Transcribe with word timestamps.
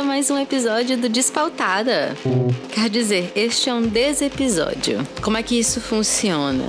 a 0.00 0.02
mais 0.02 0.30
um 0.30 0.38
episódio 0.38 0.96
do 0.96 1.10
Despautada. 1.10 2.16
Quer 2.72 2.88
dizer, 2.88 3.30
este 3.36 3.68
é 3.68 3.74
um 3.74 3.82
desepisódio. 3.82 5.06
Como 5.20 5.36
é 5.36 5.42
que 5.42 5.58
isso 5.58 5.78
funciona? 5.78 6.64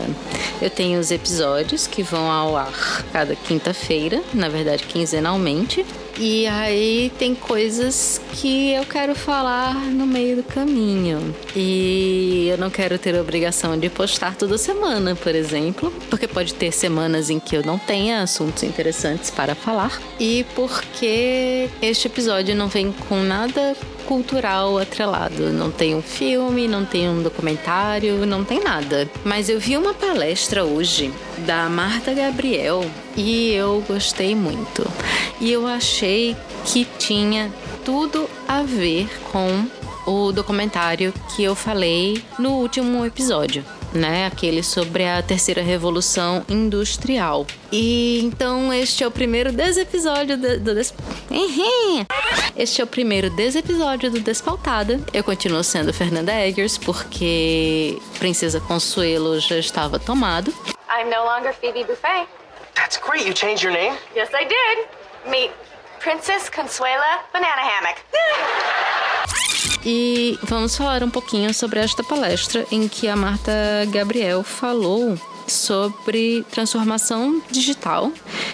Eu 0.62 0.70
tenho 0.70 1.00
os 1.00 1.12
episódios 1.12 1.88
que 1.88 2.04
vão 2.04 2.30
ao 2.30 2.58
ar 2.58 3.06
cada 3.14 3.34
quinta-feira, 3.34 4.22
na 4.34 4.50
verdade 4.50 4.84
quinzenalmente. 4.84 5.86
E 6.20 6.48
aí 6.48 7.12
tem 7.18 7.34
coisas 7.34 8.22
que 8.34 8.72
eu 8.72 8.86
quero 8.86 9.16
falar 9.16 9.74
no 9.76 10.06
meio 10.06 10.38
do 10.38 10.44
caminho. 10.44 11.34
E 11.56 12.48
eu 12.50 12.58
não 12.58 12.70
quero 12.70 12.98
ter 12.98 13.16
a 13.16 13.22
obrigação 13.22 13.78
de 13.78 13.90
postar 13.90 14.36
toda 14.36 14.58
semana, 14.58 15.16
por 15.16 15.34
exemplo, 15.34 15.92
porque 16.10 16.28
pode 16.28 16.54
ter 16.54 16.72
semanas 16.72 17.30
em 17.30 17.40
que 17.40 17.56
eu 17.56 17.64
não 17.64 17.78
tenha 17.78 18.22
assuntos 18.22 18.64
interessantes 18.64 19.30
para 19.30 19.56
falar. 19.56 20.02
E 20.20 20.46
porque 20.56 21.70
este 21.82 22.08
episódio 22.08 22.56
não 22.56 22.68
vem 22.68 22.92
com 22.92 23.22
nada 23.24 23.76
cultural 24.12 24.78
atrelado. 24.78 25.54
Não 25.54 25.72
tem 25.72 25.96
um 25.96 26.02
filme, 26.02 26.68
não 26.68 26.84
tem 26.84 27.08
um 27.08 27.24
documentário, 27.24 28.26
não 28.26 28.44
tem 28.44 28.62
nada. 28.62 29.10
Mas 29.24 29.48
eu 29.48 29.58
vi 29.58 29.78
uma 29.78 29.94
palestra 29.94 30.66
hoje 30.66 31.14
da 31.46 31.70
Marta 31.70 32.14
Gabriel 32.14 32.84
e 33.16 33.54
eu 33.54 33.82
gostei 33.88 34.36
muito. 34.36 34.86
E 35.40 35.50
eu 35.50 35.66
achei 35.66 36.36
que 36.66 36.86
tinha 37.00 37.50
tudo 37.86 38.30
a 38.46 38.64
ver 38.64 39.10
com 39.32 39.66
o 40.06 40.34
documentário 40.34 41.14
que 41.34 41.42
eu 41.42 41.56
falei 41.56 42.22
no 42.38 42.56
último 42.56 43.06
episódio 43.06 43.64
né? 43.94 44.26
Aquele 44.26 44.64
sobre 44.64 45.06
a 45.06 45.22
terceira 45.22 45.62
revolução 45.62 46.46
industrial. 46.50 47.46
E 47.72 48.20
então 48.24 48.74
este 48.74 49.04
é 49.04 49.08
o 49.08 49.12
primeiro 49.12 49.52
desepisódio 49.52 50.38
do, 50.38 50.60
do 50.60 50.76
des... 50.76 50.94
Este 52.56 52.82
é 52.82 52.84
o 52.84 52.88
primeiro 52.88 53.30
desepisódio 53.30 54.12
do 54.12 54.20
Despautada. 54.20 55.00
Eu 55.14 55.24
continuo 55.24 55.64
sendo 55.64 55.94
Fernanda 55.94 56.34
Eggers 56.34 56.78
porque 56.78 57.98
Princesa 58.20 58.60
Consuelo 58.60 59.40
já 59.40 59.58
estava 59.58 60.00
tomado. 60.00 60.54
I'm 60.90 61.10
no 61.10 61.24
longer 61.24 61.54
Phoebe 61.54 61.84
Buffet. 61.86 62.28
That's 62.76 62.98
great. 62.98 63.26
You 63.26 63.34
changed 63.34 63.64
your 63.64 63.74
name? 63.74 63.96
Yes, 64.16 64.30
I 64.34 64.46
did. 64.46 65.30
Meet 65.30 65.52
Princess 66.00 66.50
Consuela 66.50 67.24
Banana 67.32 67.62
Hammock. 67.62 68.02
E 69.84 70.38
vamos 70.44 70.76
falar 70.76 71.04
um 71.04 71.10
pouquinho 71.10 71.54
sobre 71.54 71.80
esta 71.80 72.04
palestra 72.04 72.66
em 72.72 72.88
que 72.88 73.08
a 73.08 73.16
Marta 73.16 73.52
Gabriel 73.92 74.44
falou 74.44 75.18
sobre 75.48 76.46
transformação 76.52 77.42
digital 77.52 78.12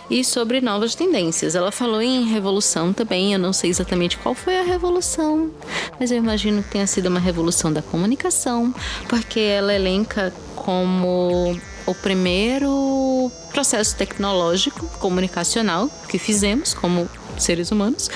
e 0.10 0.24
sobre 0.24 0.62
novas 0.62 0.96
tendências. 0.96 1.54
Ela 1.54 1.72
falou 1.72 2.02
em 2.02 2.26
revolução 2.26 2.94
também, 2.94 3.34
eu 3.34 3.40
não 3.40 3.52
sei 3.52 3.70
exatamente 3.70 4.18
qual 4.18 4.34
foi 4.34 4.58
a 4.58 4.64
revolução, 4.64 5.52
mas 6.00 6.12
eu 6.12 6.18
imagino 6.18 6.64
que 6.64 6.70
tenha 6.70 6.88
sido 6.88 7.08
uma 7.08 7.20
revolução 7.20 7.72
da 7.74 7.82
comunicação, 7.82 8.74
porque 9.10 9.40
ela 9.40 9.74
elenca 9.74 10.34
como 10.56 11.60
o 11.86 11.94
primeiro 11.96 13.32
processo 13.52 13.96
tecnológico 13.96 14.88
comunicacional 15.00 15.90
que 16.08 16.18
fizemos 16.18 16.74
como 16.74 17.10
seres 17.38 17.72
humanos 17.72 18.10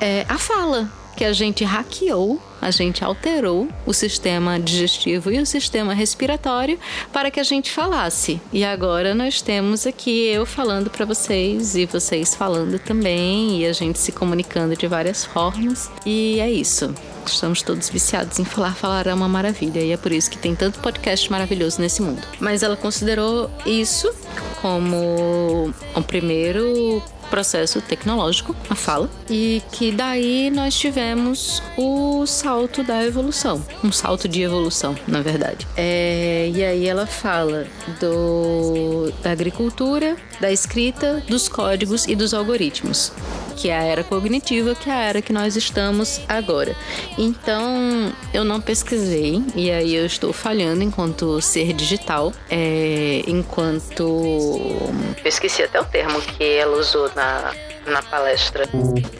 é 0.00 0.24
a 0.28 0.38
fala 0.38 0.90
que 1.16 1.24
a 1.24 1.32
gente 1.32 1.62
hackeou, 1.64 2.40
a 2.62 2.70
gente 2.70 3.04
alterou 3.04 3.68
o 3.84 3.92
sistema 3.92 4.58
digestivo 4.60 5.32
e 5.32 5.40
o 5.40 5.44
sistema 5.44 5.92
respiratório 5.92 6.78
para 7.12 7.28
que 7.28 7.40
a 7.40 7.42
gente 7.42 7.72
falasse. 7.72 8.40
E 8.52 8.64
agora 8.64 9.14
nós 9.16 9.42
temos 9.42 9.84
aqui 9.84 10.28
eu 10.28 10.46
falando 10.46 10.88
para 10.88 11.04
vocês 11.04 11.74
e 11.74 11.84
vocês 11.84 12.36
falando 12.36 12.78
também 12.78 13.60
e 13.60 13.66
a 13.66 13.72
gente 13.72 13.98
se 13.98 14.12
comunicando 14.12 14.76
de 14.76 14.86
várias 14.86 15.24
formas. 15.24 15.90
E 16.06 16.38
é 16.38 16.50
isso. 16.50 16.94
Estamos 17.26 17.62
todos 17.62 17.88
viciados 17.88 18.38
em 18.38 18.44
falar, 18.44 18.74
falar 18.74 19.06
é 19.06 19.14
uma 19.14 19.28
maravilha 19.28 19.80
e 19.80 19.92
é 19.92 19.96
por 19.96 20.12
isso 20.12 20.30
que 20.30 20.38
tem 20.38 20.54
tanto 20.54 20.78
podcast 20.78 21.30
maravilhoso 21.30 21.80
nesse 21.80 22.00
mundo. 22.00 22.22
Mas 22.40 22.62
ela 22.62 22.76
considerou 22.76 23.50
isso 23.66 24.12
como 24.60 25.72
o 25.94 26.02
primeiro 26.02 27.02
processo 27.32 27.80
tecnológico, 27.80 28.54
a 28.68 28.74
fala, 28.74 29.08
e 29.30 29.62
que 29.72 29.90
daí 29.90 30.50
nós 30.50 30.78
tivemos 30.78 31.62
o 31.78 32.26
salto 32.26 32.84
da 32.84 33.02
evolução, 33.06 33.64
um 33.82 33.90
salto 33.90 34.28
de 34.28 34.42
evolução, 34.42 34.94
na 35.08 35.22
verdade. 35.22 35.66
É, 35.74 36.50
e 36.54 36.62
aí 36.62 36.86
ela 36.86 37.06
fala 37.06 37.66
do, 37.98 39.10
da 39.22 39.30
agricultura, 39.30 40.14
da 40.42 40.52
escrita, 40.52 41.22
dos 41.26 41.48
códigos 41.48 42.06
e 42.06 42.14
dos 42.14 42.34
algoritmos 42.34 43.10
que 43.52 43.68
é 43.68 43.76
a 43.76 43.82
era 43.82 44.04
cognitiva, 44.04 44.74
que 44.74 44.88
é 44.88 44.92
a 44.92 45.00
era 45.00 45.22
que 45.22 45.32
nós 45.32 45.56
estamos 45.56 46.20
agora. 46.28 46.74
Então, 47.18 48.12
eu 48.32 48.44
não 48.44 48.60
pesquisei, 48.60 49.42
e 49.54 49.70
aí 49.70 49.94
eu 49.94 50.06
estou 50.06 50.32
falhando 50.32 50.82
enquanto 50.82 51.40
ser 51.40 51.72
digital, 51.72 52.32
é, 52.50 53.22
enquanto. 53.26 54.02
Eu 54.02 55.28
esqueci 55.28 55.62
até 55.62 55.80
o 55.80 55.84
termo 55.84 56.20
que 56.20 56.44
ela 56.44 56.78
usou 56.78 57.10
na, 57.14 57.52
na 57.86 58.02
palestra. 58.02 58.68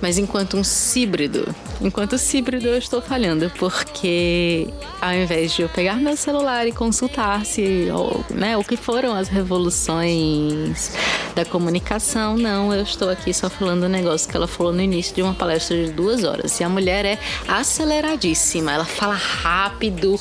Mas 0.00 0.18
enquanto 0.18 0.56
um 0.56 0.62
híbrido, 0.96 1.54
enquanto 1.80 2.16
híbrido 2.32 2.68
eu 2.68 2.78
estou 2.78 3.00
falhando, 3.00 3.50
porque 3.58 4.68
ao 5.00 5.12
invés 5.12 5.52
de 5.52 5.62
eu 5.62 5.68
pegar 5.68 5.96
meu 5.96 6.16
celular 6.16 6.66
e 6.66 6.72
consultar 6.72 7.44
se, 7.44 7.88
ou, 7.92 8.24
né, 8.30 8.56
o 8.56 8.64
que 8.64 8.76
foram 8.76 9.14
as 9.14 9.28
revoluções 9.28 10.92
da 11.34 11.44
comunicação, 11.44 12.36
não, 12.36 12.72
eu 12.72 12.82
estou 12.82 13.08
aqui 13.08 13.32
só 13.32 13.48
falando 13.48 13.84
um 13.84 13.88
negócio 13.88 14.28
que 14.28 14.36
ela 14.36 14.46
falou 14.46 14.72
no 14.72 14.80
início 14.80 15.14
de 15.14 15.22
uma 15.22 15.34
palestra 15.34 15.76
de 15.76 15.92
duas 15.92 16.24
horas. 16.24 16.60
E 16.60 16.64
a 16.64 16.68
mulher 16.68 17.04
é 17.04 17.18
aceleradíssima, 17.48 18.72
ela 18.72 18.84
fala 18.84 19.14
rápido 19.14 20.20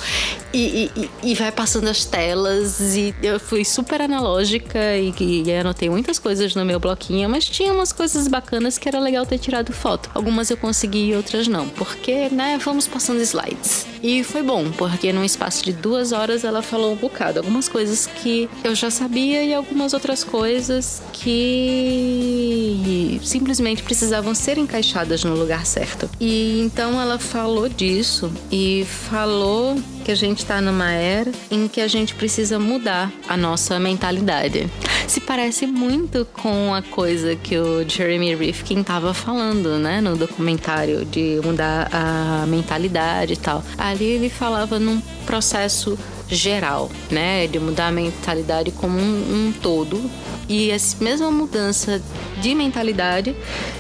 e, 0.54 0.90
e, 0.96 1.32
e 1.32 1.36
vai 1.36 1.52
passando 1.52 1.88
as 1.90 2.06
telas. 2.06 2.96
E 2.96 3.14
eu 3.22 3.40
fui 3.40 3.66
super 3.66 4.02
analógica 4.02 4.80
e, 4.98 5.14
e 5.20 5.54
anotei 5.54 5.90
muitas 5.90 6.18
coisas 6.18 6.56
no 6.56 6.66
meu 6.66 6.80
bloquinho, 6.80 7.30
mas 7.30 7.46
tinha 7.46 7.74
umas 7.74 7.92
coisas 7.92 8.28
bacanas 8.32 8.78
que 8.78 8.88
era 8.88 9.00
legal 9.00 9.26
ter 9.26 9.38
tirado 9.38 9.72
foto. 9.72 10.10
Algumas 10.16 10.50
eu 10.50 10.58
consegui 10.58 11.10
e 11.10 11.16
outras 11.16 11.48
não, 11.48 11.70
porque, 11.70 12.30
né, 12.30 12.58
vamos 12.58 12.88
passando 12.88 13.22
slides. 13.22 13.91
E 14.04 14.24
foi 14.24 14.42
bom, 14.42 14.72
porque 14.72 15.14
num 15.14 15.24
espaço 15.24 15.64
de 15.64 15.74
duas 15.74 16.12
horas 16.12 16.44
ela 16.44 16.62
falou 16.62 16.94
um 16.94 16.96
bocado. 16.96 17.40
Algumas 17.40 17.70
coisas 17.70 18.08
que 18.08 18.50
eu 18.64 18.74
já 18.74 18.90
sabia 18.90 19.44
e 19.44 19.54
algumas 19.54 19.94
outras 19.94 20.24
coisas 20.24 21.02
que 21.14 23.20
simplesmente 23.24 23.84
precisavam 23.84 24.34
ser 24.34 24.58
encaixadas 24.58 25.24
no 25.24 25.36
lugar 25.36 25.66
certo. 25.66 26.10
E 26.20 26.62
então 26.62 27.00
ela 27.00 27.20
falou 27.20 27.70
disso 27.70 28.32
e 28.52 28.86
falou 29.10 29.78
que 30.04 30.12
a 30.12 30.16
gente 30.16 30.40
está 30.40 30.60
numa 30.60 30.92
era 30.92 31.32
em 31.50 31.68
que 31.68 31.80
a 31.80 31.88
gente 31.88 32.16
precisa 32.16 32.58
mudar 32.58 33.12
a 33.28 33.38
nossa 33.38 33.80
mentalidade. 33.80 34.68
Se 35.08 35.20
parece 35.20 35.68
muito 35.68 36.26
com 36.34 36.74
a 36.74 36.82
coisa 36.82 37.36
que 37.36 37.58
o 37.58 37.88
Jeremy 37.88 38.34
Rifkin 38.34 38.80
estava 38.80 39.14
falando, 39.14 39.78
né, 39.78 40.00
no 40.00 40.16
documentário 40.16 41.04
de 41.06 41.40
mudar 41.44 41.90
a 41.92 42.46
mentalidade 42.48 43.34
e 43.34 43.38
tal. 43.38 43.64
Ali 43.92 44.06
ele 44.06 44.30
falava 44.30 44.80
num 44.80 45.02
processo 45.26 45.98
geral, 46.30 46.90
né, 47.10 47.46
de 47.46 47.60
mudar 47.60 47.88
a 47.88 47.92
mentalidade 47.92 48.72
como 48.72 48.98
um, 48.98 49.02
um 49.50 49.54
todo. 49.62 50.10
E 50.48 50.72
essa 50.72 51.04
mesma 51.04 51.30
mudança 51.30 52.02
de 52.42 52.56
mentalidade 52.56 53.36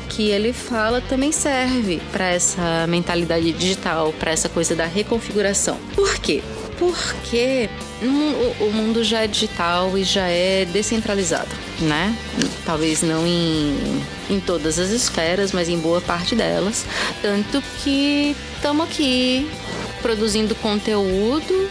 que 0.10 0.30
ele 0.30 0.52
fala 0.52 1.02
também 1.02 1.32
serve 1.32 2.02
para 2.12 2.30
essa 2.30 2.86
mentalidade 2.88 3.52
digital, 3.54 4.14
para 4.20 4.32
essa 4.32 4.50
coisa 4.50 4.76
da 4.76 4.86
reconfiguração. 4.86 5.78
Por 5.96 6.18
quê? 6.18 6.42
Porque 6.78 7.70
o 8.60 8.72
mundo 8.72 9.04
já 9.04 9.22
é 9.22 9.28
digital 9.28 9.98
e 9.98 10.04
já 10.04 10.28
é 10.28 10.66
descentralizado, 10.66 11.50
né? 11.80 12.16
Talvez 12.66 13.04
não 13.04 13.26
em, 13.26 14.02
em 14.30 14.40
todas 14.40 14.80
as 14.80 14.90
esferas, 14.90 15.52
mas 15.52 15.70
em 15.70 15.78
boa 15.78 16.02
parte 16.02 16.36
delas. 16.36 16.86
Tanto 17.22 17.62
que 17.84 18.36
estamos 18.56 18.86
aqui 18.88 19.48
produzindo 20.02 20.56
conteúdo 20.56 21.70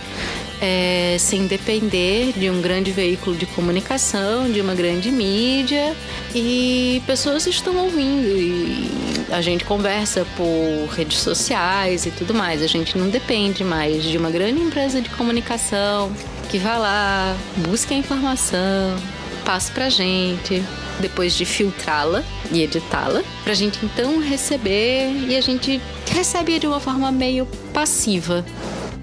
é, 0.60 1.16
sem 1.18 1.46
depender 1.46 2.32
de 2.36 2.50
um 2.50 2.60
grande 2.60 2.92
veículo 2.92 3.34
de 3.34 3.46
comunicação, 3.46 4.50
de 4.50 4.60
uma 4.60 4.74
grande 4.74 5.10
mídia 5.10 5.96
e 6.34 7.02
pessoas 7.06 7.46
estão 7.46 7.76
ouvindo 7.76 8.28
e 8.28 8.90
a 9.30 9.40
gente 9.40 9.64
conversa 9.64 10.26
por 10.36 10.94
redes 10.94 11.18
sociais 11.18 12.04
e 12.04 12.10
tudo 12.10 12.34
mais. 12.34 12.62
A 12.62 12.66
gente 12.66 12.98
não 12.98 13.08
depende 13.08 13.64
mais 13.64 14.04
de 14.04 14.18
uma 14.18 14.30
grande 14.30 14.60
empresa 14.60 15.00
de 15.00 15.08
comunicação 15.10 16.12
que 16.50 16.58
vá 16.58 16.76
lá, 16.76 17.36
busque 17.56 17.94
a 17.94 17.96
informação, 17.96 18.96
passe 19.50 19.72
pra 19.72 19.88
gente, 19.88 20.62
depois 21.00 21.34
de 21.34 21.44
filtrá-la 21.44 22.22
e 22.52 22.62
editá-la, 22.62 23.20
pra 23.42 23.52
gente 23.52 23.84
então 23.84 24.20
receber 24.20 25.10
e 25.26 25.36
a 25.36 25.40
gente 25.40 25.82
recebe 26.06 26.56
de 26.60 26.68
uma 26.68 26.78
forma 26.78 27.10
meio 27.10 27.46
passiva 27.74 28.44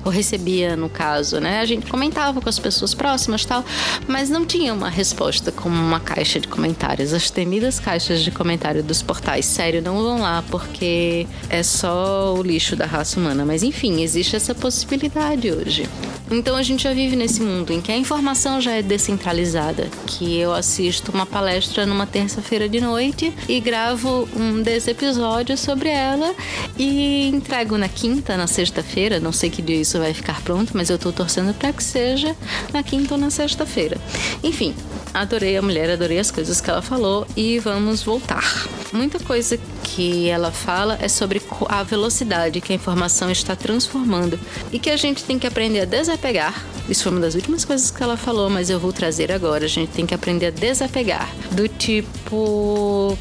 ou 0.06 0.10
recebia 0.10 0.78
no 0.78 0.88
caso, 0.88 1.42
né? 1.42 1.60
A 1.60 1.66
gente 1.66 1.92
comentava 1.92 2.40
com 2.40 2.48
as 2.48 2.58
pessoas 2.58 2.94
próximas 2.94 3.44
tal, 3.44 3.66
mas 4.08 4.30
não 4.30 4.46
tinha 4.46 4.74
uma 4.74 4.90
resposta 4.90 5.52
como 5.52 5.76
uma 5.76 6.00
caixa 6.00 6.40
de 6.40 6.48
comentários. 6.48 7.12
As 7.12 7.30
temidas 7.30 7.78
caixas 7.78 8.22
de 8.22 8.32
comentário 8.32 8.82
dos 8.82 9.02
portais, 9.02 9.46
sério, 9.46 9.82
não 9.82 10.02
vão 10.02 10.22
lá 10.22 10.46
porque 10.50 11.28
é 11.50 11.62
só 11.62 12.34
o 12.34 12.42
lixo 12.42 12.74
da 12.74 12.86
raça 12.86 13.20
humana. 13.20 13.44
Mas 13.44 13.64
enfim, 13.64 14.02
existe 14.02 14.38
essa 14.38 14.56
possibilidade 14.56 15.52
hoje. 15.52 15.90
Então 16.30 16.56
a 16.56 16.64
gente 16.64 16.84
já 16.84 16.94
vive 16.94 17.16
nesse 17.16 17.42
mundo 17.42 17.72
em 17.72 17.80
que 17.80 17.92
a 17.92 17.98
informação 17.98 18.60
já 18.60 18.72
é 18.74 18.82
descentralizada, 18.82 19.90
que 20.06 20.38
eu 20.38 20.54
assisto 20.54 21.12
uma 21.12 21.26
palestra 21.26 21.86
numa 21.86 22.06
terça-feira 22.06 22.68
de 22.68 22.82
noite 22.82 23.34
e 23.48 23.60
gravo 23.60 24.28
um 24.36 24.62
desse 24.62 24.92
episódio 24.92 25.58
sobre 25.58 25.90
ela 25.90 26.36
e 26.78 27.30
entrego 27.30 27.78
na 27.78 27.88
quinta, 27.88 28.36
na 28.36 28.48
sexta-feira, 28.48 29.20
não 29.20 29.32
sei 29.32 29.50
que 29.50 29.62
dia 29.62 29.80
isso 29.80 29.98
vai 30.00 30.14
ficar 30.14 30.42
pronto, 30.42 30.72
mas 30.76 30.90
eu 30.90 30.98
tô 30.98 31.12
torcendo 31.12 31.54
para 31.54 31.72
que 31.72 31.84
seja 31.84 32.36
na 32.74 32.84
quinta 32.84 33.16
ou 33.16 33.20
na 33.20 33.30
sexta-feira. 33.30 33.98
Enfim, 34.44 34.76
adorei 35.14 35.56
a 35.58 35.62
mulher, 35.62 35.90
adorei 35.90 36.20
as 36.20 36.30
coisas 36.30 36.60
que 36.60 36.70
ela 36.70 36.82
falou 36.82 37.26
e 37.36 37.60
vamos 37.60 38.04
voltar. 38.04 38.68
Muita 38.92 39.20
coisa 39.20 39.58
que 39.96 40.28
ela 40.28 40.52
fala 40.52 40.98
é 41.02 41.08
sobre 41.08 41.42
a 41.70 41.82
velocidade 41.82 42.60
que 42.60 42.74
a 42.74 42.76
informação 42.76 43.32
está 43.32 43.56
transformando 43.56 44.38
e 44.72 44.80
que 44.80 44.90
a 44.90 44.98
gente 44.98 45.24
tem 45.24 45.40
que 45.40 45.48
aprender 45.48 45.82
a 45.82 45.86
desapegar. 45.86 46.66
Isso 46.90 47.04
foi 47.04 47.12
uma 47.14 47.22
das 47.22 47.36
últimas 47.36 47.64
coisas 47.64 47.90
que 47.90 48.04
ela 48.04 48.18
falou, 48.18 48.50
mas 48.50 48.70
eu 48.70 48.80
vou 48.80 48.92
trazer 48.92 49.32
agora. 49.32 49.66
A 49.66 49.70
gente 49.70 49.92
tem 49.92 50.06
que 50.06 50.14
aprender 50.14 50.48
a 50.48 50.52
desapegar. 50.52 51.34
Do 51.52 51.68
tipo. 51.68 53.18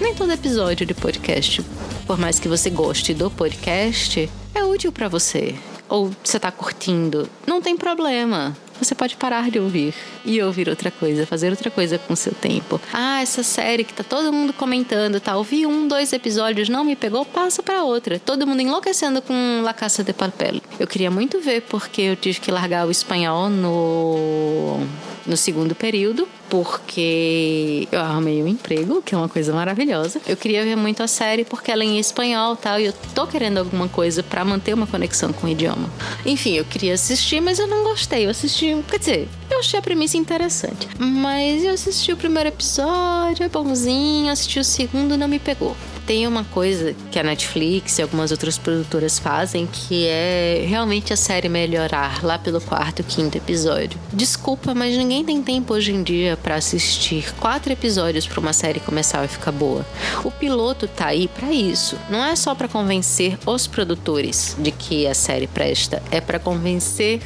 Nem 0.00 0.14
todo 0.14 0.32
episódio 0.32 0.86
de 0.86 0.94
podcast, 0.94 1.62
por 2.06 2.18
mais 2.18 2.38
que 2.38 2.48
você 2.48 2.70
goste 2.70 3.14
do 3.14 3.30
podcast, 3.30 4.28
é 4.54 4.64
útil 4.64 4.92
para 4.92 5.08
você. 5.08 5.54
Ou 5.88 6.10
você 6.22 6.36
está 6.36 6.50
curtindo. 6.50 7.28
Não 7.46 7.60
tem 7.60 7.76
problema 7.76 8.54
você 8.80 8.94
pode 8.94 9.16
parar 9.16 9.50
de 9.50 9.58
ouvir 9.58 9.94
e 10.24 10.40
ouvir 10.40 10.68
outra 10.68 10.90
coisa, 10.90 11.26
fazer 11.26 11.50
outra 11.50 11.70
coisa 11.70 11.98
com 11.98 12.12
o 12.12 12.16
seu 12.16 12.32
tempo. 12.32 12.80
Ah, 12.92 13.20
essa 13.20 13.42
série 13.42 13.84
que 13.84 13.92
tá 13.92 14.04
todo 14.04 14.32
mundo 14.32 14.52
comentando, 14.52 15.20
tá? 15.20 15.36
Ouvi 15.36 15.66
um, 15.66 15.88
dois 15.88 16.12
episódios, 16.12 16.68
não 16.68 16.84
me 16.84 16.94
pegou, 16.94 17.24
passa 17.24 17.62
para 17.62 17.82
outra. 17.82 18.18
Todo 18.18 18.46
mundo 18.46 18.62
enlouquecendo 18.62 19.20
com 19.20 19.62
La 19.62 19.74
Caça 19.74 20.04
de 20.04 20.12
Papel. 20.12 20.60
Eu 20.78 20.86
queria 20.86 21.10
muito 21.10 21.40
ver 21.40 21.62
porque 21.62 22.02
eu 22.02 22.16
tive 22.16 22.40
que 22.40 22.50
largar 22.50 22.86
o 22.86 22.90
espanhol 22.90 23.50
no 23.50 24.78
no 25.26 25.36
segundo 25.36 25.74
período, 25.74 26.26
porque 26.48 27.88
eu 27.90 28.00
arrumei 28.00 28.42
um 28.42 28.46
emprego, 28.46 29.02
que 29.02 29.14
é 29.14 29.18
uma 29.18 29.28
coisa 29.28 29.52
maravilhosa. 29.52 30.20
Eu 30.26 30.36
queria 30.36 30.64
ver 30.64 30.76
muito 30.76 31.02
a 31.02 31.08
série 31.08 31.44
porque 31.44 31.70
ela 31.70 31.82
é 31.82 31.86
em 31.86 31.98
espanhol 31.98 32.56
tal, 32.56 32.80
e 32.80 32.86
eu 32.86 32.94
tô 33.14 33.26
querendo 33.26 33.58
alguma 33.58 33.88
coisa 33.88 34.22
para 34.22 34.44
manter 34.44 34.74
uma 34.74 34.86
conexão 34.86 35.32
com 35.32 35.46
o 35.46 35.50
idioma. 35.50 35.88
Enfim, 36.24 36.54
eu 36.54 36.64
queria 36.64 36.94
assistir, 36.94 37.40
mas 37.40 37.58
eu 37.58 37.66
não 37.66 37.84
gostei. 37.84 38.26
Eu 38.26 38.30
assisti, 38.30 38.76
quer 38.90 38.98
dizer, 38.98 39.28
eu 39.58 39.60
achei 39.60 39.78
a 39.78 39.82
premissa 39.82 40.16
interessante. 40.16 40.88
Mas 40.98 41.64
eu 41.64 41.72
assisti 41.74 42.12
o 42.12 42.16
primeiro 42.16 42.48
episódio, 42.48 43.44
é 43.44 43.48
bonzinho, 43.48 44.30
assisti 44.30 44.60
o 44.60 44.64
segundo, 44.64 45.16
não 45.16 45.26
me 45.26 45.38
pegou 45.38 45.76
tem 46.08 46.26
uma 46.26 46.42
coisa 46.42 46.96
que 47.10 47.18
a 47.18 47.22
Netflix 47.22 47.98
e 47.98 48.02
algumas 48.02 48.30
outras 48.30 48.56
produtoras 48.56 49.18
fazem 49.18 49.66
que 49.70 50.06
é 50.06 50.64
realmente 50.66 51.12
a 51.12 51.16
série 51.18 51.50
melhorar 51.50 52.24
lá 52.24 52.38
pelo 52.38 52.62
quarto, 52.62 53.04
quinto 53.04 53.36
episódio. 53.36 54.00
Desculpa, 54.10 54.74
mas 54.74 54.96
ninguém 54.96 55.22
tem 55.22 55.42
tempo 55.42 55.74
hoje 55.74 55.92
em 55.92 56.02
dia 56.02 56.34
para 56.38 56.54
assistir 56.54 57.30
quatro 57.34 57.70
episódios 57.74 58.26
para 58.26 58.40
uma 58.40 58.54
série 58.54 58.80
começar 58.80 59.20
a 59.20 59.28
ficar 59.28 59.52
boa. 59.52 59.84
O 60.24 60.30
piloto 60.30 60.88
tá 60.88 61.08
aí 61.08 61.28
para 61.28 61.52
isso. 61.52 61.98
Não 62.08 62.24
é 62.24 62.34
só 62.34 62.54
para 62.54 62.68
convencer 62.68 63.38
os 63.44 63.66
produtores 63.66 64.56
de 64.58 64.70
que 64.70 65.06
a 65.06 65.12
série 65.12 65.46
presta, 65.46 66.02
é 66.10 66.22
para 66.22 66.38
convencer 66.38 67.20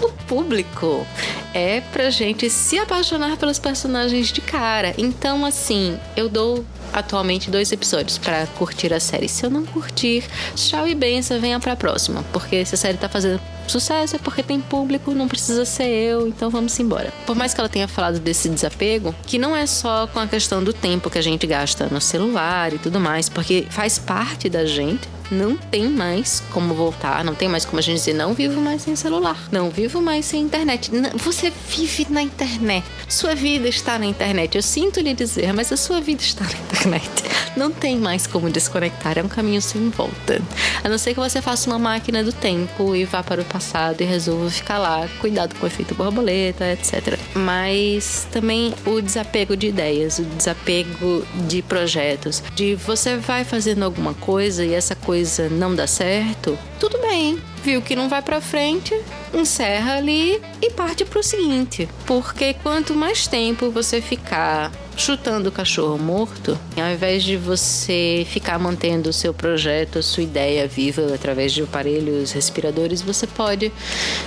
o 0.00 0.12
público. 0.28 1.04
É 1.54 1.80
pra 1.80 2.10
gente 2.10 2.50
se 2.50 2.76
apaixonar 2.78 3.36
pelos 3.36 3.60
personagens 3.60 4.32
de 4.32 4.40
cara. 4.40 4.92
Então, 4.98 5.46
assim, 5.46 5.96
eu 6.16 6.28
dou 6.28 6.64
atualmente 6.92 7.50
dois 7.50 7.70
episódios 7.70 8.18
para 8.18 8.46
curtir 8.58 8.92
a 8.92 8.98
série. 9.00 9.28
Se 9.28 9.46
eu 9.46 9.50
não 9.50 9.64
curtir, 9.64 10.24
tchau 10.56 10.86
e 10.86 10.94
benção, 10.94 11.40
venha 11.40 11.60
pra 11.60 11.76
próxima. 11.76 12.24
Porque 12.32 12.64
se 12.64 12.74
a 12.74 12.78
série 12.78 12.98
tá 12.98 13.08
fazendo 13.08 13.40
sucesso 13.66 14.16
é 14.16 14.18
porque 14.18 14.42
tem 14.42 14.60
público, 14.60 15.12
não 15.12 15.28
precisa 15.28 15.64
ser 15.64 15.88
eu, 15.88 16.28
então 16.28 16.50
vamos 16.50 16.78
embora. 16.78 17.12
Por 17.26 17.34
mais 17.34 17.54
que 17.54 17.60
ela 17.60 17.68
tenha 17.68 17.88
falado 17.88 18.18
desse 18.18 18.48
desapego, 18.48 19.14
que 19.26 19.38
não 19.38 19.56
é 19.56 19.66
só 19.66 20.06
com 20.06 20.20
a 20.20 20.26
questão 20.26 20.62
do 20.62 20.72
tempo 20.72 21.08
que 21.08 21.18
a 21.18 21.22
gente 21.22 21.46
gasta 21.46 21.88
no 21.90 22.00
celular 22.00 22.72
e 22.72 22.78
tudo 22.78 23.00
mais, 23.00 23.28
porque 23.28 23.66
faz 23.70 23.98
parte 23.98 24.48
da 24.48 24.64
gente, 24.66 25.08
não 25.30 25.56
tem 25.56 25.88
mais 25.88 26.42
como 26.52 26.74
voltar, 26.74 27.24
não 27.24 27.34
tem 27.34 27.48
mais 27.48 27.64
como 27.64 27.78
a 27.78 27.82
gente 27.82 27.96
dizer, 27.96 28.14
não 28.14 28.34
vivo 28.34 28.60
mais 28.60 28.82
sem 28.82 28.94
celular, 28.96 29.48
não 29.50 29.70
vivo 29.70 30.00
mais 30.00 30.26
sem 30.26 30.42
internet. 30.42 30.90
Você 31.16 31.52
vive 31.68 32.06
na 32.10 32.22
internet. 32.22 32.84
Sua 33.08 33.34
vida 33.34 33.68
está 33.68 33.98
na 33.98 34.06
internet. 34.06 34.56
Eu 34.56 34.62
sinto 34.62 35.00
lhe 35.00 35.14
dizer, 35.14 35.52
mas 35.52 35.72
a 35.72 35.76
sua 35.76 36.00
vida 36.00 36.22
está 36.22 36.44
na 36.44 36.52
internet. 36.52 37.10
Não 37.56 37.70
tem 37.70 37.96
mais 37.96 38.26
como 38.26 38.50
desconectar, 38.50 39.16
é 39.16 39.22
um 39.22 39.28
caminho 39.28 39.62
sem 39.62 39.88
volta. 39.88 40.42
A 40.82 40.88
não 40.88 40.98
ser 40.98 41.14
que 41.14 41.20
você 41.20 41.40
faça 41.40 41.70
uma 41.70 41.78
máquina 41.78 42.24
do 42.24 42.32
tempo 42.32 42.96
e 42.96 43.04
vá 43.04 43.22
para 43.22 43.40
o 43.40 43.44
passado 43.44 44.00
e 44.00 44.04
resolva 44.04 44.50
ficar 44.50 44.78
lá, 44.78 45.08
cuidado 45.20 45.54
com 45.54 45.64
o 45.64 45.68
efeito 45.68 45.94
borboleta, 45.94 46.72
etc. 46.72 47.16
Mas 47.32 48.26
também 48.32 48.74
o 48.84 49.00
desapego 49.00 49.56
de 49.56 49.68
ideias, 49.68 50.18
o 50.18 50.24
desapego 50.24 51.24
de 51.46 51.62
projetos, 51.62 52.42
de 52.56 52.74
você 52.74 53.16
vai 53.16 53.44
fazendo 53.44 53.84
alguma 53.84 54.14
coisa 54.14 54.64
e 54.64 54.74
essa 54.74 54.96
coisa 54.96 55.13
não 55.50 55.74
dá 55.74 55.86
certo, 55.86 56.58
tudo 56.78 56.98
bem. 56.98 57.40
Viu 57.62 57.80
que 57.80 57.96
não 57.96 58.08
vai 58.08 58.20
para 58.20 58.40
frente, 58.40 58.94
encerra 59.32 59.96
ali 59.96 60.40
e 60.60 60.70
parte 60.70 61.04
para 61.04 61.20
o 61.20 61.22
seguinte. 61.22 61.88
Porque 62.04 62.54
quanto 62.54 62.94
mais 62.94 63.26
tempo 63.26 63.70
você 63.70 64.00
ficar 64.00 64.70
chutando 64.96 65.48
o 65.48 65.52
cachorro 65.52 65.98
morto, 65.98 66.58
ao 66.76 66.90
invés 66.90 67.22
de 67.22 67.36
você 67.36 68.26
ficar 68.28 68.58
mantendo 68.58 69.10
o 69.10 69.12
seu 69.12 69.32
projeto, 69.32 69.98
a 69.98 70.02
sua 70.02 70.22
ideia 70.22 70.68
viva 70.68 71.14
através 71.14 71.52
de 71.52 71.62
aparelhos 71.62 72.32
respiradores, 72.32 73.00
você 73.00 73.26
pode 73.26 73.72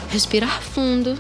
respirar 0.10 0.62
fundo 0.62 1.18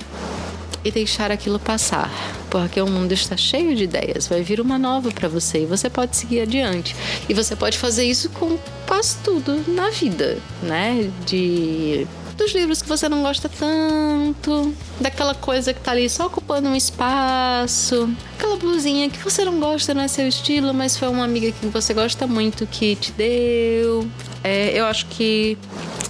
e 0.83 0.91
deixar 0.91 1.31
aquilo 1.31 1.59
passar, 1.59 2.11
porque 2.49 2.79
o 2.81 2.87
mundo 2.87 3.11
está 3.11 3.35
cheio 3.35 3.75
de 3.75 3.83
ideias, 3.83 4.27
vai 4.27 4.41
vir 4.41 4.61
uma 4.61 4.77
nova 4.77 5.11
para 5.11 5.27
você 5.27 5.63
e 5.63 5.65
você 5.65 5.89
pode 5.89 6.15
seguir 6.15 6.41
adiante. 6.41 6.95
E 7.27 7.33
você 7.33 7.55
pode 7.55 7.77
fazer 7.77 8.05
isso 8.05 8.29
com 8.29 8.57
quase 8.85 9.17
tudo 9.23 9.63
na 9.67 9.89
vida, 9.89 10.37
né? 10.63 11.11
De 11.25 12.07
dos 12.37 12.53
livros 12.53 12.81
que 12.83 12.87
você 12.87 13.09
não 13.09 13.23
gosta 13.23 13.49
tanto, 13.49 14.73
daquela 15.01 15.33
coisa 15.33 15.73
que 15.73 15.81
tá 15.81 15.91
ali 15.91 16.07
só 16.07 16.27
ocupando 16.27 16.69
um 16.69 16.75
espaço, 16.75 18.09
aquela 18.37 18.55
blusinha 18.55 19.09
que 19.09 19.17
você 19.17 19.43
não 19.43 19.59
gosta, 19.59 19.93
não 19.93 20.03
é 20.03 20.07
seu 20.07 20.27
estilo, 20.27 20.73
mas 20.73 20.95
foi 20.95 21.07
uma 21.07 21.25
amiga 21.25 21.51
que 21.51 21.65
você 21.65 21.95
gosta 21.95 22.27
muito 22.27 22.67
que 22.67 22.95
te 22.95 23.11
deu. 23.11 24.07
É, 24.43 24.79
eu 24.79 24.85
acho 24.85 25.07
que 25.07 25.57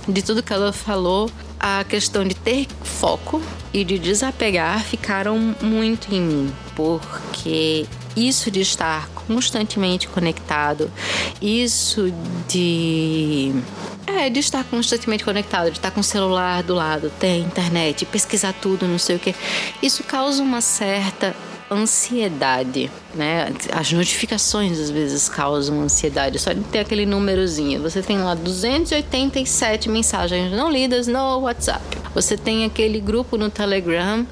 de 0.08 0.22
tudo 0.22 0.44
que 0.44 0.52
ela 0.52 0.74
falou, 0.74 1.32
a 1.60 1.84
questão 1.84 2.24
de 2.26 2.36
ter 2.36 2.68
foco 2.84 3.42
e 3.74 3.84
de 3.84 4.00
desapegar 4.00 4.84
ficaram 4.84 5.56
muito 5.62 6.14
em 6.14 6.22
mim, 6.22 6.54
porque 6.76 7.86
isso 8.16 8.50
de 8.50 8.62
estar 8.62 9.08
constantemente 9.28 10.08
conectado, 10.08 10.92
isso 11.42 12.12
de 12.48 13.54
é, 14.06 14.30
de 14.30 14.40
estar 14.40 14.64
constantemente 14.64 15.24
conectado, 15.24 15.70
de 15.70 15.78
estar 15.78 15.92
com 15.92 16.00
o 16.00 16.04
celular 16.04 16.64
do 16.64 16.74
lado, 16.74 17.12
ter 17.20 17.38
internet, 17.38 18.06
pesquisar 18.06 18.54
tudo, 18.54 18.88
não 18.88 18.98
sei 18.98 19.18
o 19.18 19.20
que. 19.20 19.36
Isso 19.82 20.04
causa 20.04 20.42
uma 20.42 20.62
certa 20.62 21.36
ansiedade, 21.70 22.90
né? 23.14 23.54
As 23.72 23.92
notificações 23.92 24.80
às 24.80 24.90
vezes 24.90 25.28
causam 25.28 25.82
ansiedade, 25.82 26.40
só 26.40 26.54
de 26.54 26.62
ter 26.62 26.80
aquele 26.80 27.06
númerozinho. 27.06 27.82
Você 27.82 28.02
tem 28.02 28.20
lá 28.20 28.34
287 28.34 29.90
mensagens 29.90 30.52
não 30.52 30.72
lidas 30.72 31.08
no 31.08 31.40
WhatsApp. 31.40 31.84
Você 32.14 32.38
tem 32.38 32.66
aquele 32.66 33.00
grupo 33.00 33.38
no 33.38 33.50
Telegram 33.50 34.26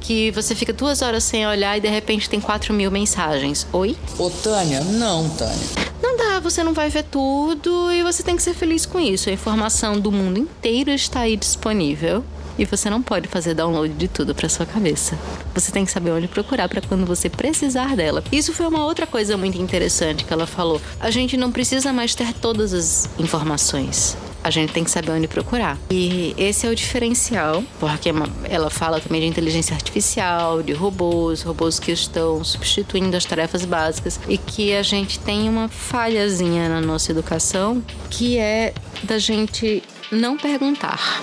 que 0.00 0.30
você 0.32 0.54
fica 0.54 0.72
duas 0.72 1.00
horas 1.00 1.24
sem 1.24 1.46
olhar 1.46 1.78
e 1.78 1.80
de 1.80 1.88
repente 1.88 2.28
tem 2.28 2.40
4 2.40 2.74
mil 2.74 2.90
mensagens. 2.90 3.66
Oi? 3.72 3.96
Ô, 4.18 4.28
Tânia, 4.28 4.80
não, 4.80 5.28
Tânia. 5.30 5.92
Não 6.02 6.16
dá, 6.16 6.40
você 6.40 6.62
não 6.62 6.74
vai 6.74 6.90
ver 6.90 7.04
tudo 7.04 7.92
e 7.92 8.02
você 8.02 8.22
tem 8.22 8.36
que 8.36 8.42
ser 8.42 8.54
feliz 8.54 8.84
com 8.84 8.98
isso. 8.98 9.28
A 9.28 9.32
informação 9.32 9.98
do 9.98 10.10
mundo 10.10 10.38
inteiro 10.38 10.90
está 10.90 11.20
aí 11.20 11.36
disponível. 11.36 12.24
E 12.58 12.64
você 12.64 12.88
não 12.90 13.02
pode 13.02 13.28
fazer 13.28 13.54
download 13.54 13.94
de 13.94 14.08
tudo 14.08 14.34
para 14.34 14.48
sua 14.48 14.66
cabeça. 14.66 15.18
Você 15.54 15.72
tem 15.72 15.84
que 15.84 15.90
saber 15.90 16.10
onde 16.10 16.28
procurar 16.28 16.68
para 16.68 16.80
quando 16.80 17.06
você 17.06 17.28
precisar 17.28 17.96
dela. 17.96 18.22
Isso 18.30 18.52
foi 18.52 18.66
uma 18.66 18.84
outra 18.84 19.06
coisa 19.06 19.36
muito 19.36 19.60
interessante 19.60 20.24
que 20.24 20.32
ela 20.32 20.46
falou. 20.46 20.80
A 21.00 21.10
gente 21.10 21.36
não 21.36 21.50
precisa 21.50 21.92
mais 21.92 22.14
ter 22.14 22.32
todas 22.34 22.72
as 22.72 23.08
informações 23.18 24.16
a 24.44 24.50
gente 24.50 24.72
tem 24.72 24.82
que 24.82 24.90
saber 24.90 25.12
onde 25.12 25.28
procurar. 25.28 25.78
E 25.90 26.34
esse 26.36 26.66
é 26.66 26.70
o 26.70 26.74
diferencial, 26.74 27.62
porque 27.78 28.10
ela 28.44 28.70
fala 28.70 29.00
também 29.00 29.20
de 29.20 29.26
inteligência 29.26 29.74
artificial, 29.74 30.62
de 30.62 30.72
robôs, 30.72 31.42
robôs 31.42 31.78
que 31.78 31.92
estão 31.92 32.42
substituindo 32.42 33.16
as 33.16 33.24
tarefas 33.24 33.64
básicas 33.64 34.18
e 34.28 34.36
que 34.36 34.74
a 34.74 34.82
gente 34.82 35.18
tem 35.20 35.48
uma 35.48 35.68
falhazinha 35.68 36.68
na 36.68 36.80
nossa 36.80 37.12
educação, 37.12 37.82
que 38.10 38.38
é 38.38 38.74
da 39.04 39.18
gente 39.18 39.82
não 40.10 40.36
perguntar. 40.36 41.20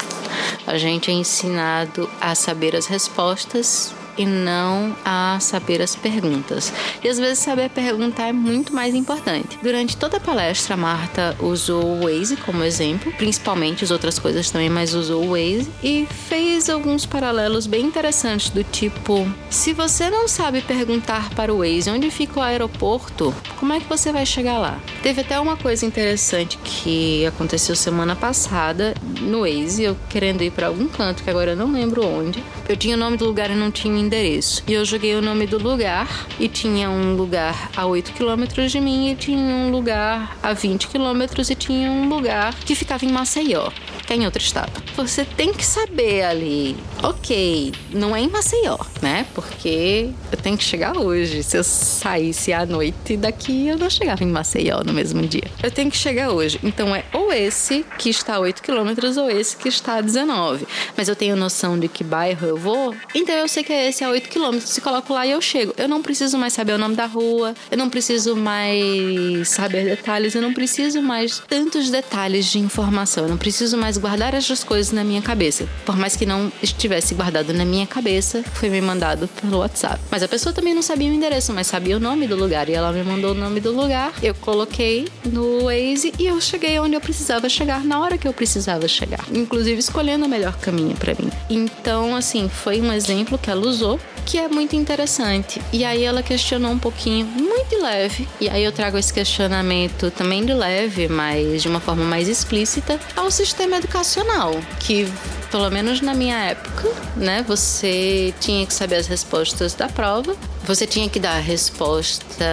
A 0.69 0.77
gente 0.77 1.09
é 1.09 1.13
ensinado 1.15 2.07
a 2.21 2.35
saber 2.35 2.75
as 2.75 2.85
respostas 2.85 3.91
e 4.19 4.25
não 4.25 4.93
a 5.05 5.38
saber 5.39 5.81
as 5.81 5.95
perguntas. 5.95 6.73
E 7.01 7.07
às 7.07 7.17
vezes 7.17 7.39
saber 7.39 7.69
perguntar 7.69 8.27
é 8.27 8.33
muito 8.33 8.73
mais 8.73 8.93
importante. 8.93 9.57
Durante 9.63 9.95
toda 9.95 10.17
a 10.17 10.19
palestra, 10.19 10.73
a 10.73 10.77
Marta 10.77 11.35
usou 11.39 11.83
o 11.85 12.01
Waze 12.03 12.35
como 12.35 12.63
exemplo, 12.63 13.11
principalmente 13.13 13.83
as 13.83 13.91
outras 13.91 14.19
coisas 14.19 14.51
também, 14.51 14.69
mas 14.69 14.93
usou 14.93 15.23
o 15.23 15.29
Waze 15.29 15.69
e 15.81 16.05
fez 16.27 16.69
alguns 16.69 17.05
paralelos 17.05 17.65
bem 17.65 17.85
interessantes 17.85 18.49
do 18.49 18.63
tipo: 18.63 19.25
se 19.49 19.71
você 19.73 20.09
não 20.09 20.27
sabe 20.27 20.61
perguntar 20.61 21.29
para 21.29 21.53
o 21.53 21.59
Waze 21.59 21.89
onde 21.89 22.11
fica 22.11 22.41
o 22.41 22.43
aeroporto, 22.43 23.33
como 23.57 23.71
é 23.71 23.79
que 23.79 23.88
você 23.88 24.11
vai 24.11 24.25
chegar 24.25 24.57
lá? 24.57 24.79
Teve 25.01 25.21
até 25.21 25.39
uma 25.39 25.55
coisa 25.55 25.85
interessante 25.85 26.57
que 26.63 27.25
aconteceu 27.25 27.73
semana 27.73 28.17
passada 28.17 28.93
no 29.21 29.41
Waze, 29.41 29.83
eu 29.83 29.97
querendo 30.09 30.41
ir 30.41 30.51
para 30.51 30.67
algum 30.67 30.88
canto 30.89 31.23
que 31.23 31.29
agora 31.29 31.51
eu 31.51 31.55
não 31.55 31.71
lembro 31.71 32.05
onde. 32.05 32.43
Eu 32.67 32.75
tinha 32.75 32.95
o 32.95 32.99
nome 32.99 33.15
do 33.15 33.25
lugar 33.25 33.49
e 33.49 33.55
não 33.55 33.71
tinha 33.71 33.97
endereço. 34.09 34.63
E 34.67 34.73
eu 34.73 34.83
joguei 34.83 35.13
o 35.13 35.21
nome 35.21 35.45
do 35.45 35.61
lugar 35.61 36.27
e 36.39 36.49
tinha 36.49 36.89
um 36.89 37.15
lugar 37.15 37.69
a 37.77 37.85
8 37.85 38.11
quilômetros 38.13 38.71
de 38.71 38.81
mim 38.81 39.11
e 39.11 39.15
tinha 39.15 39.37
um 39.37 39.69
lugar 39.69 40.35
a 40.41 40.51
20 40.51 40.87
quilômetros 40.87 41.51
e 41.51 41.55
tinha 41.55 41.91
um 41.91 42.09
lugar 42.09 42.55
que 42.55 42.73
ficava 42.73 43.05
em 43.05 43.11
Maceió, 43.11 43.69
é 44.13 44.15
em 44.15 44.25
outro 44.25 44.41
estado. 44.41 44.71
Você 44.95 45.23
tem 45.23 45.53
que 45.53 45.65
saber 45.65 46.23
ali, 46.23 46.75
ok, 47.03 47.71
não 47.91 48.15
é 48.15 48.21
em 48.21 48.27
Maceió, 48.27 48.77
né? 49.01 49.25
Porque 49.33 50.09
eu 50.31 50.37
tenho 50.37 50.57
que 50.57 50.63
chegar 50.63 50.97
hoje. 50.97 51.43
Se 51.43 51.57
eu 51.57 51.63
saísse 51.63 52.51
à 52.51 52.65
noite 52.65 53.15
daqui, 53.15 53.67
eu 53.67 53.77
não 53.77 53.89
chegava 53.89 54.23
em 54.23 54.27
Maceió 54.27 54.81
no 54.83 54.93
mesmo 54.93 55.21
dia. 55.21 55.49
Eu 55.61 55.71
tenho 55.71 55.91
que 55.91 55.97
chegar 55.97 56.31
hoje. 56.31 56.59
Então 56.63 56.95
é 56.95 57.03
ou 57.13 57.31
esse 57.31 57.85
que 57.97 58.09
está 58.09 58.35
a 58.35 58.39
8 58.39 58.61
quilômetros 58.61 59.17
ou 59.17 59.29
esse 59.29 59.55
que 59.55 59.69
está 59.69 59.95
a 59.95 60.01
19. 60.01 60.67
Mas 60.97 61.07
eu 61.07 61.15
tenho 61.15 61.35
noção 61.35 61.79
de 61.79 61.87
que 61.87 62.03
bairro 62.03 62.47
eu 62.47 62.57
vou, 62.57 62.95
então 63.13 63.35
eu 63.35 63.47
sei 63.47 63.63
que 63.63 63.71
é 63.71 63.89
esse 63.89 64.03
é 64.03 64.09
8 64.09 64.29
quilômetros. 64.29 64.69
Se 64.71 64.81
coloco 64.81 65.13
lá 65.13 65.25
e 65.25 65.31
eu 65.31 65.41
chego. 65.41 65.73
Eu 65.77 65.87
não 65.87 66.01
preciso 66.01 66.37
mais 66.37 66.53
saber 66.53 66.73
o 66.73 66.77
nome 66.77 66.95
da 66.95 67.05
rua, 67.05 67.53
eu 67.69 67.77
não 67.77 67.89
preciso 67.89 68.35
mais 68.35 69.47
saber 69.49 69.85
detalhes, 69.85 70.33
eu 70.33 70.41
não 70.41 70.53
preciso 70.53 71.01
mais 71.01 71.39
tantos 71.47 71.89
detalhes 71.89 72.45
de 72.47 72.59
informação, 72.59 73.25
eu 73.25 73.29
não 73.29 73.37
preciso 73.37 73.77
mais 73.77 73.99
guardar 74.00 74.34
essas 74.34 74.63
coisas 74.63 74.91
na 74.91 75.03
minha 75.03 75.22
cabeça. 75.22 75.68
Por 75.86 75.96
mais 75.96 76.15
que 76.15 76.25
não 76.25 76.51
estivesse 76.62 77.13
guardado 77.13 77.53
na 77.53 77.65
minha 77.65 77.86
cabeça, 77.86 78.44
foi 78.53 78.70
me 78.70 78.82
mandado 78.82 79.27
pelo 79.41 79.60
WhatsApp. 79.60 80.00
Mas 80.10 80.24
a 80.24 80.27
pessoa 80.27 80.53
também 80.53 80.74
não 80.74 80.82
sabia 80.82 81.10
o 81.10 81.13
endereço, 81.13 81.53
mas 81.53 81.68
sabia 81.68 81.98
o 81.98 82.00
nome 82.00 82.27
do 82.27 82.36
lugar 82.36 82.70
e 82.70 82.74
ela 82.74 82.91
me 82.91 83.03
mandou 83.03 83.32
o 83.32 83.36
nome 83.36 83.60
do 83.60 83.72
lugar. 83.72 84.13
Eu 84.22 84.34
coloquei 84.36 85.08
no 85.25 85.65
Waze 85.65 86.13
e 86.18 86.27
eu 86.27 86.39
cheguei 86.41 86.79
onde 86.79 86.96
eu 86.96 87.01
precisava 87.01 87.48
chegar 87.50 87.84
na 87.84 88.00
hora 88.00 88.18
que 88.18 88.27
eu 88.27 88.34
precisava 88.34 88.88
chegar, 88.88 89.25
inclusive 89.32 89.79
escolhendo 89.79 90.25
o 90.25 90.29
melhor 90.29 90.56
caminho 90.58 90.96
para 90.96 91.13
mim. 91.13 91.29
Então, 91.50 92.15
assim, 92.15 92.50
foi 92.50 92.82
um 92.82 92.91
exemplo 92.91 93.38
que 93.38 93.50
ela 93.50 93.65
usou 93.65 94.00
que 94.29 94.38
é 94.38 94.48
muito 94.48 94.75
interessante. 94.75 95.59
E 95.74 95.83
aí 95.83 96.03
ela 96.03 96.21
questionou 96.21 96.71
um 96.71 96.77
pouquinho, 96.77 97.25
muito 97.25 97.69
de 97.69 97.77
leve, 97.77 98.27
e 98.39 98.48
aí 98.48 98.63
eu 98.63 98.71
trago 98.71 98.95
esse 98.95 99.12
questionamento 99.12 100.12
também 100.12 100.45
de 100.45 100.53
leve, 100.53 101.07
mas 101.07 101.63
de 101.63 101.67
uma 101.67 101.79
forma 101.79 102.03
mais 102.03 102.27
explícita, 102.27 103.00
ao 103.15 103.31
sistema 103.31 103.77
educacional, 103.77 104.51
que 104.79 105.12
pelo 105.50 105.67
menos 105.71 106.01
na 106.01 106.13
minha 106.13 106.38
época, 106.38 106.91
né, 107.15 107.43
você 107.48 108.31
tinha 108.39 108.67
que 108.67 108.74
saber 108.74 108.98
as 108.98 109.07
respostas 109.07 109.74
da 109.74 109.88
prova, 109.88 110.36
você 110.63 110.86
tinha 110.86 111.09
que 111.09 111.19
dar 111.19 111.38
a 111.38 111.39
resposta 111.39 112.45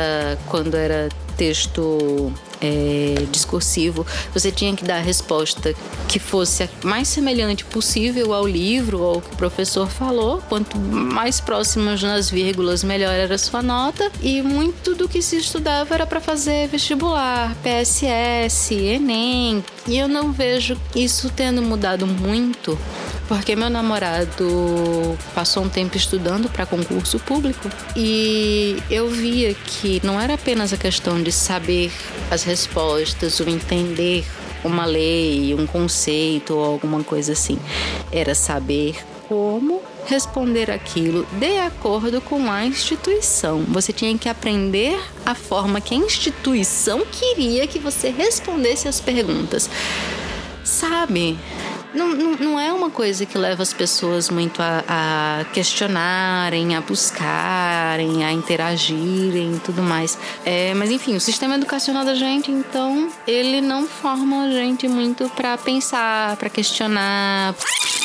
quando 0.46 0.76
era 0.76 1.10
texto 1.36 2.32
é, 2.60 3.26
discursivo, 3.30 4.06
você 4.32 4.50
tinha 4.50 4.74
que 4.74 4.84
dar 4.84 4.96
a 4.96 5.00
resposta 5.00 5.74
que 6.08 6.18
fosse 6.18 6.64
a 6.64 6.68
mais 6.84 7.08
semelhante 7.08 7.64
possível 7.64 8.32
ao 8.32 8.46
livro 8.46 9.00
ou 9.00 9.14
ao 9.14 9.20
que 9.20 9.32
o 9.32 9.36
professor 9.36 9.88
falou. 9.88 10.42
Quanto 10.48 10.78
mais 10.78 11.40
próximas 11.40 12.02
nas 12.02 12.30
vírgulas, 12.30 12.82
melhor 12.82 13.12
era 13.12 13.34
a 13.34 13.38
sua 13.38 13.62
nota. 13.62 14.10
E 14.22 14.42
muito 14.42 14.94
do 14.94 15.08
que 15.08 15.22
se 15.22 15.36
estudava 15.36 15.94
era 15.94 16.06
para 16.06 16.20
fazer 16.20 16.68
vestibular, 16.68 17.54
PSS, 17.62 18.74
Enem. 18.74 19.64
E 19.86 19.98
eu 19.98 20.08
não 20.08 20.32
vejo 20.32 20.76
isso 20.94 21.30
tendo 21.34 21.62
mudado 21.62 22.06
muito 22.06 22.78
porque 23.28 23.56
meu 23.56 23.68
namorado 23.68 25.18
passou 25.34 25.64
um 25.64 25.68
tempo 25.68 25.96
estudando 25.96 26.48
para 26.48 26.64
concurso 26.64 27.18
público 27.18 27.68
e 27.96 28.76
eu 28.90 29.08
via 29.08 29.54
que 29.54 30.00
não 30.04 30.20
era 30.20 30.34
apenas 30.34 30.72
a 30.72 30.76
questão 30.76 31.22
de 31.22 31.32
saber 31.32 31.90
as 32.30 32.42
respostas, 32.44 33.40
ou 33.40 33.48
entender 33.48 34.24
uma 34.64 34.84
lei, 34.84 35.54
um 35.54 35.66
conceito 35.66 36.54
ou 36.54 36.64
alguma 36.64 37.02
coisa 37.02 37.32
assim. 37.32 37.58
Era 38.12 38.34
saber 38.34 38.96
como 39.28 39.82
responder 40.06 40.70
aquilo 40.70 41.26
de 41.32 41.58
acordo 41.58 42.20
com 42.20 42.50
a 42.50 42.64
instituição. 42.64 43.64
Você 43.68 43.92
tinha 43.92 44.16
que 44.16 44.28
aprender 44.28 44.98
a 45.24 45.34
forma 45.34 45.80
que 45.80 45.94
a 45.94 45.98
instituição 45.98 47.04
queria 47.04 47.66
que 47.66 47.78
você 47.78 48.10
respondesse 48.10 48.86
as 48.86 49.00
perguntas. 49.00 49.68
Sabe? 50.62 51.36
Não, 51.96 52.14
não, 52.14 52.32
não 52.36 52.60
é 52.60 52.72
uma 52.72 52.90
coisa 52.90 53.24
que 53.24 53.38
leva 53.38 53.62
as 53.62 53.72
pessoas 53.72 54.28
muito 54.28 54.60
a, 54.60 54.84
a 54.86 55.44
questionarem, 55.46 56.76
a 56.76 56.80
buscarem, 56.80 58.24
a 58.24 58.30
interagirem 58.30 59.56
e 59.56 59.60
tudo 59.60 59.82
mais. 59.82 60.18
É, 60.44 60.74
mas 60.74 60.90
enfim, 60.90 61.16
o 61.16 61.20
sistema 61.20 61.54
educacional 61.54 62.04
da 62.04 62.14
gente, 62.14 62.50
então, 62.50 63.08
ele 63.26 63.60
não 63.60 63.86
forma 63.86 64.44
a 64.44 64.50
gente 64.50 64.86
muito 64.86 65.28
para 65.30 65.56
pensar, 65.56 66.36
para 66.36 66.50
questionar. 66.50 67.54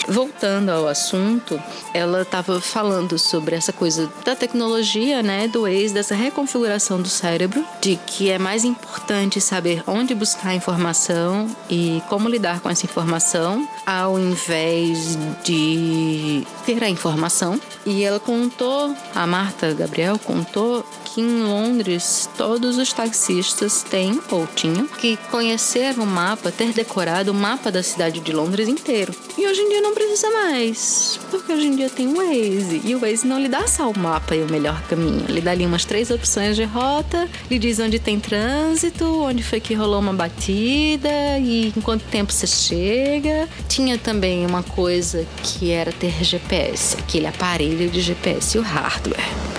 Voltando 0.08 0.70
ao 0.70 0.88
assunto, 0.88 1.62
ela 1.94 2.24
estava 2.24 2.60
falando 2.60 3.20
sobre 3.20 3.56
essa 3.56 3.72
coisa 3.72 4.12
da 4.26 4.36
tecnologia, 4.36 5.22
né, 5.22 5.48
do 5.48 5.68
ex, 5.68 5.92
dessa 5.92 6.16
reconfiguração 6.16 7.00
do 7.00 7.08
cérebro, 7.08 7.64
de 7.80 8.00
que 8.08 8.32
é 8.32 8.40
mais 8.40 8.66
importante 8.66 9.40
saber 9.40 9.84
onde 9.86 10.16
buscar 10.16 10.56
informação 10.56 11.48
e 11.70 12.02
como 12.10 12.28
lidar 12.28 12.62
com 12.62 12.70
essa 12.70 12.86
informação 12.86 13.68
ao 13.86 14.20
invés 14.20 15.18
de 15.44 16.46
ter 16.66 16.84
a 16.84 16.90
informação. 16.90 17.60
E 17.86 18.04
ela 18.04 18.20
contou, 18.20 18.96
a 19.16 19.26
Marta 19.26 19.74
Gabriel 19.74 20.20
contou 20.20 20.86
que 21.14 21.22
em 21.22 21.44
Londres 21.44 22.30
todos 22.38 22.78
os 22.78 22.94
taxistas 22.94 23.84
têm 23.84 24.20
ou 24.30 24.48
tinham 24.48 24.88
que 24.88 25.18
conhecer 25.30 25.98
o 26.00 26.06
mapa, 26.06 26.52
ter 26.52 26.72
decorado 26.72 27.32
o 27.32 27.34
mapa 27.34 27.72
da 27.72 27.84
cidade 27.84 28.20
de 28.20 28.32
Londres 28.32 28.68
inteiro. 28.68 29.14
E 29.38 29.48
hoje 29.48 29.62
em 29.62 29.70
dia 29.70 29.82
não 29.82 29.94
precisa 29.94 30.30
mais, 30.30 31.20
porque 31.30 31.52
hoje 31.52 31.68
em 31.68 31.76
dia 31.76 31.90
tem 31.90 32.08
o 32.08 32.16
Waze. 32.16 32.82
E 32.86 32.96
o 32.96 33.00
Waze 33.00 33.28
não 33.28 33.40
lhe 33.40 33.50
dá 33.50 33.68
só 33.68 33.90
o 33.90 33.98
mapa 33.98 34.36
e 34.36 34.42
o 34.42 34.50
melhor 34.50 34.82
caminho, 34.84 35.26
lhe 35.28 35.42
dá 35.42 35.52
ali 35.52 35.66
umas 35.66 35.86
três 35.86 36.10
opções 36.10 36.56
de 36.56 36.64
rota, 36.64 37.30
lhe 37.50 37.60
diz 37.60 37.80
onde 37.80 38.00
tem 38.00 38.20
trânsito, 38.20 39.06
onde 39.24 39.44
foi 39.44 39.60
que 39.60 39.74
rolou 39.74 40.00
uma 40.00 40.14
batida 40.14 41.10
e 41.40 41.74
em 41.76 41.82
quanto 41.82 42.06
tempo 42.06 42.32
você 42.32 42.48
chega. 42.48 43.50
Tinha 43.68 43.98
também 43.98 44.46
uma 44.46 44.64
coisa 44.64 45.26
que 45.44 45.72
era 45.72 45.92
ter 45.92 46.24
GPS, 46.24 46.96
aquele 46.98 47.28
aparelho 47.28 47.90
de 47.90 48.02
GPS, 48.02 48.58
o 48.58 48.62
hardware 48.62 49.52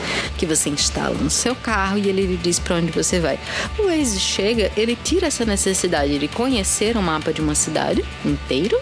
que 0.42 0.47
você 0.47 0.71
instala 0.71 1.14
no 1.14 1.30
seu 1.42 1.56
carro 1.56 1.99
e 1.99 2.08
ele 2.08 2.22
lhe 2.22 2.37
diz 2.37 2.58
para 2.58 2.76
onde 2.76 2.92
você 2.92 3.18
vai. 3.18 3.38
O 3.78 3.87
Waze 3.87 4.18
chega, 4.20 4.70
ele 4.76 4.96
tira 4.96 5.26
essa 5.26 5.44
necessidade 5.44 6.18
de 6.18 6.28
conhecer 6.28 6.96
o 6.96 7.02
mapa 7.02 7.32
de 7.32 7.40
uma 7.40 7.54
cidade 7.54 8.04
inteiro 8.25 8.78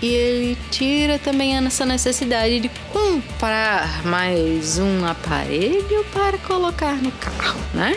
e 0.00 0.06
ele 0.06 0.58
tira 0.70 1.18
também 1.18 1.56
essa 1.56 1.84
necessidade 1.84 2.60
de 2.60 2.70
comprar 2.92 4.04
mais 4.06 4.78
um 4.78 5.04
aparelho 5.04 6.04
para 6.12 6.38
colocar 6.38 6.94
no 6.96 7.10
carro, 7.12 7.60
né? 7.72 7.96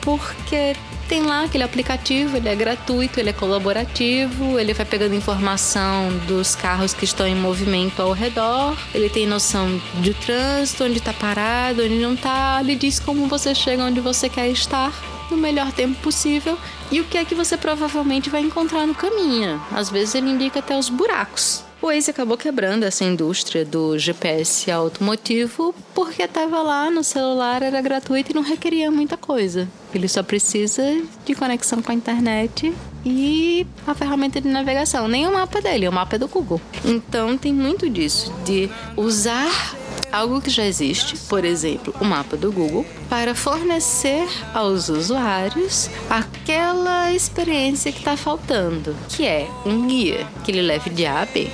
Porque 0.00 0.74
tem 1.12 1.24
lá 1.24 1.44
aquele 1.44 1.62
aplicativo, 1.62 2.38
ele 2.38 2.48
é 2.48 2.56
gratuito, 2.56 3.20
ele 3.20 3.28
é 3.28 3.34
colaborativo, 3.34 4.58
ele 4.58 4.72
vai 4.72 4.86
pegando 4.86 5.14
informação 5.14 6.08
dos 6.26 6.54
carros 6.54 6.94
que 6.94 7.04
estão 7.04 7.26
em 7.26 7.34
movimento 7.34 8.00
ao 8.00 8.12
redor, 8.12 8.74
ele 8.94 9.10
tem 9.10 9.26
noção 9.26 9.78
de 10.00 10.14
trânsito, 10.14 10.84
onde 10.84 10.96
está 10.96 11.12
parado, 11.12 11.82
onde 11.82 11.98
não 11.98 12.14
está, 12.14 12.56
ele 12.62 12.76
diz 12.76 12.98
como 12.98 13.26
você 13.26 13.54
chega 13.54 13.84
onde 13.84 14.00
você 14.00 14.26
quer 14.26 14.48
estar 14.48 14.90
no 15.30 15.36
melhor 15.36 15.70
tempo 15.70 16.00
possível 16.00 16.56
e 16.90 17.02
o 17.02 17.04
que 17.04 17.18
é 17.18 17.26
que 17.26 17.34
você 17.34 17.58
provavelmente 17.58 18.30
vai 18.30 18.40
encontrar 18.40 18.86
no 18.86 18.94
caminho. 18.94 19.60
Às 19.70 19.90
vezes 19.90 20.14
ele 20.14 20.30
indica 20.30 20.60
até 20.60 20.78
os 20.78 20.88
buracos. 20.88 21.62
O 21.82 21.88
Waze 21.88 22.10
acabou 22.10 22.38
quebrando 22.38 22.84
essa 22.84 23.04
indústria 23.04 23.66
do 23.66 23.98
GPS 23.98 24.70
automotivo 24.70 25.74
porque 25.94 26.22
estava 26.22 26.62
lá 26.62 26.90
no 26.90 27.04
celular, 27.04 27.60
era 27.60 27.82
gratuito 27.82 28.30
e 28.30 28.34
não 28.34 28.42
requeria 28.42 28.90
muita 28.90 29.18
coisa. 29.18 29.68
Ele 29.94 30.08
só 30.08 30.22
precisa 30.22 30.82
de 31.24 31.34
conexão 31.34 31.82
com 31.82 31.92
a 31.92 31.94
internet 31.94 32.72
e 33.04 33.66
a 33.86 33.94
ferramenta 33.94 34.40
de 34.40 34.48
navegação. 34.48 35.08
Nem 35.08 35.26
o 35.26 35.32
mapa 35.32 35.60
dele, 35.60 35.88
o 35.88 35.92
mapa 35.92 36.16
é 36.16 36.18
do 36.18 36.28
Google. 36.28 36.60
Então 36.84 37.36
tem 37.36 37.52
muito 37.52 37.88
disso, 37.90 38.32
de 38.44 38.70
usar 38.96 39.76
algo 40.10 40.40
que 40.40 40.50
já 40.50 40.64
existe, 40.64 41.16
por 41.28 41.44
exemplo, 41.44 41.94
o 42.00 42.04
mapa 42.04 42.36
do 42.36 42.52
Google, 42.52 42.84
para 43.08 43.34
fornecer 43.34 44.28
aos 44.52 44.88
usuários 44.88 45.88
aquela 46.08 47.12
experiência 47.12 47.90
que 47.90 47.98
está 47.98 48.16
faltando, 48.16 48.94
que 49.08 49.26
é 49.26 49.48
um 49.64 49.86
guia 49.86 50.26
que 50.44 50.50
ele 50.50 50.62
leve 50.62 50.90
de 50.90 51.06
A 51.06 51.22
a 51.22 51.26
B. 51.26 51.50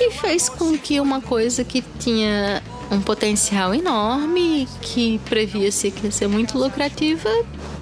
e 0.00 0.10
fez 0.12 0.48
com 0.48 0.76
que 0.78 1.00
uma 1.00 1.20
coisa 1.20 1.64
que 1.64 1.82
tinha 1.98 2.62
um 2.90 3.00
potencial 3.00 3.74
enorme, 3.74 4.68
que 4.80 5.18
previa-se 5.28 5.90
que 5.90 6.06
ia 6.06 6.12
ser 6.12 6.28
muito 6.28 6.58
lucrativa, 6.58 7.28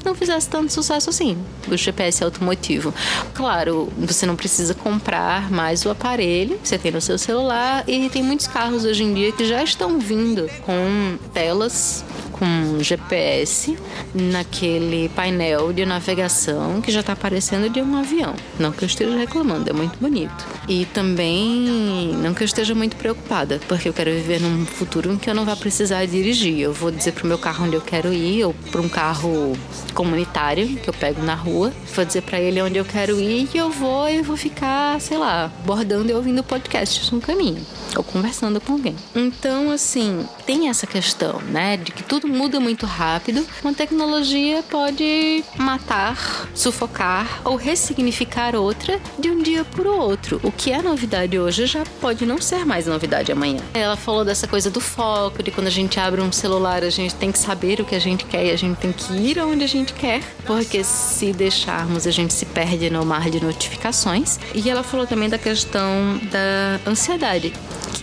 não 0.06 0.14
fizesse 0.14 0.48
tanto 0.48 0.72
sucesso 0.72 1.10
assim, 1.10 1.36
o 1.68 1.76
GPS 1.76 2.25
automotivo. 2.25 2.94
Claro, 3.34 3.92
você 3.98 4.25
não 4.25 4.36
precisa 4.36 4.72
comprar 4.75 5.50
mais 5.50 5.84
o 5.84 5.90
aparelho, 5.90 6.58
você 6.62 6.78
tem 6.78 6.92
no 6.92 7.00
seu 7.00 7.18
celular 7.18 7.84
e 7.86 8.08
tem 8.08 8.22
muitos 8.22 8.46
carros 8.46 8.84
hoje 8.84 9.02
em 9.02 9.12
dia 9.12 9.32
que 9.32 9.44
já 9.44 9.62
estão 9.62 9.98
vindo 9.98 10.48
com 10.64 11.18
telas 11.34 12.04
com 12.38 12.82
GPS 12.82 13.76
naquele 14.14 15.08
painel 15.10 15.72
de 15.72 15.84
navegação 15.86 16.80
que 16.80 16.92
já 16.92 17.00
está 17.00 17.12
aparecendo 17.12 17.68
de 17.70 17.80
um 17.80 17.96
avião. 17.96 18.34
Não 18.58 18.72
que 18.72 18.84
eu 18.84 18.86
esteja 18.86 19.16
reclamando, 19.16 19.70
é 19.70 19.72
muito 19.72 19.98
bonito. 19.98 20.46
E 20.68 20.84
também 20.86 22.14
não 22.22 22.34
que 22.34 22.42
eu 22.42 22.44
esteja 22.44 22.75
muito 22.75 22.96
preocupada, 22.96 23.60
porque 23.66 23.88
eu 23.88 23.92
quero 23.92 24.10
viver 24.10 24.40
num 24.40 24.66
futuro 24.66 25.12
em 25.12 25.18
que 25.18 25.30
eu 25.30 25.34
não 25.34 25.44
vá 25.44 25.56
precisar 25.56 26.04
dirigir. 26.06 26.60
Eu 26.60 26.72
vou 26.72 26.90
dizer 26.90 27.12
pro 27.12 27.26
meu 27.26 27.38
carro 27.38 27.64
onde 27.64 27.76
eu 27.76 27.80
quero 27.80 28.12
ir, 28.12 28.44
ou 28.44 28.54
para 28.70 28.80
um 28.80 28.88
carro 28.88 29.54
comunitário 29.96 30.76
que 30.76 30.88
eu 30.88 30.94
pego 30.94 31.22
na 31.22 31.34
rua, 31.34 31.72
vou 31.94 32.04
dizer 32.04 32.22
para 32.22 32.38
ele 32.38 32.60
onde 32.60 32.76
eu 32.76 32.84
quero 32.84 33.18
ir 33.18 33.48
e 33.52 33.56
eu 33.56 33.70
vou 33.70 34.08
e 34.08 34.20
vou 34.20 34.36
ficar, 34.36 35.00
sei 35.00 35.16
lá, 35.16 35.50
bordando 35.64 36.12
e 36.12 36.14
ouvindo 36.14 36.44
podcasts 36.44 37.10
no 37.10 37.20
caminho 37.20 37.64
ou 37.96 38.04
conversando 38.04 38.60
com 38.60 38.74
alguém. 38.74 38.94
Então, 39.14 39.70
assim, 39.70 40.26
tem 40.44 40.68
essa 40.68 40.86
questão, 40.86 41.40
né, 41.40 41.76
de 41.76 41.92
que 41.92 42.02
tudo 42.02 42.28
muda 42.28 42.60
muito 42.60 42.84
rápido. 42.84 43.44
Uma 43.62 43.72
tecnologia 43.72 44.62
pode 44.62 45.42
matar, 45.56 46.48
sufocar 46.54 47.40
ou 47.44 47.56
ressignificar 47.56 48.54
outra 48.54 49.00
de 49.18 49.30
um 49.30 49.42
dia 49.42 49.64
para 49.64 49.88
o 49.88 49.98
outro. 49.98 50.40
O 50.42 50.52
que 50.52 50.70
é 50.70 50.82
novidade 50.82 51.38
hoje 51.38 51.66
já 51.66 51.84
pode 52.00 52.26
não 52.26 52.40
ser 52.40 52.66
mais 52.66 52.86
novidade 52.86 53.32
amanhã. 53.32 53.60
Ela 53.72 53.96
falou 53.96 54.24
dessa 54.24 54.46
coisa 54.46 54.70
do 54.70 54.80
foco, 54.80 55.42
de 55.42 55.50
quando 55.50 55.68
a 55.68 55.70
gente 55.70 55.98
abre 55.98 56.20
um 56.20 56.30
celular, 56.30 56.84
a 56.84 56.90
gente 56.90 57.14
tem 57.14 57.32
que 57.32 57.38
saber 57.38 57.80
o 57.80 57.84
que 57.84 57.94
a 57.94 57.98
gente 57.98 58.24
quer 58.26 58.44
e 58.44 58.50
a 58.50 58.56
gente 58.56 58.76
tem 58.76 58.92
que 58.92 59.12
ir 59.14 59.38
aonde 59.38 59.64
a 59.64 59.68
gente 59.68 59.86
quer, 59.95 60.23
porque 60.45 60.83
se 60.85 61.33
deixarmos 61.33 62.07
a 62.07 62.11
gente 62.11 62.33
se 62.33 62.47
perde 62.47 62.90
no 62.90 63.05
mar 63.05 63.31
de 63.31 63.43
notificações. 63.43 64.38
E 64.55 64.69
ela 64.69 64.83
falou 64.83 65.07
também 65.07 65.28
da 65.28 65.38
questão 65.38 66.21
da 66.31 66.90
ansiedade 66.90 67.52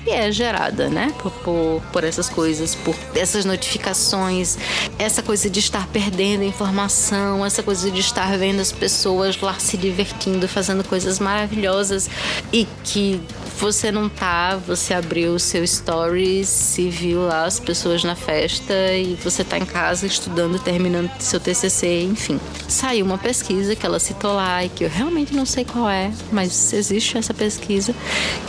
que 0.03 0.11
é 0.11 0.31
gerada, 0.31 0.89
né? 0.89 1.13
Por, 1.17 1.31
por, 1.31 1.81
por, 1.91 2.03
essas 2.03 2.27
coisas, 2.27 2.75
por 2.75 2.95
essas 3.15 3.45
notificações, 3.45 4.57
essa 4.99 5.23
coisa 5.23 5.49
de 5.49 5.59
estar 5.59 5.87
perdendo 5.87 6.43
informação, 6.43 7.45
essa 7.45 7.63
coisa 7.63 7.89
de 7.89 8.01
estar 8.01 8.37
vendo 8.37 8.59
as 8.59 8.71
pessoas 8.71 9.39
lá 9.39 9.57
se 9.59 9.77
divertindo, 9.77 10.47
fazendo 10.47 10.83
coisas 10.83 11.19
maravilhosas 11.19 12.09
e 12.51 12.67
que 12.83 13.21
você 13.63 13.93
não 13.93 14.09
tá, 14.09 14.57
você 14.57 14.93
abriu 14.93 15.35
o 15.35 15.39
seu 15.39 15.65
stories 15.65 16.77
e 16.77 16.89
viu 16.89 17.21
lá 17.21 17.45
as 17.45 17.61
pessoas 17.61 18.03
na 18.03 18.13
festa 18.13 18.73
e 18.93 19.17
você 19.23 19.41
tá 19.41 19.57
em 19.57 19.63
casa 19.63 20.05
estudando, 20.05 20.59
terminando 20.59 21.09
seu 21.17 21.39
TCC, 21.39 22.03
enfim. 22.03 22.41
Saiu 22.67 23.05
uma 23.05 23.17
pesquisa 23.17 23.73
que 23.73 23.85
ela 23.85 23.99
citou 23.99 24.33
lá 24.33 24.65
e 24.65 24.67
que 24.67 24.83
eu 24.83 24.89
realmente 24.89 25.33
não 25.33 25.45
sei 25.45 25.63
qual 25.63 25.89
é, 25.89 26.11
mas 26.29 26.73
existe 26.73 27.17
essa 27.17 27.33
pesquisa 27.33 27.95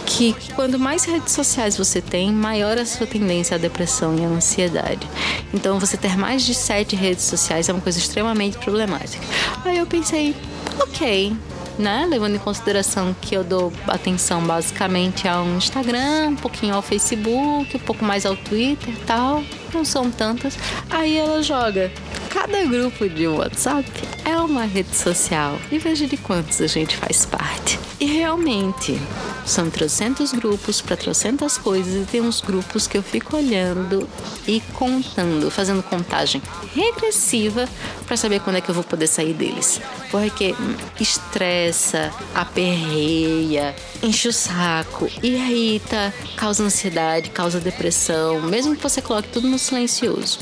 que 0.04 0.34
quando 0.56 0.80
mais 0.80 1.04
redes 1.04 1.32
sociais 1.32 1.76
você 1.76 2.00
tem, 2.00 2.32
maior 2.32 2.76
a 2.76 2.84
sua 2.84 3.06
tendência 3.06 3.54
à 3.54 3.58
depressão 3.58 4.18
e 4.18 4.24
à 4.24 4.26
ansiedade. 4.26 5.08
Então 5.54 5.78
você 5.78 5.96
ter 5.96 6.18
mais 6.18 6.42
de 6.42 6.54
sete 6.54 6.96
redes 6.96 7.22
sociais 7.22 7.68
é 7.68 7.72
uma 7.72 7.80
coisa 7.80 8.00
extremamente 8.00 8.58
problemática. 8.58 9.24
Aí 9.64 9.78
eu 9.78 9.86
pensei, 9.86 10.34
ok, 10.80 11.36
né? 11.78 12.06
Levando 12.08 12.36
em 12.36 12.38
consideração 12.38 13.14
que 13.20 13.34
eu 13.34 13.44
dou 13.44 13.72
atenção 13.86 14.42
basicamente 14.42 15.26
ao 15.28 15.46
Instagram, 15.46 16.30
um 16.30 16.36
pouquinho 16.36 16.74
ao 16.74 16.82
Facebook, 16.82 17.76
um 17.76 17.80
pouco 17.80 18.04
mais 18.04 18.24
ao 18.26 18.36
Twitter 18.36 18.90
e 18.90 19.04
tal. 19.04 19.42
Não 19.74 19.84
são 19.84 20.10
tantas. 20.10 20.56
Aí 20.88 21.18
ela 21.18 21.42
joga. 21.42 21.92
Cada 22.30 22.64
grupo 22.64 23.08
de 23.08 23.26
WhatsApp 23.26 23.90
é 24.24 24.36
uma 24.36 24.64
rede 24.64 24.94
social 24.96 25.58
e 25.70 25.78
veja 25.78 26.06
de 26.06 26.16
quantos 26.16 26.60
a 26.60 26.66
gente 26.66 26.96
faz 26.96 27.24
parte. 27.24 27.78
E 28.00 28.06
realmente, 28.06 29.00
são 29.46 29.70
trocentos 29.70 30.32
grupos 30.32 30.80
para 30.80 30.96
trocentas 30.96 31.56
coisas 31.56 32.02
e 32.02 32.06
tem 32.06 32.20
uns 32.20 32.40
grupos 32.40 32.86
que 32.86 32.98
eu 32.98 33.02
fico 33.02 33.36
olhando 33.36 34.08
e 34.48 34.60
contando, 34.72 35.50
fazendo 35.50 35.82
contagem 35.82 36.42
regressiva 36.74 37.68
para 38.06 38.16
saber 38.16 38.40
quando 38.40 38.56
é 38.56 38.60
que 38.60 38.68
eu 38.68 38.74
vou 38.74 38.84
poder 38.84 39.06
sair 39.06 39.32
deles. 39.32 39.80
Porque 40.10 40.54
estressa, 40.98 42.10
aperreia, 42.34 43.74
enche 44.02 44.28
o 44.28 44.32
saco, 44.32 45.08
irrita, 45.22 46.12
causa 46.36 46.62
ansiedade, 46.64 47.30
causa 47.30 47.60
depressão, 47.60 48.40
mesmo 48.42 48.74
que 48.74 48.82
você 48.82 49.00
coloque 49.00 49.28
tudo 49.28 49.46
no 49.46 49.58
silencioso. 49.64 50.38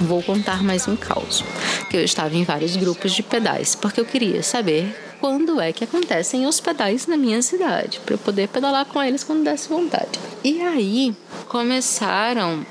Vou 0.00 0.22
contar 0.22 0.62
mais 0.62 0.88
um 0.88 0.96
caos. 0.96 1.44
Que 1.90 1.96
eu 1.96 2.04
estava 2.04 2.34
em 2.34 2.44
vários 2.44 2.74
grupos 2.76 3.12
de 3.12 3.22
pedais, 3.22 3.74
porque 3.74 4.00
eu 4.00 4.04
queria 4.04 4.42
saber 4.42 4.96
quando 5.20 5.60
é 5.60 5.72
que 5.72 5.84
acontecem 5.84 6.46
os 6.46 6.58
pedais 6.58 7.06
na 7.06 7.16
minha 7.16 7.40
cidade, 7.42 8.00
para 8.00 8.14
eu 8.14 8.18
poder 8.18 8.48
pedalar 8.48 8.86
com 8.86 9.00
eles 9.00 9.22
quando 9.22 9.44
desse 9.44 9.68
vontade. 9.68 10.18
E 10.42 10.60
aí 10.60 11.14
começaram 11.48 12.66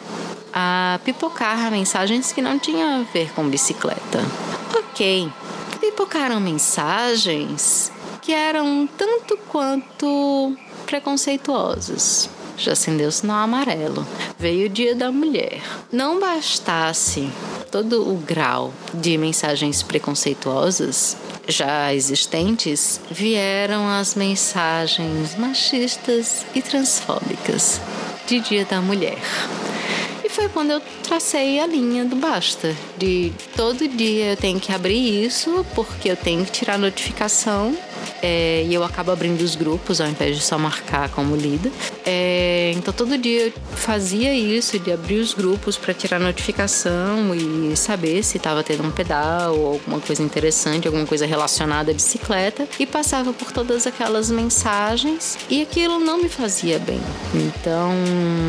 a 0.53 0.99
pipocar 1.05 1.71
mensagens 1.71 2.33
que 2.33 2.41
não 2.41 2.59
tinham 2.59 3.01
a 3.01 3.03
ver 3.13 3.31
com 3.33 3.47
bicicleta. 3.47 4.19
Ok, 4.75 5.31
pipocaram 5.79 6.39
mensagens 6.39 7.91
que 8.21 8.33
eram 8.33 8.87
tanto 8.97 9.37
quanto 9.47 10.57
preconceituosas. 10.85 12.29
Já 12.61 12.73
acendeu 12.73 13.09
o 13.09 13.11
sinal 13.11 13.37
amarelo. 13.37 14.05
Veio 14.37 14.67
o 14.67 14.69
Dia 14.69 14.93
da 14.93 15.11
Mulher. 15.11 15.59
Não 15.91 16.19
bastasse 16.19 17.27
todo 17.71 18.07
o 18.07 18.17
grau 18.17 18.71
de 18.93 19.17
mensagens 19.17 19.81
preconceituosas, 19.81 21.17
já 21.47 21.91
existentes, 21.91 23.01
vieram 23.09 23.87
as 23.87 24.13
mensagens 24.13 25.35
machistas 25.37 26.45
e 26.53 26.61
transfóbicas 26.61 27.81
de 28.27 28.39
Dia 28.41 28.63
da 28.63 28.79
Mulher. 28.79 29.17
E 30.23 30.29
foi 30.29 30.47
quando 30.49 30.69
eu 30.69 30.81
tracei 31.01 31.59
a 31.59 31.65
linha 31.65 32.05
do 32.05 32.15
basta. 32.15 32.75
De 32.95 33.33
todo 33.55 33.87
dia 33.87 34.31
eu 34.31 34.37
tenho 34.37 34.59
que 34.59 34.71
abrir 34.71 35.25
isso, 35.25 35.65
porque 35.73 36.11
eu 36.11 36.15
tenho 36.15 36.45
que 36.45 36.51
tirar 36.51 36.77
notificação 36.77 37.75
é, 38.21 38.63
e 38.67 38.73
eu 38.73 38.83
acabo 38.83 39.11
abrindo 39.11 39.41
os 39.41 39.55
grupos 39.55 39.99
ao 39.99 40.07
invés 40.07 40.37
de 40.37 40.43
só 40.43 40.57
marcar 40.57 41.09
como 41.09 41.35
lida. 41.35 41.71
É, 42.05 42.71
então 42.75 42.93
todo 42.93 43.17
dia 43.17 43.47
eu 43.47 43.53
fazia 43.75 44.33
isso 44.33 44.77
de 44.79 44.91
abrir 44.91 45.19
os 45.19 45.33
grupos 45.33 45.77
para 45.77 45.93
tirar 45.93 46.19
notificação 46.19 47.33
e 47.33 47.75
saber 47.75 48.23
se 48.23 48.37
estava 48.37 48.63
tendo 48.63 48.83
um 48.83 48.91
pedal 48.91 49.57
ou 49.57 49.73
alguma 49.73 49.99
coisa 49.99 50.21
interessante, 50.21 50.87
alguma 50.87 51.05
coisa 51.05 51.25
relacionada 51.25 51.91
à 51.91 51.93
bicicleta 51.93 52.67
e 52.79 52.85
passava 52.85 53.33
por 53.33 53.51
todas 53.51 53.87
aquelas 53.87 54.29
mensagens 54.29 55.37
e 55.49 55.61
aquilo 55.61 55.99
não 55.99 56.21
me 56.21 56.29
fazia 56.29 56.79
bem. 56.79 57.01
Então 57.33 57.93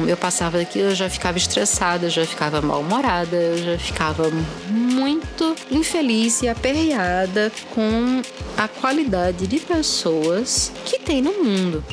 eu 0.07 0.17
passava 0.17 0.59
daquilo, 0.59 0.91
eu 0.91 0.95
já 0.95 1.09
ficava 1.09 1.39
estressada, 1.39 2.07
eu 2.07 2.11
já 2.11 2.27
ficava 2.27 2.61
mal-humorada, 2.61 3.37
eu 3.37 3.59
já 3.59 3.79
ficava 3.79 4.31
muito 4.69 5.57
infeliz 5.71 6.43
e 6.43 6.49
aperreada 6.49 7.51
com 7.75 8.23
a 8.57 8.69
qualidade 8.69 9.47
de 9.47 9.62
pessoas 9.62 10.72
que 10.85 10.98
tem 10.98 11.22
no 11.22 11.33
mundo. 11.42 11.85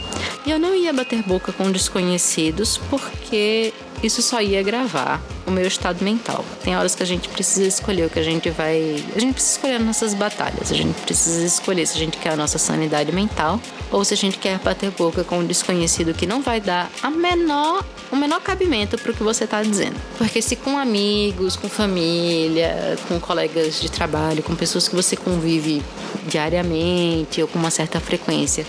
E 0.46 0.52
eu 0.52 0.60
não 0.60 0.76
ia 0.76 0.94
bater 0.94 1.22
boca 1.24 1.52
com 1.52 1.72
desconhecidos 1.72 2.78
porque 2.90 3.74
isso 4.02 4.22
só 4.22 4.42
ia 4.42 4.64
gravar 4.64 5.22
o 5.46 5.52
meu 5.52 5.68
estado 5.68 6.04
mental. 6.04 6.46
Tem 6.64 6.78
horas 6.78 6.96
que 6.96 7.04
a 7.04 7.06
gente 7.06 7.28
precisa 7.28 7.68
escolher 7.68 8.06
o 8.06 8.10
que 8.10 8.20
a 8.20 8.24
gente 8.24 8.50
vai. 8.50 9.04
A 9.16 9.20
gente 9.20 9.34
precisa 9.34 9.56
escolher 9.56 9.80
nossas 9.80 10.14
batalhas. 10.14 10.72
A 10.72 10.76
gente 10.76 11.00
precisa 11.02 11.46
escolher 11.46 11.86
se 11.86 11.96
a 11.96 12.00
gente 12.00 12.18
quer 12.18 12.34
a 12.34 12.36
nossa 12.36 12.58
sanidade 12.58 13.12
mental 13.12 13.60
ou 13.92 14.06
se 14.06 14.14
a 14.14 14.18
gente 14.18 14.38
quer 14.38 14.60
bater 14.60 14.92
boca 14.92 15.24
com 15.24 15.40
um 15.40 15.46
desconhecido 15.46 16.14
que 16.14 16.26
não 16.26 16.42
vai 16.42 16.62
dar 16.62 16.90
a 17.02 17.10
menor, 17.10 17.84
o 18.12 18.16
menor 18.16 18.40
cabimento 18.42 18.98
para 18.98 19.12
o 19.12 19.16
que 19.16 19.24
você 19.24 19.46
está 19.46 19.62
dizendo. 19.62 19.96
Porque 20.18 20.42
se 20.42 20.56
com 20.56 20.78
amigos, 20.78 21.56
com 21.56 21.68
família, 21.68 22.98
com 23.08 23.20
colegas 23.20 23.82
de 23.82 23.90
trabalho, 23.90 24.44
com 24.44 24.56
pessoas 24.56 24.88
que 24.88 24.96
você 24.96 25.16
convive 25.16 25.82
diariamente 26.28 27.42
ou 27.42 27.48
com 27.48 27.58
uma 27.58 27.72
certa 27.72 28.00
frequência, 28.00 28.66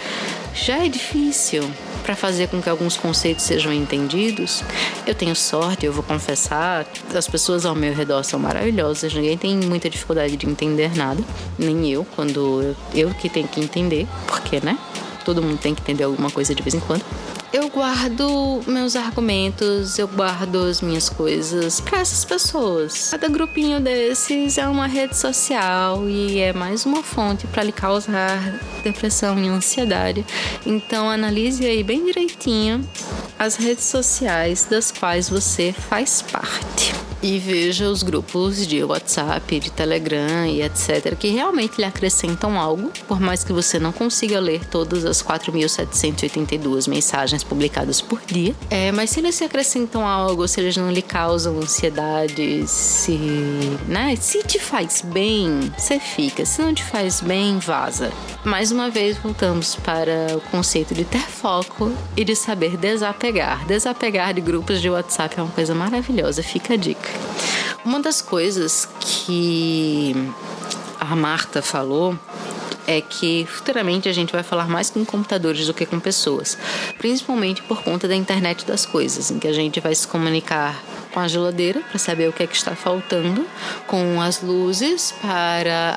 já 0.54 0.84
é 0.84 0.88
difícil 0.88 1.62
para 2.10 2.16
fazer 2.16 2.48
com 2.48 2.60
que 2.60 2.68
alguns 2.68 2.96
conceitos 2.96 3.44
sejam 3.44 3.72
entendidos. 3.72 4.64
Eu 5.06 5.14
tenho 5.14 5.36
sorte, 5.36 5.86
eu 5.86 5.92
vou 5.92 6.02
confessar, 6.02 6.84
as 7.14 7.28
pessoas 7.28 7.64
ao 7.64 7.72
meu 7.72 7.94
redor 7.94 8.24
são 8.24 8.36
maravilhosas, 8.40 9.14
ninguém 9.14 9.38
tem 9.38 9.56
muita 9.56 9.88
dificuldade 9.88 10.36
de 10.36 10.44
entender 10.44 10.96
nada, 10.96 11.22
nem 11.56 11.88
eu, 11.88 12.04
quando 12.16 12.62
eu, 12.62 12.76
eu 12.92 13.14
que 13.14 13.28
tenho 13.28 13.46
que 13.46 13.60
entender, 13.60 14.08
porque, 14.26 14.58
né? 14.58 14.76
Todo 15.24 15.40
mundo 15.40 15.58
tem 15.58 15.72
que 15.72 15.82
entender 15.82 16.02
alguma 16.02 16.32
coisa 16.32 16.52
de 16.52 16.60
vez 16.64 16.74
em 16.74 16.80
quando. 16.80 17.04
Eu 17.52 17.68
guardo 17.68 18.62
meus 18.66 18.94
argumentos, 18.94 19.98
eu 19.98 20.06
guardo 20.06 20.56
as 20.58 20.80
minhas 20.80 21.08
coisas 21.08 21.80
para 21.80 21.98
essas 21.98 22.24
pessoas. 22.24 23.10
Cada 23.10 23.28
grupinho 23.28 23.80
desses 23.80 24.56
é 24.56 24.66
uma 24.68 24.86
rede 24.86 25.16
social 25.16 26.08
e 26.08 26.38
é 26.38 26.52
mais 26.52 26.86
uma 26.86 27.02
fonte 27.02 27.46
para 27.48 27.62
lhe 27.62 27.72
causar 27.72 28.38
depressão 28.84 29.38
e 29.38 29.48
ansiedade. 29.48 30.24
Então 30.64 31.10
analise 31.10 31.66
aí 31.66 31.82
bem 31.82 32.04
direitinho 32.04 32.88
as 33.38 33.56
redes 33.56 33.84
sociais 33.84 34.66
das 34.70 34.92
quais 34.92 35.28
você 35.28 35.72
faz 35.72 36.22
parte 36.22 37.09
e 37.22 37.38
veja 37.38 37.88
os 37.88 38.02
grupos 38.02 38.66
de 38.66 38.82
WhatsApp, 38.82 39.60
de 39.60 39.70
Telegram 39.70 40.46
e 40.46 40.62
etc., 40.62 41.14
que 41.16 41.28
realmente 41.28 41.78
lhe 41.78 41.84
acrescentam 41.84 42.58
algo, 42.58 42.90
por 43.06 43.20
mais 43.20 43.44
que 43.44 43.52
você 43.52 43.78
não 43.78 43.92
consiga 43.92 44.40
ler 44.40 44.64
todas 44.66 45.04
as 45.04 45.22
4.782 45.22 46.88
mensagens 46.88 47.44
publicadas 47.44 48.00
por 48.00 48.20
dia. 48.26 48.54
É, 48.70 48.90
mas 48.92 49.10
se 49.10 49.20
eles 49.20 49.34
se 49.34 49.44
acrescentam 49.44 50.06
algo, 50.06 50.46
se 50.48 50.60
eles 50.60 50.76
não 50.76 50.90
lhe 50.90 51.02
causam 51.02 51.58
ansiedade, 51.58 52.66
se, 52.66 53.18
né, 53.86 54.16
se 54.16 54.42
te 54.42 54.58
faz 54.58 55.02
bem, 55.04 55.72
você 55.76 55.98
fica. 55.98 56.44
Se 56.44 56.62
não 56.62 56.72
te 56.72 56.82
faz 56.82 57.20
bem, 57.20 57.58
vaza. 57.58 58.10
Mais 58.44 58.72
uma 58.72 58.88
vez, 58.88 59.18
voltamos 59.18 59.76
para 59.76 60.36
o 60.36 60.40
conceito 60.50 60.94
de 60.94 61.04
ter 61.04 61.20
foco 61.20 61.92
e 62.16 62.24
de 62.24 62.34
saber 62.34 62.76
desapegar. 62.76 63.66
Desapegar 63.66 64.32
de 64.32 64.40
grupos 64.40 64.80
de 64.80 64.88
WhatsApp 64.88 65.38
é 65.38 65.42
uma 65.42 65.52
coisa 65.52 65.74
maravilhosa, 65.74 66.42
fica 66.42 66.74
a 66.74 66.76
dica. 66.76 67.09
Uma 67.84 68.00
das 68.00 68.20
coisas 68.20 68.88
que 69.00 70.14
a 70.98 71.16
Marta 71.16 71.62
falou 71.62 72.18
é 72.86 73.00
que 73.00 73.46
futuramente 73.48 74.08
a 74.08 74.12
gente 74.12 74.32
vai 74.32 74.42
falar 74.42 74.68
mais 74.68 74.90
com 74.90 75.04
computadores 75.04 75.66
do 75.66 75.72
que 75.72 75.86
com 75.86 76.00
pessoas, 76.00 76.58
principalmente 76.98 77.62
por 77.62 77.82
conta 77.82 78.08
da 78.08 78.16
internet 78.16 78.66
das 78.66 78.84
coisas, 78.84 79.30
em 79.30 79.38
que 79.38 79.46
a 79.46 79.52
gente 79.52 79.78
vai 79.80 79.94
se 79.94 80.06
comunicar 80.08 80.82
com 81.12 81.20
a 81.20 81.28
geladeira 81.28 81.80
para 81.80 81.98
saber 81.98 82.28
o 82.28 82.32
que 82.32 82.42
é 82.42 82.46
que 82.46 82.56
está 82.56 82.74
faltando, 82.74 83.46
com 83.86 84.20
as 84.20 84.42
luzes 84.42 85.14
para 85.20 85.96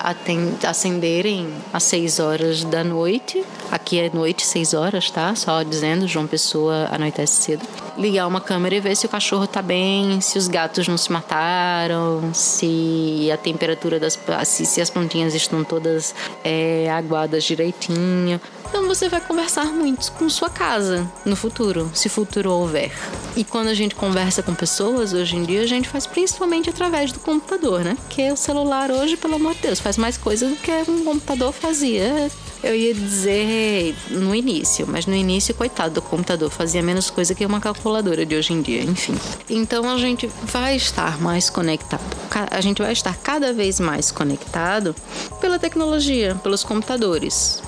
acenderem 0.68 1.48
às 1.72 1.84
6 1.84 2.20
horas 2.20 2.64
da 2.64 2.84
noite. 2.84 3.44
Aqui 3.72 4.00
é 4.00 4.10
noite, 4.14 4.46
6 4.46 4.74
horas, 4.74 5.10
tá? 5.10 5.36
Só 5.36 5.64
dizendo, 5.64 6.08
João 6.08 6.28
Pessoa 6.28 6.90
anoitece 6.92 7.44
cedo. 7.44 7.66
Ligar 7.98 8.28
uma 8.28 8.42
câmera 8.42 8.76
e 8.76 8.80
ver 8.80 8.96
se 8.96 9.06
o 9.06 9.10
cachorro 9.10 9.46
tá 9.46 9.62
bem, 9.62 10.20
se 10.20 10.38
os 10.38 10.48
gatos 10.48 10.88
não 10.88 10.98
se 10.98 11.12
mataram, 11.12 12.34
se 12.34 13.30
a 13.32 13.38
temperatura 13.38 14.00
das. 14.00 14.20
se, 14.46 14.66
se 14.66 14.82
as 14.82 14.90
plantinhas 14.90 15.34
estão 15.36 15.64
todas 15.64 16.16
é, 16.44 16.90
aguadas 16.92 17.44
direitinho. 17.44 18.42
Então 18.74 18.88
você 18.88 19.08
vai 19.08 19.22
conversar 19.22 19.66
muito 19.66 20.12
com 20.14 20.28
sua 20.28 20.50
casa 20.50 21.08
no 21.24 21.36
futuro, 21.36 21.92
se 21.94 22.10
futuro 22.10 22.52
houver. 22.52 22.92
E 23.36 23.44
quando 23.44 23.68
a 23.68 23.74
gente 23.76 23.94
conversa 23.94 24.42
com 24.42 24.56
pessoas, 24.56 25.14
hoje 25.14 25.36
em 25.36 25.44
dia, 25.44 25.62
a 25.62 25.68
gente 25.68 25.88
faz 25.88 26.08
principalmente 26.08 26.72
através 26.72 27.12
do 27.12 27.20
computador, 27.20 27.84
né? 27.84 27.96
Porque 28.02 28.32
o 28.32 28.36
celular 28.36 28.90
hoje, 28.90 29.16
pelo 29.16 29.36
amor 29.36 29.54
de 29.54 29.62
Deus, 29.62 29.80
faz 29.80 29.96
mais 29.96 30.18
coisa 30.18 30.48
do 30.48 30.56
que 30.56 30.72
um 30.90 31.06
computador 31.06 31.54
fazia. 31.54 32.32
Eu 32.64 32.76
ia 32.76 32.94
dizer 32.94 33.94
no 34.10 34.34
início, 34.34 34.88
mas 34.88 35.06
no 35.06 35.14
início, 35.14 35.54
coitado 35.54 35.96
do 35.96 36.02
computador, 36.02 36.50
fazia 36.50 36.82
menos 36.82 37.10
coisa 37.10 37.36
que 37.36 37.46
uma 37.46 37.60
calculadora 37.60 38.26
de 38.26 38.36
hoje 38.36 38.54
em 38.54 38.62
dia, 38.62 38.82
enfim. 38.82 39.16
Então 39.50 39.90
a 39.90 39.98
gente 39.98 40.28
vai 40.44 40.78
estar 40.78 41.20
mais 41.20 41.50
conectado, 41.50 42.04
a 42.50 42.62
gente 42.62 42.82
vai 42.82 42.94
estar 42.94 43.16
cada 43.18 43.52
vez 43.52 43.80
mais 43.80 44.12
conectado 44.12 44.96
pela 45.42 45.60
tecnologia, 45.60 46.36
pelos 46.42 46.64
computadores 46.64 47.62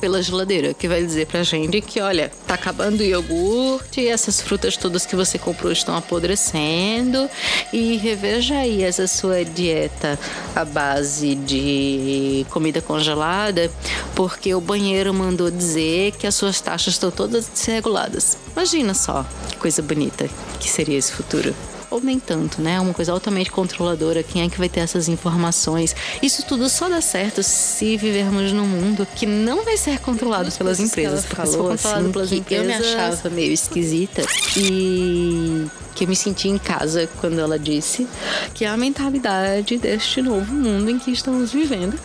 pela 0.00 0.22
geladeira, 0.22 0.74
que 0.74 0.88
vai 0.88 1.02
dizer 1.02 1.26
pra 1.26 1.42
gente 1.42 1.80
que, 1.80 2.00
olha, 2.00 2.30
tá 2.46 2.54
acabando 2.54 3.00
o 3.00 3.02
iogurte, 3.02 4.06
essas 4.06 4.40
frutas 4.40 4.76
todas 4.76 5.06
que 5.06 5.16
você 5.16 5.38
comprou 5.38 5.72
estão 5.72 5.96
apodrecendo 5.96 7.28
e 7.72 7.96
reveja 7.96 8.56
aí 8.56 8.82
essa 8.82 9.06
sua 9.06 9.44
dieta 9.44 10.18
à 10.54 10.64
base 10.64 11.34
de 11.34 12.46
comida 12.50 12.80
congelada, 12.80 13.70
porque 14.14 14.54
o 14.54 14.60
banheiro 14.60 15.12
mandou 15.12 15.50
dizer 15.50 16.12
que 16.12 16.26
as 16.26 16.34
suas 16.34 16.60
taxas 16.60 16.94
estão 16.94 17.10
todas 17.10 17.48
desreguladas. 17.48 18.36
Imagina 18.52 18.94
só 18.94 19.24
que 19.48 19.56
coisa 19.56 19.82
bonita 19.82 20.28
que 20.60 20.68
seria 20.68 20.98
esse 20.98 21.12
futuro 21.12 21.54
ou 21.90 22.00
nem 22.00 22.18
tanto, 22.18 22.60
né? 22.60 22.80
Uma 22.80 22.94
coisa 22.94 23.12
altamente 23.12 23.50
controladora. 23.50 24.22
Quem 24.22 24.42
é 24.42 24.48
que 24.48 24.58
vai 24.58 24.68
ter 24.68 24.80
essas 24.80 25.08
informações? 25.08 25.94
Isso 26.22 26.44
tudo 26.46 26.68
só 26.68 26.88
dá 26.88 27.00
certo 27.00 27.42
se 27.42 27.96
vivermos 27.96 28.52
num 28.52 28.66
mundo 28.66 29.06
que 29.14 29.26
não 29.26 29.64
vai 29.64 29.76
ser 29.76 29.98
controlado 30.00 30.50
pelas 30.52 30.80
empresas. 30.80 31.24
Porque 31.24 31.36
falou, 31.36 31.50
se 31.52 31.56
for 31.56 31.70
controlado 31.70 32.02
assim, 32.02 32.12
pelas 32.12 32.32
empresas, 32.32 32.66
eu 32.66 32.80
me 32.80 32.84
achava 32.84 33.30
meio 33.30 33.52
esquisita 33.52 34.22
e 34.56 35.66
que 35.94 36.04
eu 36.04 36.08
me 36.08 36.14
senti 36.14 36.48
em 36.48 36.58
casa 36.58 37.08
quando 37.20 37.40
ela 37.40 37.58
disse 37.58 38.06
que 38.52 38.66
é 38.66 38.68
a 38.68 38.76
mentalidade 38.76 39.78
deste 39.78 40.20
novo 40.20 40.52
mundo 40.52 40.90
em 40.90 40.98
que 40.98 41.10
estamos 41.10 41.52
vivendo, 41.52 41.98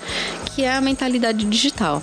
que 0.45 0.63
é 0.63 0.73
a 0.73 0.81
mentalidade 0.81 1.45
digital. 1.45 2.01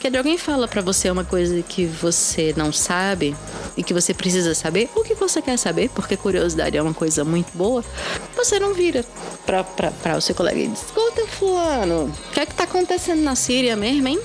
Que 0.00 0.16
alguém 0.16 0.38
fala 0.38 0.66
para 0.66 0.80
você 0.80 1.10
uma 1.10 1.24
coisa 1.24 1.62
que 1.62 1.84
você 1.84 2.54
não 2.56 2.72
sabe 2.72 3.36
e 3.76 3.82
que 3.82 3.94
você 3.94 4.12
precisa 4.14 4.54
saber, 4.54 4.88
ou 4.94 5.02
que 5.02 5.14
você 5.14 5.40
quer 5.40 5.56
saber, 5.56 5.90
porque 5.90 6.16
curiosidade 6.16 6.76
é 6.76 6.82
uma 6.82 6.94
coisa 6.94 7.24
muito 7.24 7.50
boa, 7.56 7.84
você 8.36 8.58
não 8.58 8.74
vira 8.74 9.04
para 9.46 10.16
o 10.16 10.20
seu 10.20 10.34
colega 10.34 10.58
e 10.58 10.68
diz: 10.68 10.82
Escuta, 10.82 11.26
Fulano, 11.26 12.04
o 12.04 12.32
que 12.32 12.40
é 12.40 12.46
que 12.46 12.54
tá 12.54 12.64
acontecendo 12.64 13.22
na 13.22 13.34
Síria 13.34 13.76
mesmo, 13.76 14.08
hein? 14.08 14.20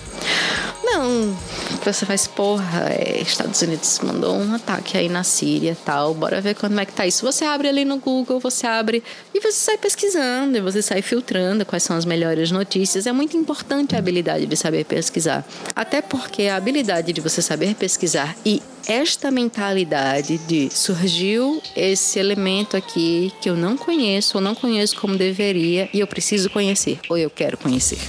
Não, 0.84 1.36
você 1.84 2.05
faz, 2.05 2.27
porra, 2.27 2.89
é, 2.89 3.19
Estados 3.19 3.60
Unidos 3.62 3.99
mandou 4.03 4.36
um 4.36 4.53
ataque 4.53 4.97
aí 4.97 5.10
na 5.10 5.23
Síria 5.23 5.75
tal, 5.84 6.13
bora 6.13 6.39
ver 6.39 6.53
como 6.55 6.79
é 6.79 6.86
que 6.86 6.93
tá 6.93 7.08
isso. 7.08 7.25
Você 7.25 7.43
abre 7.43 7.67
ali 7.67 7.84
no 7.84 7.97
Google, 7.97 8.39
você 8.39 8.67
abre 8.67 9.03
e 9.34 9.39
você 9.39 9.58
sai 9.58 9.77
pesquisando, 9.77 10.58
e 10.58 10.62
você 10.62 10.81
sai 10.81 11.01
filtrando 11.01 11.65
quais 11.65 11.84
são 11.84 11.97
as 11.97 12.05
melhores 12.05 12.51
notícias. 12.51 13.08
É 13.08 13.12
muito 13.12 13.36
importante 13.36 13.95
a 13.95 13.99
habilidade 13.99 14.45
de 14.45 14.55
saber 14.55 14.86
pesquisar. 14.86 15.45
Até 15.75 16.01
porque 16.01 16.43
a 16.43 16.55
habilidade 16.55 17.12
de 17.12 17.19
você 17.19 17.41
saber 17.41 17.73
pesquisar 17.75 18.36
e 18.45 18.62
esta 18.88 19.32
mentalidade 19.32 20.38
de 20.39 20.69
surgiu 20.69 21.62
esse 21.76 22.19
elemento 22.19 22.78
aqui 22.78 23.32
que 23.41 23.50
eu 23.50 23.56
não 23.56 23.78
conheço, 23.78 24.38
ou 24.38 24.41
não 24.41 24.56
conheço 24.56 25.00
como 25.00 25.15
deveria 25.15 25.89
e 25.93 26.00
eu 26.00 26.08
preciso 26.08 26.50
conhecer, 26.50 27.00
ou 27.10 27.17
eu 27.17 27.30
quero 27.30 27.58
conhecer. 27.58 28.00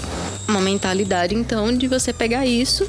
Uma 0.48 0.60
mentalidade 0.60 1.34
então 1.34 1.76
de 1.76 1.88
você 1.88 2.12
pegar 2.12 2.46
isso 2.46 2.88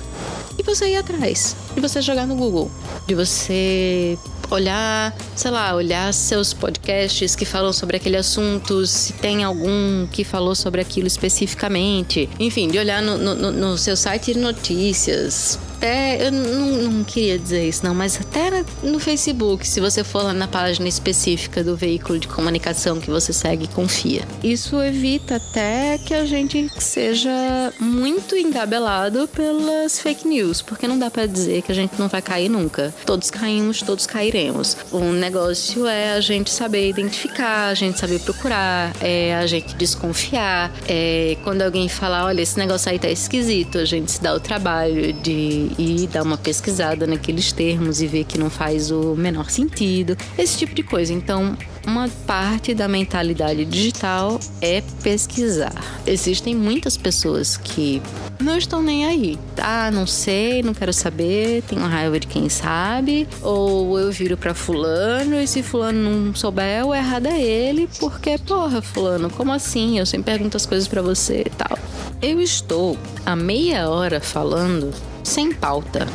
e 0.58 0.64
você 0.64 0.90
ir 0.90 0.96
atrás, 0.96 1.56
de 1.76 1.82
você 1.82 2.02
jogar 2.02 2.26
no 2.26 2.36
Google, 2.36 2.72
de 3.06 3.14
você 3.14 4.18
olhar, 4.50 5.16
sei 5.36 5.52
lá, 5.52 5.76
olhar 5.76 6.14
seus 6.14 6.54
podcasts 6.54 7.36
que 7.36 7.46
falam 7.46 7.74
sobre 7.74 7.98
aquele 7.98 8.18
assunto, 8.18 8.86
se 8.86 9.14
tem 9.14 9.44
algum 9.44 10.08
que 10.08 10.24
falou 10.24 10.56
sobre 10.56 10.82
aquilo 10.82 11.08
especificamente. 11.08 12.30
Enfim, 12.40 12.70
de 12.70 12.78
olhar 12.78 13.02
no, 13.02 13.18
no, 13.18 13.52
no 13.52 13.78
seu 13.78 13.96
site 13.96 14.34
de 14.34 14.40
notícias, 14.40 15.60
até, 15.78 16.26
eu 16.26 16.32
não, 16.32 16.90
não, 16.90 17.04
queria 17.04 17.38
dizer 17.38 17.68
isso 17.68 17.86
não, 17.86 17.94
mas 17.94 18.20
até 18.20 18.64
no 18.82 19.00
Facebook, 19.00 19.66
se 19.68 19.80
você 19.80 20.04
for 20.04 20.24
lá 20.24 20.34
na 20.34 20.48
página 20.48 20.88
específica 20.88 21.64
do 21.64 21.76
veículo 21.76 22.18
de 22.18 22.28
comunicação 22.28 23.00
que 23.00 23.10
você 23.10 23.32
segue 23.32 23.66
e 23.66 23.68
confia. 23.68 24.24
Isso 24.44 24.82
evita 24.82 25.36
até 25.36 26.00
que 26.00 26.14
a 26.16 26.26
gente 26.26 26.68
seja 26.80 27.72
muito 27.80 28.36
engabelado 28.36 29.28
pelas 29.28 30.00
fake 30.00 30.28
news, 30.28 30.64
porque 30.64 30.88
não 30.88 30.98
dá 30.98 31.12
para 31.12 31.28
dizer 31.28 31.62
que 31.62 31.72
a 31.72 31.76
gente 31.76 31.94
não 32.00 32.08
vai 32.08 32.22
cair 32.24 32.50
nunca. 32.50 32.94
Todos 33.06 33.30
caímos, 33.30 33.82
todos 33.82 34.08
cairemos. 34.08 34.76
O 34.92 35.00
negócio 35.00 35.86
é 35.86 36.14
a 36.14 36.22
gente 36.22 36.50
saber 36.50 36.90
identificar, 36.90 37.68
a 37.68 37.74
gente 37.76 38.00
saber 38.00 38.20
procurar, 38.20 38.96
é 39.00 39.36
a 39.36 39.46
gente 39.46 39.76
desconfiar. 39.76 40.72
É 40.88 41.38
quando 41.44 41.62
alguém 41.62 41.88
falar, 41.88 42.26
olha, 42.26 42.42
esse 42.42 42.58
negócio 42.58 42.90
aí 42.90 42.98
tá 42.98 43.10
esquisito, 43.10 43.78
a 43.78 43.86
gente 43.86 44.12
se 44.12 44.22
dá 44.22 44.34
o 44.34 44.40
trabalho 44.40 45.14
de 45.14 45.67
e 45.78 46.08
dar 46.08 46.24
uma 46.24 46.38
pesquisada 46.38 47.08
naqueles 47.08 47.52
termos 47.52 48.02
e 48.02 48.08
ver 48.08 48.24
que 48.24 48.38
não 48.38 48.50
faz 48.50 48.92
o 48.92 49.16
menor 49.16 49.50
sentido, 49.50 50.18
esse 50.38 50.58
tipo 50.58 50.74
de 50.74 50.84
coisa. 50.84 51.14
Então, 51.14 51.58
uma 51.86 52.10
parte 52.26 52.74
da 52.74 52.88
mentalidade 52.88 53.64
digital 53.64 54.40
é 54.62 54.84
pesquisar. 55.02 55.74
Existem 56.06 56.54
muitas 56.54 56.98
pessoas 56.98 57.56
que 57.56 58.02
não 58.40 58.58
estão 58.58 58.82
nem 58.82 59.06
aí. 59.06 59.40
Ah, 59.58 59.90
não 59.90 60.06
sei, 60.06 60.62
não 60.62 60.74
quero 60.74 60.92
saber, 60.92 61.64
tenho 61.64 61.82
raiva 61.82 62.20
de 62.20 62.28
quem 62.28 62.50
sabe, 62.50 63.28
ou 63.42 63.98
eu 63.98 64.12
viro 64.12 64.38
para 64.38 64.54
fulano 64.54 65.36
e 65.36 65.48
se 65.48 65.64
fulano 65.64 66.26
não 66.26 66.36
souber, 66.36 66.86
o 66.86 66.94
errado 66.94 67.28
é 67.28 67.42
ele, 67.42 67.90
porque 68.00 68.38
porra, 68.38 68.82
fulano, 68.82 69.30
como 69.30 69.52
assim? 69.52 69.98
Eu 69.98 70.06
sempre 70.06 70.32
pergunto 70.32 70.58
as 70.58 70.66
coisas 70.66 70.88
para 70.88 71.02
você 71.02 71.44
e 71.46 71.50
tal. 71.50 71.80
Eu 72.22 72.42
estou 72.42 72.98
há 73.26 73.36
meia 73.36 73.90
hora 73.90 74.20
falando 74.20 74.92
sem 75.28 75.52
pauta. 75.52 76.08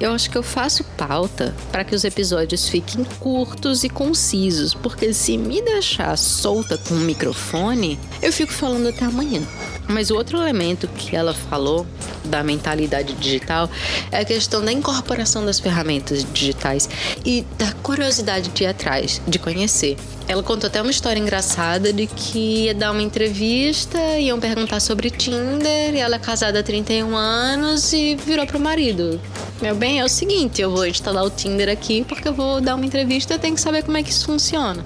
Eu 0.00 0.12
acho 0.12 0.30
que 0.30 0.38
eu 0.38 0.42
faço 0.42 0.84
pauta 0.96 1.54
para 1.72 1.84
que 1.84 1.94
os 1.94 2.04
episódios 2.04 2.68
fiquem 2.68 3.04
curtos 3.18 3.82
e 3.84 3.88
concisos, 3.88 4.72
porque 4.72 5.12
se 5.12 5.36
me 5.36 5.60
deixar 5.60 6.16
solta 6.16 6.78
com 6.78 6.94
o 6.94 6.98
microfone, 6.98 7.98
eu 8.22 8.32
fico 8.32 8.52
falando 8.52 8.88
até 8.88 9.04
amanhã. 9.04 9.42
Mas 9.88 10.10
o 10.10 10.14
outro 10.16 10.38
elemento 10.38 10.86
que 10.86 11.16
ela 11.16 11.34
falou 11.34 11.86
da 12.24 12.44
mentalidade 12.44 13.14
digital 13.14 13.68
é 14.12 14.20
a 14.20 14.24
questão 14.24 14.64
da 14.64 14.72
incorporação 14.72 15.44
das 15.44 15.58
ferramentas 15.58 16.24
digitais 16.32 16.88
e 17.24 17.44
da 17.56 17.72
curiosidade 17.82 18.50
de 18.50 18.64
ir 18.64 18.66
atrás, 18.66 19.20
de 19.26 19.38
conhecer. 19.38 19.96
Ela 20.28 20.42
contou 20.42 20.68
até 20.68 20.82
uma 20.82 20.90
história 20.90 21.18
engraçada 21.18 21.90
de 21.90 22.06
que 22.06 22.66
ia 22.66 22.74
dar 22.74 22.92
uma 22.92 23.00
entrevista, 23.00 23.98
iam 24.18 24.38
perguntar 24.38 24.78
sobre 24.78 25.08
Tinder, 25.08 25.94
e 25.94 25.98
ela 25.98 26.16
é 26.16 26.18
casada 26.18 26.60
há 26.60 26.62
31 26.62 27.16
anos 27.16 27.94
e 27.94 28.14
virou 28.14 28.46
pro 28.46 28.60
marido. 28.60 29.18
Meu 29.62 29.74
bem, 29.74 30.00
é 30.00 30.04
o 30.04 30.08
seguinte, 30.08 30.60
eu 30.60 30.70
vou 30.70 30.86
instalar 30.86 31.24
o 31.24 31.30
Tinder 31.30 31.70
aqui 31.70 32.04
porque 32.04 32.28
eu 32.28 32.34
vou 32.34 32.60
dar 32.60 32.74
uma 32.74 32.84
entrevista 32.84 33.34
e 33.34 33.38
tenho 33.38 33.54
que 33.54 33.60
saber 33.60 33.82
como 33.82 33.96
é 33.96 34.02
que 34.02 34.10
isso 34.10 34.26
funciona. 34.26 34.84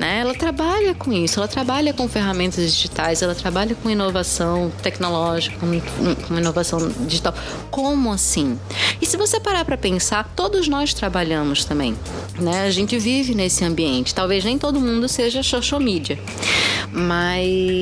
Né? 0.00 0.20
Ela 0.20 0.34
trabalha 0.34 0.94
com 0.94 1.12
isso, 1.12 1.38
ela 1.38 1.46
trabalha 1.46 1.92
com 1.92 2.08
ferramentas 2.08 2.72
digitais, 2.72 3.20
ela 3.20 3.34
trabalha 3.34 3.74
com 3.74 3.90
inovação 3.90 4.72
tecnológica, 4.82 5.58
com, 5.58 5.66
com 6.26 6.38
inovação 6.38 6.88
digital. 7.06 7.34
Como 7.70 8.10
assim? 8.10 8.58
E 9.02 9.04
se 9.04 9.18
você 9.18 9.38
parar 9.38 9.62
para 9.66 9.76
pensar, 9.76 10.32
todos 10.34 10.68
nós 10.68 10.94
trabalhamos 10.94 11.66
também. 11.66 11.94
Né? 12.38 12.62
A 12.62 12.70
gente 12.70 12.98
vive 12.98 13.34
nesse 13.34 13.62
ambiente. 13.62 14.14
Talvez 14.14 14.42
nem 14.42 14.56
todo 14.60 14.78
mundo 14.78 15.08
seja 15.08 15.42
social 15.42 15.80
media, 15.80 16.18
mas 16.92 17.80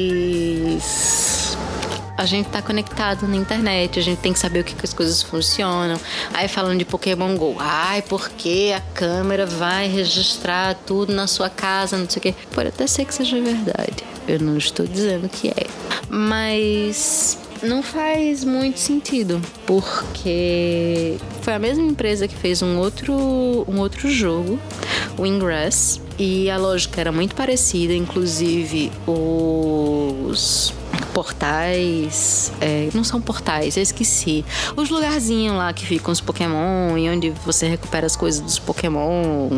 a 2.17 2.25
gente 2.25 2.49
tá 2.49 2.63
conectado 2.63 3.29
na 3.29 3.37
internet, 3.37 3.99
a 3.99 4.03
gente 4.03 4.19
tem 4.19 4.33
que 4.33 4.39
saber 4.39 4.61
o 4.61 4.65
que, 4.65 4.75
que 4.75 4.85
as 4.85 4.93
coisas 4.93 5.23
funcionam. 5.23 6.01
Aí 6.33 6.49
falando 6.49 6.79
de 6.79 6.85
Pokémon 6.85 7.37
GO, 7.37 7.57
ai, 7.59 8.03
porque 8.03 8.73
a 8.77 8.81
câmera 8.81 9.45
vai 9.45 9.89
registrar 9.89 10.75
tudo 10.75 11.13
na 11.13 11.27
sua 11.27 11.51
casa, 11.51 11.99
não 11.99 12.09
sei 12.09 12.19
o 12.19 12.23
quê. 12.23 12.35
Pode 12.53 12.69
até 12.69 12.87
ser 12.87 13.05
que 13.05 13.15
seja 13.15 13.41
verdade. 13.41 14.05
Eu 14.27 14.41
não 14.41 14.57
estou 14.57 14.87
dizendo 14.87 15.29
que 15.29 15.49
é. 15.49 15.67
Mas 16.09 17.39
não 17.63 17.83
faz 17.83 18.45
muito 18.45 18.79
sentido, 18.79 19.41
porque 19.67 21.17
foi 21.43 21.55
a 21.55 21.59
mesma 21.59 21.85
empresa 21.85 22.29
que 22.29 22.35
fez 22.35 22.63
um 22.63 22.79
outro, 22.79 23.15
um 23.69 23.79
outro 23.79 24.11
jogo, 24.11 24.59
o 25.17 25.27
Ingress, 25.27 26.01
e 26.19 26.51
a 26.51 26.57
lógica 26.57 27.01
era 27.01 27.13
muito 27.13 27.35
parecida, 27.35 27.93
inclusive 27.95 28.91
os 29.07 30.73
portais. 31.19 32.53
É, 32.61 32.89
não 32.95 33.03
são 33.03 33.21
portais, 33.21 33.77
eu 33.77 33.83
esqueci. 33.83 34.45
Os 34.77 34.89
lugarzinhos 34.89 35.57
lá 35.57 35.73
que 35.73 35.85
ficam 35.85 36.13
os 36.13 36.21
Pokémon 36.21 36.97
e 36.97 37.09
onde 37.09 37.31
você 37.45 37.67
recupera 37.67 38.07
as 38.07 38.15
coisas 38.15 38.41
dos 38.41 38.59
Pokémon. 38.59 39.49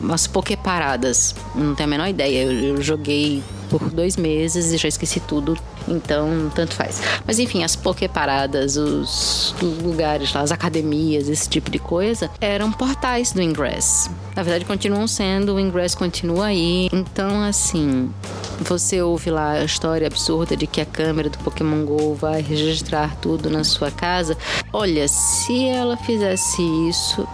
Umas 0.00 0.26
Poképaradas. 0.26 1.34
Não 1.54 1.74
tenho 1.74 1.88
a 1.88 1.90
menor 1.90 2.08
ideia. 2.08 2.44
Eu, 2.44 2.52
eu 2.52 2.82
joguei 2.82 3.42
por 3.68 3.90
dois 3.90 4.16
meses 4.16 4.72
e 4.72 4.76
já 4.76 4.88
esqueci 4.88 5.20
tudo. 5.20 5.56
Então, 5.88 6.50
tanto 6.54 6.74
faz. 6.74 7.00
Mas 7.26 7.38
enfim, 7.38 7.62
as 7.62 7.76
poképaradas, 7.76 8.76
os 8.76 9.54
lugares 9.82 10.32
lá, 10.32 10.40
as 10.40 10.52
academias, 10.52 11.28
esse 11.28 11.48
tipo 11.48 11.70
de 11.70 11.78
coisa, 11.78 12.30
eram 12.40 12.72
portais 12.72 13.32
do 13.32 13.40
Ingress. 13.40 14.10
Na 14.34 14.42
verdade, 14.42 14.64
continuam 14.64 15.06
sendo, 15.06 15.54
o 15.54 15.60
Ingress 15.60 15.96
continua 15.96 16.46
aí. 16.46 16.88
Então, 16.92 17.42
assim, 17.42 18.12
você 18.60 19.00
ouve 19.00 19.30
lá 19.30 19.52
a 19.52 19.64
história 19.64 20.06
absurda 20.06 20.56
de 20.56 20.66
que 20.66 20.80
a 20.80 20.86
câmera 20.86 21.30
do 21.30 21.38
Pokémon 21.38 21.84
Go 21.84 22.14
vai 22.14 22.40
registrar 22.42 23.16
tudo 23.16 23.48
na 23.50 23.64
sua 23.64 23.90
casa. 23.90 24.36
Olha, 24.72 25.06
se 25.08 25.66
ela 25.66 25.96
fizesse 25.96 26.62
isso, 26.88 27.26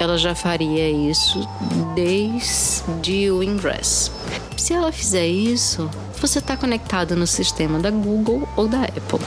ela 0.00 0.16
já 0.16 0.34
faria 0.34 0.90
isso 0.90 1.46
desde 1.94 3.30
o 3.30 3.42
Ingress. 3.42 4.10
Se 4.56 4.72
ela 4.72 4.92
fizer 4.92 5.26
isso, 5.26 5.88
você 6.20 6.38
está 6.38 6.56
conectado 6.56 7.16
no 7.16 7.26
sistema 7.26 7.78
da 7.78 7.90
Google 7.90 8.48
ou 8.56 8.68
da 8.68 8.82
Apple. 8.82 9.20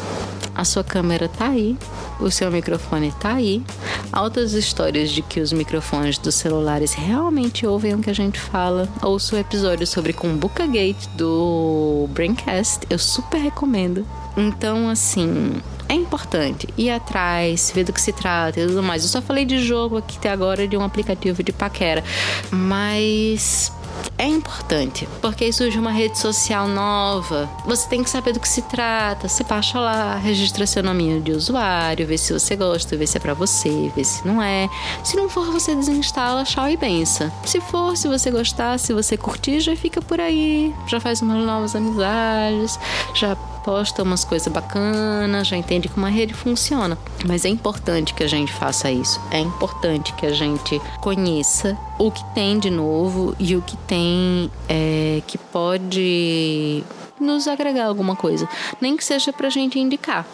A 0.54 0.66
sua 0.66 0.84
câmera 0.84 1.26
está 1.26 1.48
aí, 1.48 1.78
o 2.20 2.30
seu 2.30 2.52
microfone 2.52 3.08
está 3.08 3.36
aí. 3.36 3.64
Altas 4.12 4.54
histórias 4.54 5.10
de 5.10 5.22
que 5.22 5.40
os 5.40 5.54
microfones 5.54 6.18
dos 6.18 6.36
celulares 6.36 6.94
realmente 6.94 7.66
ouvem 7.66 7.94
o 7.94 8.00
que 8.00 8.10
a 8.10 8.16
gente 8.16 8.40
fala. 8.40 8.88
Ouça 9.02 9.36
o 9.36 9.40
episódio 9.40 9.88
sobre 9.88 10.12
Kumbuka 10.12 10.68
Gate 10.68 11.08
do 11.16 12.08
Braincast, 12.12 12.86
eu 12.90 13.00
super 13.00 13.40
recomendo. 13.40 14.06
Então, 14.36 14.90
assim, 14.90 15.62
é 15.88 15.94
importante 15.94 16.68
ir 16.78 16.90
atrás, 16.90 17.72
ver 17.74 17.84
do 17.84 17.94
que 17.94 18.02
se 18.02 18.14
trata 18.14 18.60
e 18.60 18.68
tudo 18.68 18.84
mais. 18.84 19.04
Eu 19.04 19.10
só 19.10 19.22
falei 19.22 19.46
de 19.46 19.60
jogo 19.60 19.98
aqui 19.98 20.18
até 20.18 20.30
agora 20.30 20.68
de 20.68 20.78
um 20.78 20.84
aplicativo 20.84 21.42
de 21.44 21.52
paquera, 21.52 22.04
mas 22.52 23.72
é 24.18 24.28
importante, 24.28 25.08
porque 25.22 25.52
surge 25.52 25.78
uma 25.80 25.92
rede 25.92 26.18
social 26.18 26.68
nova. 26.68 27.50
Você 27.66 27.88
tem 27.90 28.04
que 28.04 28.10
saber 28.10 28.34
do 28.34 28.40
que 28.40 28.48
se 28.48 28.62
trata. 28.62 29.28
Você 29.28 29.44
baixa 29.44 29.80
lá, 29.80 30.16
registra 30.16 30.66
seu 30.66 30.84
nome 30.84 31.20
de 31.22 31.32
usuário, 31.32 32.06
vê 32.06 32.18
se 32.18 32.32
você 32.32 32.56
gosta, 32.56 32.96
vê 32.96 33.08
se 33.08 33.18
é 33.18 33.20
para 33.20 33.34
você, 33.34 33.92
vê 33.96 34.04
se 34.04 34.26
não 34.26 34.42
é. 34.42 34.70
Se 35.04 35.16
não 35.16 35.30
for, 35.30 35.52
você 35.52 35.76
desinstala, 35.76 36.44
tchau 36.44 36.70
e 36.70 36.78
benção. 36.78 37.32
Se 37.46 37.60
for, 37.60 37.98
se 37.98 38.08
você 38.08 38.30
gostar, 38.32 38.78
se 38.78 38.94
você 38.94 39.18
curtir, 39.18 39.60
já 39.60 39.76
fica 39.76 40.02
por 40.02 40.20
aí, 40.20 40.74
já 40.88 41.00
faz 41.00 41.22
umas 41.22 41.46
novas 41.46 41.76
amizades, 41.76 42.80
já 43.14 43.36
posta 43.64 44.04
umas 44.04 44.24
coisas 44.24 44.52
bacanas, 44.52 45.48
já 45.48 45.58
entende 45.58 45.88
como 45.88 46.06
a 46.06 46.10
rede 46.10 46.34
funciona. 46.34 46.98
Mas 47.26 47.46
é 47.46 47.50
importante 47.50 48.14
que 48.14 48.24
a 48.24 48.28
gente 48.28 48.52
faça 48.52 48.92
isso. 48.92 49.20
É 49.32 49.40
importante 49.40 50.14
que 50.14 50.26
a 50.26 50.34
gente 50.34 50.82
conheça 51.00 51.78
o 51.98 52.12
que 52.12 52.24
tem 52.34 52.60
de 52.60 52.70
novo 52.70 53.36
e 53.40 53.56
o 53.56 53.62
que 53.62 53.78
tem 53.78 54.52
é, 54.68 55.22
que 55.28 55.38
pode 55.38 56.84
nos 57.20 57.48
agregar 57.48 57.86
alguma 57.86 58.16
coisa. 58.16 58.48
Nem 58.80 58.98
que 58.98 59.04
seja 59.04 59.32
pra 59.32 59.50
gente 59.50 59.80
indicar. 59.80 60.26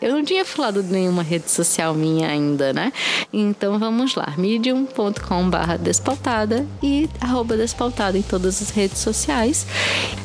Eu 0.00 0.12
não 0.12 0.24
tinha 0.24 0.44
falado 0.44 0.82
de 0.82 0.92
nenhuma 0.92 1.22
rede 1.22 1.50
social 1.50 1.94
minha 1.94 2.28
ainda, 2.28 2.72
né? 2.72 2.92
Então 3.32 3.78
vamos 3.78 4.14
lá, 4.14 4.34
medium.com/barra 4.36 5.76
despautada 5.76 6.66
e 6.82 7.08
arroba 7.20 7.56
despautada 7.56 8.16
em 8.16 8.22
todas 8.22 8.62
as 8.62 8.70
redes 8.70 8.98
sociais. 8.98 9.66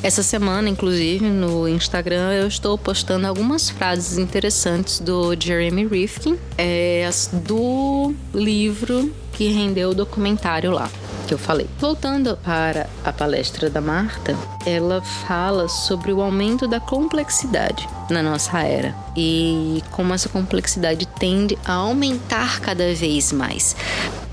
Essa 0.01 0.21
semana, 0.23 0.69
inclusive, 0.69 1.25
no 1.25 1.67
Instagram, 1.67 2.33
eu 2.33 2.47
estou 2.47 2.77
postando 2.77 3.27
algumas 3.27 3.69
frases 3.69 4.17
interessantes 4.17 4.99
do 4.99 5.35
Jeremy 5.39 5.87
Rifkin, 5.87 6.37
é, 6.57 7.09
do 7.31 8.13
livro 8.33 9.13
que 9.33 9.47
rendeu 9.49 9.89
o 9.89 9.95
documentário 9.95 10.71
lá 10.71 10.89
que 11.27 11.33
eu 11.33 11.37
falei. 11.37 11.67
Voltando 11.79 12.37
para 12.43 12.89
a 13.03 13.11
palestra 13.11 13.69
da 13.69 13.81
Marta, 13.81 14.35
ela 14.65 15.01
fala 15.01 15.67
sobre 15.67 16.11
o 16.11 16.21
aumento 16.21 16.67
da 16.67 16.79
complexidade 16.79 17.87
na 18.09 18.21
nossa 18.21 18.59
era 18.59 18.95
e 19.15 19.83
como 19.91 20.13
essa 20.13 20.29
complexidade 20.29 21.05
tende 21.05 21.57
a 21.65 21.73
aumentar 21.73 22.59
cada 22.59 22.93
vez 22.93 23.31
mais. 23.31 23.75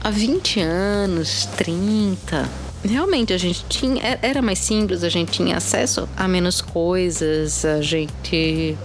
Há 0.03 0.11
20 0.11 0.61
anos, 0.61 1.47
30, 1.57 2.49
realmente 2.85 3.33
a 3.33 3.39
gente 3.39 3.65
tinha 3.69 4.19
era 4.23 4.41
mais 4.43 4.59
simples, 4.59 5.03
a 5.05 5.09
gente 5.09 5.33
tinha 5.33 5.57
acesso 5.57 6.09
a 6.17 6.27
menos 6.27 6.61
coisas, 6.61 7.65
a 7.65 7.81
gente 7.81 8.77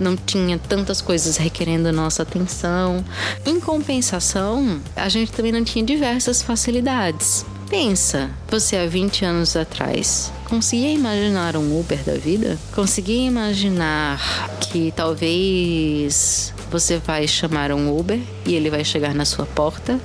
não 0.00 0.16
tinha 0.16 0.58
tantas 0.58 1.00
coisas 1.00 1.36
requerendo 1.36 1.92
nossa 1.92 2.22
atenção. 2.22 3.04
Em 3.44 3.58
compensação, 3.60 4.80
a 4.94 5.08
gente 5.08 5.32
também 5.32 5.52
não 5.52 5.64
tinha 5.64 5.84
diversas 5.84 6.42
facilidades. 6.42 7.44
Pensa, 7.68 8.30
você 8.48 8.76
há 8.76 8.86
20 8.86 9.26
anos 9.26 9.54
atrás 9.54 10.32
conseguia 10.48 10.90
imaginar 10.90 11.54
um 11.54 11.78
Uber 11.78 12.02
da 12.02 12.14
vida? 12.14 12.58
Conseguia 12.72 13.26
imaginar 13.26 14.18
que 14.58 14.90
talvez 14.96 16.54
você 16.70 16.98
vai 16.98 17.26
chamar 17.26 17.72
um 17.72 17.96
Uber 17.98 18.20
e 18.46 18.54
ele 18.54 18.70
vai 18.70 18.84
chegar 18.84 19.14
na 19.14 19.24
sua 19.24 19.46
porta 19.46 20.00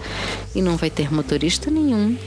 e 0.56 0.62
não 0.62 0.78
vai 0.78 0.90
ter 0.90 1.14
motorista 1.14 1.70
nenhum 1.70 2.18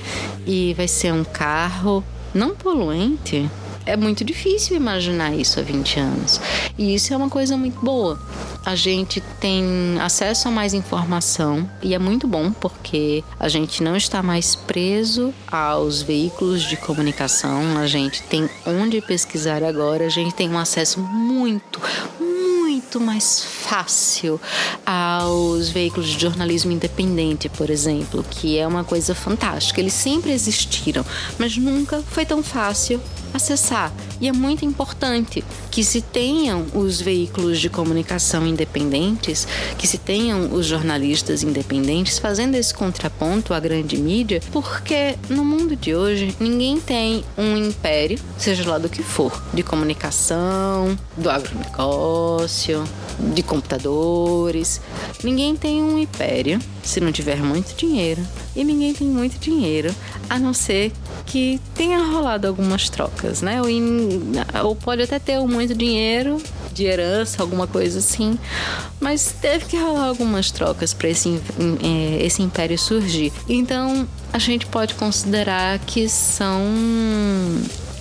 e 0.46 0.74
vai 0.74 0.88
ser 0.88 1.12
um 1.12 1.24
carro 1.24 2.04
não 2.34 2.54
poluente? 2.54 3.48
é 3.86 3.96
muito 3.96 4.24
difícil 4.24 4.76
imaginar 4.76 5.32
isso 5.32 5.60
há 5.60 5.62
20 5.62 6.00
anos. 6.00 6.40
E 6.76 6.94
isso 6.94 7.14
é 7.14 7.16
uma 7.16 7.30
coisa 7.30 7.56
muito 7.56 7.78
boa. 7.80 8.18
A 8.64 8.74
gente 8.74 9.20
tem 9.40 9.64
acesso 10.00 10.48
a 10.48 10.50
mais 10.50 10.74
informação 10.74 11.70
e 11.80 11.94
é 11.94 11.98
muito 11.98 12.26
bom 12.26 12.50
porque 12.50 13.22
a 13.38 13.48
gente 13.48 13.82
não 13.82 13.96
está 13.96 14.22
mais 14.24 14.56
preso 14.56 15.32
aos 15.46 16.02
veículos 16.02 16.62
de 16.62 16.76
comunicação, 16.76 17.78
a 17.78 17.86
gente 17.86 18.22
tem 18.24 18.50
onde 18.66 19.00
pesquisar 19.00 19.62
agora, 19.62 20.06
a 20.06 20.08
gente 20.08 20.34
tem 20.34 20.50
um 20.50 20.58
acesso 20.58 20.98
muito, 20.98 21.80
muito 22.96 23.00
mais 23.00 23.44
fácil 23.44 24.40
aos 24.84 25.68
veículos 25.68 26.08
de 26.08 26.18
jornalismo 26.18 26.72
independente, 26.72 27.48
por 27.48 27.68
exemplo, 27.68 28.24
que 28.30 28.58
é 28.58 28.66
uma 28.66 28.84
coisa 28.84 29.14
fantástica. 29.14 29.80
Eles 29.80 29.92
sempre 29.92 30.32
existiram, 30.32 31.04
mas 31.38 31.56
nunca 31.58 32.02
foi 32.08 32.24
tão 32.24 32.42
fácil 32.42 33.00
acessar. 33.36 33.92
E 34.20 34.28
é 34.28 34.32
muito 34.32 34.64
importante 34.64 35.44
que 35.70 35.84
se 35.84 36.00
tenham 36.00 36.66
os 36.74 37.00
veículos 37.00 37.60
de 37.60 37.68
comunicação 37.68 38.46
independentes, 38.46 39.46
que 39.78 39.86
se 39.86 39.98
tenham 39.98 40.52
os 40.52 40.66
jornalistas 40.66 41.42
independentes 41.42 42.18
fazendo 42.18 42.54
esse 42.54 42.72
contraponto 42.74 43.52
à 43.52 43.60
grande 43.60 43.96
mídia, 43.96 44.40
porque 44.52 45.16
no 45.28 45.44
mundo 45.44 45.76
de 45.76 45.94
hoje 45.94 46.34
ninguém 46.40 46.80
tem 46.80 47.24
um 47.36 47.56
império, 47.56 48.18
seja 48.38 48.68
lá 48.68 48.78
do 48.78 48.88
que 48.88 49.02
for, 49.02 49.42
de 49.52 49.62
comunicação, 49.62 50.98
do 51.16 51.30
agronegócio, 51.30 52.84
de 53.18 53.42
computadores. 53.42 54.80
Ninguém 55.22 55.56
tem 55.56 55.82
um 55.82 55.98
império 55.98 56.60
se 56.82 57.00
não 57.00 57.10
tiver 57.12 57.38
muito 57.38 57.74
dinheiro. 57.76 58.22
E 58.54 58.64
ninguém 58.64 58.94
tem 58.94 59.06
muito 59.06 59.38
dinheiro, 59.38 59.94
a 60.30 60.38
não 60.38 60.54
ser 60.54 60.92
que 61.26 61.60
tenha 61.74 61.98
rolado 61.98 62.46
algumas 62.46 62.88
trocas, 62.88 63.42
né? 63.42 63.60
Ou, 63.60 63.68
in, 63.68 64.32
ou 64.64 64.74
pode 64.74 65.02
até 65.02 65.18
ter 65.18 65.38
muito 65.40 65.74
dinheiro 65.74 66.40
de 66.72 66.84
herança, 66.84 67.42
alguma 67.42 67.66
coisa 67.66 67.98
assim, 67.98 68.38
mas 69.00 69.34
teve 69.40 69.64
que 69.66 69.76
rolar 69.76 70.06
algumas 70.06 70.50
trocas 70.50 70.92
para 70.94 71.08
esse, 71.08 71.40
é, 71.82 72.24
esse 72.24 72.42
império 72.42 72.78
surgir. 72.78 73.32
Então 73.48 74.06
a 74.32 74.38
gente 74.38 74.66
pode 74.66 74.94
considerar 74.94 75.78
que 75.80 76.08
são 76.08 76.62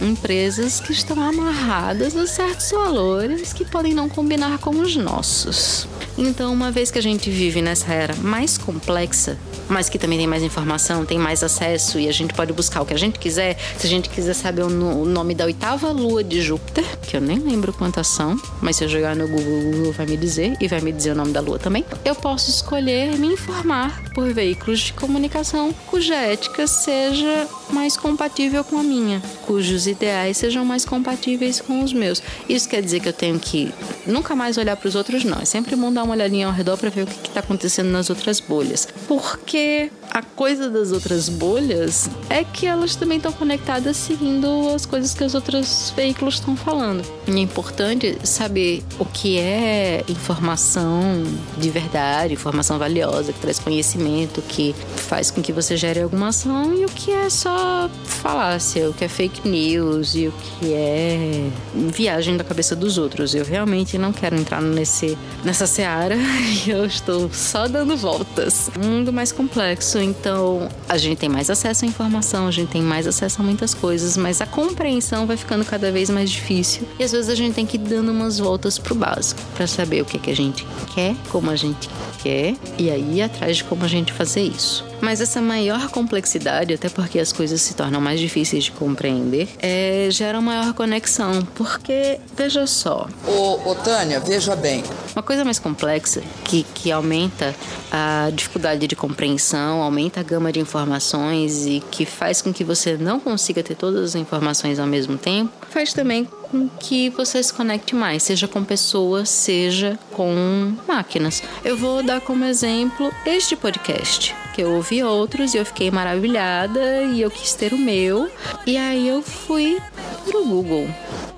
empresas 0.01 0.79
que 0.79 0.91
estão 0.91 1.21
amarradas 1.21 2.15
a 2.15 2.27
certos 2.27 2.71
valores 2.71 3.53
que 3.53 3.65
podem 3.65 3.93
não 3.93 4.09
combinar 4.09 4.57
com 4.59 4.71
os 4.71 4.95
nossos. 4.95 5.87
Então, 6.17 6.53
uma 6.53 6.71
vez 6.71 6.91
que 6.91 6.99
a 6.99 7.01
gente 7.01 7.29
vive 7.29 7.61
nessa 7.61 7.91
era 7.93 8.15
mais 8.15 8.57
complexa, 8.57 9.37
mas 9.67 9.89
que 9.89 9.99
também 9.99 10.17
tem 10.17 10.27
mais 10.27 10.43
informação, 10.43 11.05
tem 11.05 11.19
mais 11.19 11.43
acesso 11.43 11.99
e 11.99 12.07
a 12.07 12.11
gente 12.11 12.33
pode 12.33 12.53
buscar 12.53 12.81
o 12.81 12.85
que 12.85 12.93
a 12.93 12.97
gente 12.97 13.19
quiser. 13.19 13.57
Se 13.77 13.85
a 13.85 13.89
gente 13.89 14.09
quiser 14.09 14.33
saber 14.33 14.63
o, 14.63 14.69
nome 14.69 15.35
da 15.35 15.45
oitava 15.45 15.91
lua 15.91 16.23
de 16.23 16.41
Júpiter, 16.41 16.85
que 17.01 17.17
eu 17.17 17.21
nem 17.21 17.39
lembro 17.39 17.73
quantas 17.73 18.07
são, 18.07 18.39
mas 18.61 18.77
se 18.77 18.85
eu 18.85 18.89
jogar 18.89 19.15
no 19.15 19.27
Google, 19.27 19.59
o 19.59 19.71
Google 19.71 19.91
vai 19.91 20.05
me 20.05 20.15
dizer 20.15 20.55
e 20.61 20.67
vai 20.67 20.79
me 20.79 20.91
dizer 20.91 21.11
o 21.11 21.15
nome 21.15 21.31
da 21.31 21.41
lua 21.41 21.59
também. 21.59 21.83
Eu 22.05 22.15
posso 22.15 22.49
escolher 22.49 23.17
me 23.17 23.27
informar 23.27 24.01
por 24.13 24.31
veículos 24.31 24.79
de 24.79 24.93
comunicação 24.93 25.73
cuja 25.87 26.15
ética 26.15 26.65
seja 26.65 27.47
mais 27.71 27.97
compatível 27.97 28.63
com 28.63 28.77
a 28.77 28.83
minha, 28.83 29.21
cujos 29.45 29.84
ideais 29.87 30.37
sejam 30.37 30.65
mais 30.65 30.85
compatíveis 30.85 31.59
com 31.59 31.83
os 31.83 31.93
meus. 31.93 32.21
Isso 32.47 32.67
quer 32.69 32.81
dizer 32.81 32.99
que 32.99 33.09
eu 33.09 33.13
tenho 33.13 33.39
que 33.39 33.71
nunca 34.05 34.35
mais 34.35 34.57
olhar 34.57 34.75
para 34.75 34.87
os 34.87 34.95
outros, 34.95 35.23
não. 35.23 35.39
É 35.39 35.45
sempre 35.45 35.75
bom 35.75 35.91
dar 35.91 36.03
uma 36.03 36.13
olhadinha 36.13 36.47
ao 36.47 36.53
redor 36.53 36.77
para 36.77 36.89
ver 36.89 37.03
o 37.03 37.07
que 37.07 37.27
está 37.27 37.39
acontecendo 37.39 37.89
nas 37.89 38.09
outras 38.09 38.39
bolhas. 38.39 38.87
Porque 39.07 39.91
a 40.11 40.21
coisa 40.21 40.69
das 40.69 40.91
outras 40.91 41.27
bolhas 41.27 42.09
é 42.29 42.43
que 42.43 42.65
elas 42.65 42.95
também 42.95 43.17
estão 43.17 43.33
conectadas 43.33 43.97
seguindo 43.97 44.69
as 44.73 44.85
coisas 44.85 45.13
que 45.13 45.23
os 45.23 45.35
outros 45.35 45.91
veículos 45.95 46.35
estão 46.35 46.55
falando. 46.55 47.03
E 47.27 47.31
é 47.31 47.39
importante 47.39 48.17
saber 48.23 48.83
o 48.97 49.05
que 49.05 49.37
é 49.37 50.03
informação 50.07 51.23
de 51.57 51.69
verdade, 51.69 52.33
informação 52.33 52.77
valiosa, 52.79 53.33
que 53.33 53.39
traz 53.39 53.59
conhecimento, 53.59 54.41
que 54.41 54.73
faz 54.95 55.31
com 55.31 55.41
que 55.41 55.51
você 55.51 55.75
gere 55.75 56.01
alguma 56.01 56.29
ação, 56.29 56.73
e 56.73 56.85
o 56.85 56.89
que 56.89 57.11
é 57.11 57.29
só 57.29 57.89
falácia, 58.05 58.89
o 58.89 58.93
que 58.93 59.03
é 59.03 59.07
fake 59.07 59.47
news 59.47 59.74
e 59.75 60.27
o 60.27 60.31
que 60.31 60.73
é 60.73 61.49
viagem 61.73 62.37
da 62.37 62.43
cabeça 62.43 62.75
dos 62.75 62.97
outros. 62.97 63.33
Eu 63.33 63.45
realmente 63.45 63.97
não 63.97 64.11
quero 64.11 64.35
entrar 64.35 64.61
nesse, 64.61 65.17
nessa 65.43 65.67
seara 65.67 66.15
e 66.65 66.69
eu 66.69 66.85
estou 66.85 67.29
só 67.31 67.67
dando 67.67 67.95
voltas. 67.95 68.69
Um 68.77 68.89
mundo 68.89 69.13
mais 69.13 69.31
complexo 69.31 69.55
complexo, 69.55 69.99
então 69.99 70.67
a 70.87 70.97
gente 70.97 71.17
tem 71.17 71.29
mais 71.29 71.49
acesso 71.49 71.85
à 71.85 71.87
informação, 71.87 72.47
a 72.47 72.51
gente 72.51 72.69
tem 72.69 72.81
mais 72.81 73.07
acesso 73.07 73.41
a 73.41 73.43
muitas 73.43 73.73
coisas, 73.73 74.17
mas 74.17 74.41
a 74.41 74.45
compreensão 74.45 75.25
vai 75.25 75.37
ficando 75.37 75.63
cada 75.63 75.91
vez 75.91 76.09
mais 76.09 76.29
difícil 76.29 76.83
e 76.99 77.03
às 77.03 77.11
vezes 77.11 77.29
a 77.29 77.35
gente 77.35 77.53
tem 77.53 77.65
que 77.65 77.77
ir 77.77 77.79
dando 77.79 78.11
umas 78.11 78.39
voltas 78.39 78.77
pro 78.77 78.95
básico 78.95 79.41
para 79.55 79.67
saber 79.67 80.01
o 80.01 80.05
que, 80.05 80.17
é 80.17 80.19
que 80.19 80.31
a 80.31 80.35
gente 80.35 80.65
quer, 80.93 81.15
como 81.29 81.49
a 81.51 81.55
gente 81.55 81.89
quer 82.21 82.55
e 82.77 82.89
aí 82.89 83.17
ir 83.17 83.21
atrás 83.21 83.57
de 83.57 83.63
como 83.63 83.83
a 83.85 83.87
gente 83.87 84.11
fazer 84.11 84.41
isso. 84.41 84.83
Mas 85.05 85.21
essa 85.21 85.39
maior 85.39 85.89
complexidade, 85.89 86.73
até 86.73 86.89
porque 86.89 87.19
as 87.19 87.31
coisas 87.31 87.61
se 87.61 87.75
tornam 87.75 88.01
mais 88.01 88.19
difíceis 88.19 88.63
de 88.63 88.71
compreender, 88.71 89.47
é, 89.59 90.07
gera 90.09 90.41
maior 90.41 90.73
conexão. 90.73 91.43
Porque, 91.53 92.19
veja 92.35 92.65
só. 92.65 93.07
Ô, 93.27 93.69
ô 93.69 93.75
Tânia, 93.75 94.19
veja 94.19 94.55
bem. 94.55 94.83
Uma 95.15 95.21
coisa 95.21 95.45
mais 95.45 95.59
complexa 95.59 96.23
que, 96.43 96.65
que 96.73 96.91
aumenta 96.91 97.53
a 97.91 98.31
dificuldade 98.33 98.87
de 98.87 98.95
compreensão, 98.95 99.83
aumenta 99.83 100.21
a 100.21 100.23
gama 100.23 100.51
de 100.51 100.59
informações 100.59 101.67
e 101.67 101.83
que 101.91 102.03
faz 102.03 102.41
com 102.41 102.51
que 102.51 102.63
você 102.63 102.97
não 102.97 103.19
consiga 103.19 103.61
ter 103.61 103.75
todas 103.75 104.03
as 104.03 104.15
informações 104.15 104.79
ao 104.79 104.87
mesmo 104.87 105.19
tempo, 105.19 105.53
faz 105.69 105.93
também 105.93 106.25
com 106.25 106.67
que 106.67 107.11
você 107.11 107.43
se 107.43 107.53
conecte 107.53 107.93
mais, 107.93 108.23
seja 108.23 108.47
com 108.47 108.63
pessoas, 108.63 109.29
seja 109.29 109.99
com 110.11 110.73
máquinas. 110.87 111.43
Eu 111.63 111.77
vou 111.77 112.01
dar 112.01 112.21
como 112.21 112.43
exemplo 112.43 113.11
este 113.25 113.55
podcast, 113.55 114.35
que 114.55 114.61
eu 114.61 114.71
ouvi 114.71 115.03
outros 115.03 115.53
e 115.53 115.57
eu 115.57 115.65
fiquei 115.65 115.91
maravilhada 115.91 117.03
e 117.03 117.21
eu 117.21 117.29
quis 117.29 117.53
ter 117.53 117.73
o 117.73 117.77
meu. 117.77 118.31
E 118.65 118.77
aí 118.77 119.05
eu 119.05 119.21
fui 119.21 119.81
pro 120.23 120.45
Google 120.45 120.87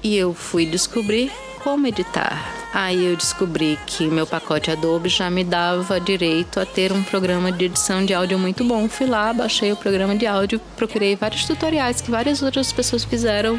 e 0.03 0.15
eu 0.15 0.35
fui 0.35 0.67
descobrir 0.67 1.31
como 1.63 1.87
editar. 1.87 2.66
Aí 2.79 3.07
eu 3.07 3.15
descobri 3.15 3.79
que 3.87 4.05
meu 4.05 4.27
pacote 4.27 4.69
Adobe 4.69 5.09
já 5.09 5.31
me 5.31 5.43
dava 5.43 5.99
direito 5.99 6.59
a 6.59 6.65
ter 6.65 6.93
um 6.93 7.01
programa 7.01 7.51
de 7.51 7.65
edição 7.65 8.05
de 8.05 8.13
áudio 8.13 8.37
muito 8.37 8.63
bom. 8.63 8.87
Fui 8.87 9.07
lá, 9.07 9.33
baixei 9.33 9.71
o 9.71 9.75
programa 9.75 10.15
de 10.15 10.27
áudio, 10.27 10.61
procurei 10.75 11.15
vários 11.15 11.43
tutoriais 11.43 12.01
que 12.01 12.11
várias 12.11 12.43
outras 12.43 12.71
pessoas 12.71 13.03
fizeram 13.03 13.57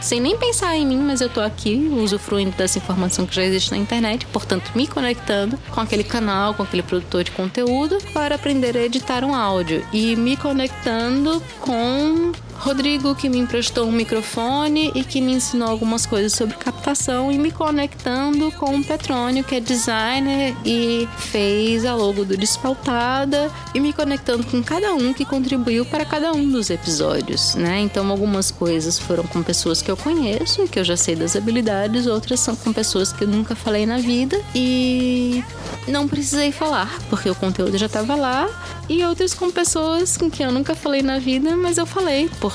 sem 0.00 0.20
nem 0.20 0.38
pensar 0.38 0.76
em 0.76 0.86
mim, 0.86 0.98
mas 0.98 1.20
eu 1.20 1.28
tô 1.28 1.40
aqui 1.40 1.90
usufruindo 2.00 2.56
dessa 2.56 2.78
informação 2.78 3.26
que 3.26 3.34
já 3.34 3.42
existe 3.42 3.72
na 3.72 3.76
internet, 3.76 4.24
portanto, 4.26 4.70
me 4.72 4.86
conectando 4.86 5.58
com 5.72 5.80
aquele 5.80 6.04
canal, 6.04 6.54
com 6.54 6.62
aquele 6.62 6.84
produtor 6.84 7.24
de 7.24 7.32
conteúdo 7.32 7.98
para 8.12 8.36
aprender 8.36 8.76
a 8.76 8.82
editar 8.82 9.24
um 9.24 9.34
áudio 9.34 9.84
e 9.92 10.14
me 10.14 10.36
conectando 10.36 11.42
com 11.60 12.32
Rodrigo, 12.64 13.14
que 13.14 13.28
me 13.28 13.36
emprestou 13.36 13.86
um 13.86 13.92
microfone 13.92 14.90
e 14.94 15.04
que 15.04 15.20
me 15.20 15.34
ensinou 15.34 15.68
algumas 15.68 16.06
coisas 16.06 16.32
sobre 16.32 16.56
captação, 16.56 17.30
e 17.30 17.38
me 17.38 17.52
conectando 17.52 18.50
com 18.52 18.78
o 18.78 18.82
Petrônio, 18.82 19.44
que 19.44 19.56
é 19.56 19.60
designer 19.60 20.56
e 20.64 21.06
fez 21.18 21.84
a 21.84 21.94
logo 21.94 22.24
do 22.24 22.38
Despautada, 22.38 23.52
e 23.74 23.80
me 23.80 23.92
conectando 23.92 24.46
com 24.46 24.62
cada 24.62 24.94
um 24.94 25.12
que 25.12 25.26
contribuiu 25.26 25.84
para 25.84 26.06
cada 26.06 26.32
um 26.32 26.50
dos 26.50 26.70
episódios, 26.70 27.54
né? 27.54 27.80
Então, 27.80 28.10
algumas 28.10 28.50
coisas 28.50 28.98
foram 28.98 29.24
com 29.24 29.42
pessoas 29.42 29.82
que 29.82 29.90
eu 29.90 29.96
conheço 29.96 30.62
e 30.62 30.68
que 30.68 30.78
eu 30.78 30.84
já 30.84 30.96
sei 30.96 31.14
das 31.14 31.36
habilidades, 31.36 32.06
outras 32.06 32.40
são 32.40 32.56
com 32.56 32.72
pessoas 32.72 33.12
que 33.12 33.24
eu 33.24 33.28
nunca 33.28 33.54
falei 33.54 33.84
na 33.84 33.98
vida 33.98 34.40
e 34.54 35.44
não 35.86 36.08
precisei 36.08 36.50
falar, 36.50 36.98
porque 37.10 37.28
o 37.28 37.34
conteúdo 37.34 37.76
já 37.76 37.86
estava 37.86 38.14
lá, 38.14 38.48
e 38.88 39.04
outras 39.04 39.34
com 39.34 39.50
pessoas 39.50 40.16
com 40.16 40.30
quem 40.30 40.46
eu 40.46 40.52
nunca 40.52 40.74
falei 40.74 41.02
na 41.02 41.18
vida, 41.18 41.54
mas 41.56 41.76
eu 41.76 41.84
falei, 41.84 42.30
porque 42.40 42.53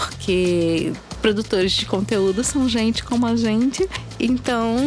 produtores 1.21 1.71
de 1.73 1.85
conteúdo 1.85 2.43
são 2.43 2.67
gente 2.67 3.03
como 3.03 3.25
a 3.25 3.35
gente. 3.35 3.88
Então, 4.19 4.77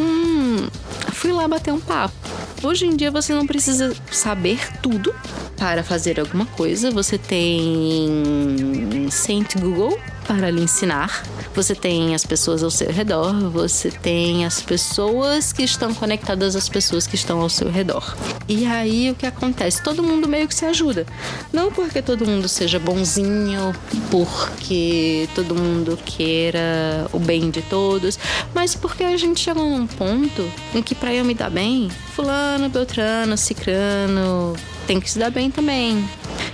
fui 1.13 1.33
lá 1.33 1.47
bater 1.47 1.73
um 1.73 1.81
papo. 1.81 2.15
Hoje 2.63 2.87
em 2.87 2.97
dia 2.97 3.11
você 3.11 3.33
não 3.35 3.47
precisa 3.47 3.95
saber 4.11 4.59
tudo 4.81 5.15
para 5.57 5.83
fazer 5.83 6.21
alguma 6.21 6.47
coisa. 6.47 6.91
Você 6.91 7.19
tem 7.19 9.09
Saint 9.11 9.57
Google 9.57 9.99
para 10.27 10.51
lhe 10.51 10.63
ensinar. 10.63 11.23
Você 11.55 11.75
tem 11.75 12.15
as 12.15 12.25
pessoas 12.25 12.63
ao 12.63 12.71
seu 12.71 12.91
redor, 12.91 13.33
você 13.51 13.91
tem 13.91 14.45
as 14.45 14.61
pessoas 14.63 15.53
que 15.53 15.63
estão 15.63 15.93
conectadas 15.95 16.57
às 16.57 16.69
pessoas 16.69 17.07
que 17.07 17.15
estão 17.15 17.41
ao 17.41 17.49
seu 17.49 17.71
redor. 17.71 18.17
E 18.49 18.65
aí 18.65 19.11
o 19.11 19.15
que 19.15 19.27
acontece? 19.27 19.83
Todo 19.83 20.03
mundo 20.03 20.29
meio 20.29 20.49
que 20.49 20.55
se 20.55 20.65
ajuda. 20.65 21.07
Não 21.53 21.71
porque 21.71 22.01
todo 22.01 22.27
mundo 22.27 22.49
seja 22.49 22.79
bonzinho, 22.79 23.75
porque 24.11 25.29
todo 25.35 25.55
mundo 25.55 25.99
queira 26.05 27.07
o 27.13 27.19
bem 27.19 27.51
de 27.51 27.63
todos, 27.63 28.19
mas 28.55 28.75
porque 28.75 29.05
a 29.05 29.17
gente 29.17 29.41
chegou 29.41 29.69
num 29.69 29.87
ponto 29.87 30.51
em 30.75 30.83
que 30.83 30.95
para 30.95 31.13
eu 31.13 31.25
me 31.25 31.35
dar 31.35 31.51
bem, 31.51 31.91
fulano, 32.15 32.69
beltrano, 32.69 33.37
cicrano, 33.37 34.55
tem 34.87 35.01
que 35.01 35.11
se 35.11 35.19
dar 35.19 35.31
bem 35.31 35.51
também. 35.51 36.09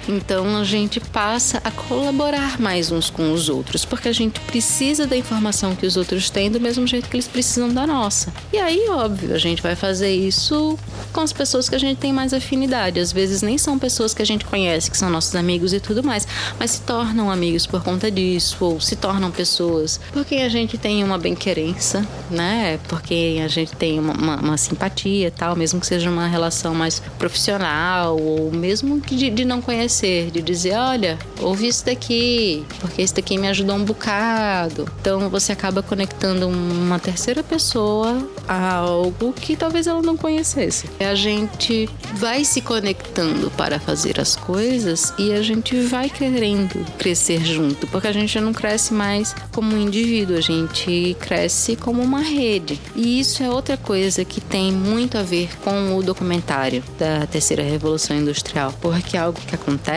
Então 0.09 0.57
a 0.57 0.65
gente 0.65 0.99
passa 1.01 1.61
a 1.63 1.71
colaborar 1.71 2.59
mais 2.59 2.91
uns 2.91 3.11
com 3.11 3.33
os 3.33 3.49
outros, 3.49 3.85
porque 3.85 4.09
a 4.09 4.13
gente 4.13 4.41
precisa 4.41 5.07
da 5.07 5.17
informação 5.17 5.77
que 5.77 5.87
os 5.87 5.97
outros 5.97 6.31
têm 6.31 6.51
do 6.51 6.59
mesmo 6.59 6.87
jeito 6.87 7.09
que 7.09 7.17
eles 7.17 7.29
precisam 7.29 7.69
da 7.69 7.87
nossa. 7.87 8.33
E 8.53 8.57
aí, 8.57 8.89
óbvio, 8.89 9.35
a 9.35 9.39
gente 9.39 9.63
vai 9.63 9.77
fazer 9.77 10.15
isso 10.15 10.79
com 11.13 11.21
as 11.21 11.33
pessoas 11.33 11.69
que 11.69 11.75
a 11.75 11.79
gente 11.79 11.99
tem 11.99 12.13
mais 12.13 12.33
afinidade. 12.33 12.99
Às 12.99 13.13
vezes 13.13 13.43
nem 13.43 13.59
são 13.59 13.79
pessoas 13.79 14.15
que 14.15 14.23
a 14.23 14.25
gente 14.25 14.45
conhece, 14.45 14.91
que 14.91 14.97
são 14.97 15.11
nossos 15.11 15.35
amigos 15.35 15.73
e 15.73 15.81
tudo 15.81 16.03
mais, 16.03 16.27
mas 16.59 16.73
se 16.73 16.81
tornam 16.83 17.31
amigos 17.31 17.67
por 17.67 17.83
conta 17.83 18.11
disso, 18.11 18.57
ou 18.61 18.81
se 18.81 18.97
tornam 18.97 19.31
pessoas 19.31 20.01
porque 20.13 20.37
a 20.37 20.49
gente 20.49 20.79
tem 20.79 21.05
uma 21.05 21.19
bem-querença, 21.19 22.07
né? 22.31 22.79
Porque 22.89 23.41
a 23.45 23.49
gente 23.49 23.73
tem 23.77 23.99
uma, 23.99 24.15
uma, 24.15 24.37
uma 24.37 24.57
simpatia 24.57 25.31
tal, 25.31 25.55
mesmo 25.55 25.81
que 25.81 25.87
seja 25.87 26.11
uma 26.11 26.27
relação 26.27 26.75
mais 26.75 27.01
profissional, 27.19 28.19
ou 28.19 28.51
mesmo 28.51 29.01
de, 29.01 29.31
de 29.31 29.45
não 29.45 29.61
conhecer 29.61 29.98
oferecer, 29.99 30.31
de 30.31 30.41
dizer, 30.41 30.77
olha, 30.77 31.19
ouvi 31.41 31.69
isso 31.69 31.85
daqui, 31.85 32.65
porque 32.81 33.03
isso 33.03 33.15
daqui 33.15 33.37
me 33.37 33.49
ajudou 33.49 33.77
um 33.77 33.85
bocado. 33.85 34.89
Então 35.01 35.29
você 35.29 35.53
acaba 35.53 35.83
conectando 35.83 36.49
uma 36.49 36.99
terceira 36.99 37.43
pessoa 37.43 38.29
a 38.47 38.75
algo 38.77 39.33
que 39.33 39.57
talvez 39.57 39.87
ela 39.87 40.03
não 40.03 40.17
conhecesse. 40.17 40.89
A 41.01 41.15
gente 41.15 41.89
vai 42.15 42.45
se 42.45 42.61
conectando 42.61 43.51
para 43.51 43.79
fazer 43.81 44.21
as 44.21 44.37
coisas 44.37 45.13
e 45.19 45.33
a 45.33 45.43
gente 45.43 45.79
vai 45.81 46.09
querendo 46.09 46.85
crescer 46.97 47.45
junto, 47.45 47.87
porque 47.89 48.09
a 48.09 48.13
gente 48.13 48.39
não 48.41 48.53
cresce 48.53 48.95
mais 48.95 49.35
como 49.53 49.75
um 49.75 49.81
indivíduo, 49.81 50.37
a 50.37 50.41
gente 50.41 51.17
cresce 51.21 51.77
como 51.77 52.03
uma 52.03 52.21
rede. 52.21 52.81
E 52.95 53.19
isso 53.21 53.43
é 53.43 53.51
outra 53.51 53.77
coisa 53.77 54.25
que 54.25 54.41
tem 54.41 54.73
muito 54.73 55.19
a 55.19 55.23
ver 55.23 55.51
com 55.61 55.97
o 55.97 56.03
documentário 56.03 56.83
da 56.99 57.27
terceira 57.27 57.63
revolução 57.63 58.17
industrial, 58.17 58.73
porque 58.81 59.17
algo 59.17 59.41
que 59.41 59.55
acontece 59.55 59.88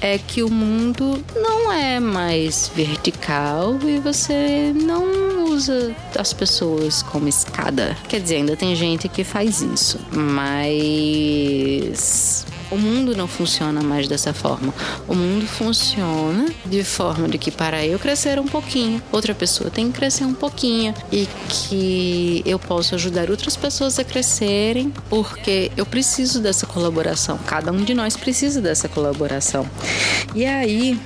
é 0.00 0.18
que 0.18 0.42
o 0.42 0.50
mundo 0.50 1.24
não 1.34 1.72
é 1.72 1.98
mais 1.98 2.70
vertical 2.74 3.78
e 3.82 3.98
você 3.98 4.72
não 4.74 5.44
usa 5.46 5.94
as 6.18 6.32
pessoas 6.32 7.02
como 7.02 7.28
escada. 7.28 7.96
Quer 8.08 8.20
dizer, 8.20 8.36
ainda 8.36 8.56
tem 8.56 8.76
gente 8.76 9.08
que 9.08 9.24
faz 9.24 9.62
isso, 9.62 9.98
mas 10.12 11.12
o 12.72 12.78
mundo 12.78 13.14
não 13.14 13.28
funciona 13.28 13.82
mais 13.82 14.08
dessa 14.08 14.32
forma. 14.32 14.72
O 15.06 15.14
mundo 15.14 15.46
funciona 15.46 16.46
de 16.64 16.82
forma 16.82 17.28
de 17.28 17.36
que 17.36 17.50
para 17.50 17.84
eu 17.84 17.98
crescer 17.98 18.38
um 18.38 18.46
pouquinho, 18.46 19.02
outra 19.12 19.34
pessoa 19.34 19.70
tem 19.70 19.92
que 19.92 19.98
crescer 19.98 20.24
um 20.24 20.32
pouquinho 20.32 20.94
e 21.12 21.28
que 21.48 22.42
eu 22.46 22.58
posso 22.58 22.94
ajudar 22.94 23.30
outras 23.30 23.56
pessoas 23.56 23.98
a 23.98 24.04
crescerem, 24.04 24.92
porque 25.10 25.70
eu 25.76 25.84
preciso 25.84 26.40
dessa 26.40 26.66
colaboração. 26.66 27.38
Cada 27.46 27.70
um 27.70 27.84
de 27.84 27.92
nós 27.92 28.16
precisa 28.16 28.60
dessa 28.60 28.88
colaboração. 28.88 29.68
E 30.34 30.46
aí, 30.46 30.98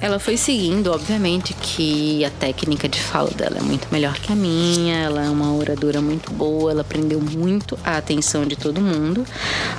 ela 0.00 0.20
foi 0.20 0.36
seguindo, 0.36 0.92
obviamente, 0.92 1.52
que 1.54 2.24
a 2.24 2.30
técnica 2.30 2.88
de 2.88 3.00
fala 3.00 3.30
dela 3.30 3.58
é 3.58 3.62
muito 3.62 3.88
melhor 3.90 4.14
que 4.20 4.32
a 4.32 4.36
minha, 4.36 4.96
ela 4.98 5.24
é 5.24 5.28
uma 5.28 5.52
oradora 5.52 6.00
muito 6.00 6.32
boa, 6.32 6.70
ela 6.70 6.84
prendeu 6.84 7.20
muito 7.20 7.76
a 7.84 7.96
atenção 7.96 8.46
de 8.46 8.54
todo 8.54 8.80
mundo, 8.80 9.26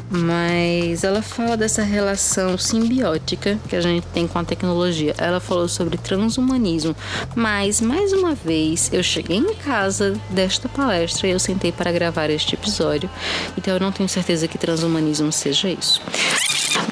mas 0.10 1.04
ela 1.06 1.22
fala 1.30 1.56
dessa 1.56 1.84
relação 1.84 2.58
simbiótica 2.58 3.58
que 3.68 3.76
a 3.76 3.82
gente 3.82 4.06
tem 4.08 4.28
com 4.28 4.40
a 4.40 4.44
tecnologia. 4.44 5.14
Ela 5.18 5.40
falou 5.40 5.68
sobre 5.68 5.98
transhumanismo, 5.98 6.96
mas 7.36 7.80
mais 7.80 8.12
uma 8.14 8.34
vez 8.34 8.90
eu 8.92 9.04
cheguei 9.04 9.38
em 9.38 9.54
casa 9.56 10.20
desta 10.30 10.68
palestra 10.68 11.28
e 11.28 11.32
eu 11.32 11.40
sentei 11.40 11.72
para 11.72 11.92
gravar 11.92 12.30
este 12.30 12.56
episódio, 12.56 13.10
então 13.58 13.74
eu 13.74 13.80
não 13.80 13.92
tenho 13.92 14.10
certeza 14.10 14.48
que 14.48 14.58
transhumanismo 14.58 15.32
seja 15.32 15.70
isso 15.70 16.02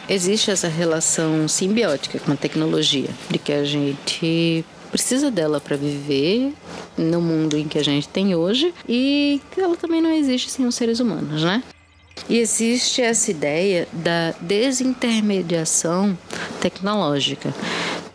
existe 0.09 0.49
essa 0.49 0.67
relação 0.67 1.47
simbiótica 1.47 2.19
com 2.19 2.31
a 2.31 2.35
tecnologia, 2.35 3.09
de 3.29 3.38
que 3.38 3.51
a 3.51 3.65
gente 3.65 4.63
precisa 4.89 5.29
dela 5.29 5.59
para 5.59 5.75
viver 5.75 6.53
no 6.97 7.21
mundo 7.21 7.57
em 7.57 7.67
que 7.67 7.77
a 7.77 7.83
gente 7.83 8.07
tem 8.07 8.33
hoje 8.33 8.73
e 8.88 9.41
que 9.51 9.59
ela 9.59 9.75
também 9.75 10.01
não 10.01 10.11
existe 10.11 10.49
sem 10.49 10.65
os 10.65 10.75
seres 10.75 10.99
humanos, 10.99 11.43
né? 11.43 11.61
E 12.30 12.38
existe 12.38 13.01
essa 13.01 13.32
ideia 13.32 13.88
da 13.93 14.34
desintermediação 14.41 16.18
tecnológica. 16.59 17.53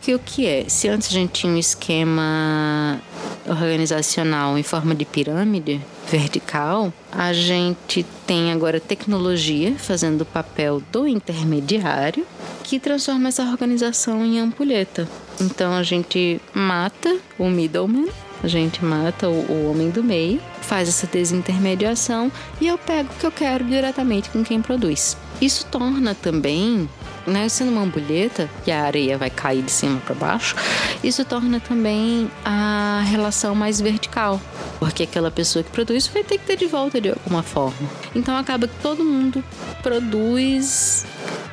Que 0.00 0.14
o 0.14 0.18
que 0.18 0.46
é? 0.46 0.64
Se 0.68 0.88
antes 0.88 1.08
a 1.08 1.12
gente 1.12 1.32
tinha 1.32 1.52
um 1.52 1.56
esquema 1.56 3.00
organizacional 3.46 4.58
em 4.58 4.62
forma 4.62 4.94
de 4.94 5.04
pirâmide 5.04 5.80
vertical, 6.10 6.92
a 7.10 7.32
gente 7.32 8.04
tem 8.26 8.52
agora 8.52 8.80
tecnologia 8.80 9.74
fazendo 9.78 10.22
o 10.22 10.26
papel 10.26 10.82
do 10.92 11.06
intermediário 11.06 12.26
que 12.64 12.78
transforma 12.78 13.28
essa 13.28 13.44
organização 13.44 14.24
em 14.24 14.38
ampulheta. 14.38 15.08
Então 15.40 15.72
a 15.72 15.82
gente 15.82 16.40
mata 16.52 17.16
o 17.38 17.48
middleman 17.48 18.08
a 18.42 18.48
gente 18.48 18.84
mata 18.84 19.28
o, 19.28 19.32
o 19.32 19.70
homem 19.70 19.90
do 19.90 20.02
meio, 20.02 20.40
faz 20.60 20.88
essa 20.88 21.06
desintermediação 21.06 22.30
e 22.60 22.66
eu 22.66 22.76
pego 22.76 23.10
o 23.12 23.16
que 23.18 23.26
eu 23.26 23.32
quero 23.32 23.64
diretamente 23.64 24.30
com 24.30 24.42
quem 24.42 24.60
produz. 24.60 25.16
Isso 25.40 25.66
torna 25.66 26.14
também 26.14 26.88
né, 27.26 27.48
sendo 27.48 27.70
uma 27.70 27.82
ampulheta 27.82 28.48
e 28.66 28.70
a 28.70 28.82
areia 28.82 29.18
vai 29.18 29.30
cair 29.30 29.62
de 29.62 29.70
cima 29.70 30.00
para 30.00 30.14
baixo, 30.14 30.56
isso 31.02 31.24
torna 31.24 31.60
também 31.60 32.30
a 32.44 33.02
relação 33.06 33.54
mais 33.54 33.80
vertical, 33.80 34.40
porque 34.78 35.04
aquela 35.04 35.30
pessoa 35.30 35.62
que 35.62 35.70
produz 35.70 36.06
vai 36.06 36.24
ter 36.24 36.38
que 36.38 36.46
ter 36.46 36.56
de 36.56 36.66
volta 36.66 37.00
de 37.00 37.10
alguma 37.10 37.42
forma. 37.42 37.88
Então 38.14 38.36
acaba 38.36 38.66
que 38.66 38.76
todo 38.82 39.04
mundo 39.04 39.42
produz 39.82 41.06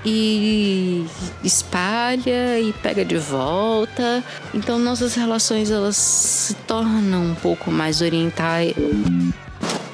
e 0.05 1.05
espalha 1.43 2.59
e 2.59 2.74
pega 2.74 3.03
de 3.03 3.17
volta. 3.17 4.24
Então 4.53 4.80
nossas 4.80 5.15
relações 5.15 5.72
elas 5.72 5.97
se 5.97 6.53
tornam 6.53 7.24
um 7.24 7.36
pouco 7.36 7.72
mais 7.72 8.01
orientais 8.01 8.74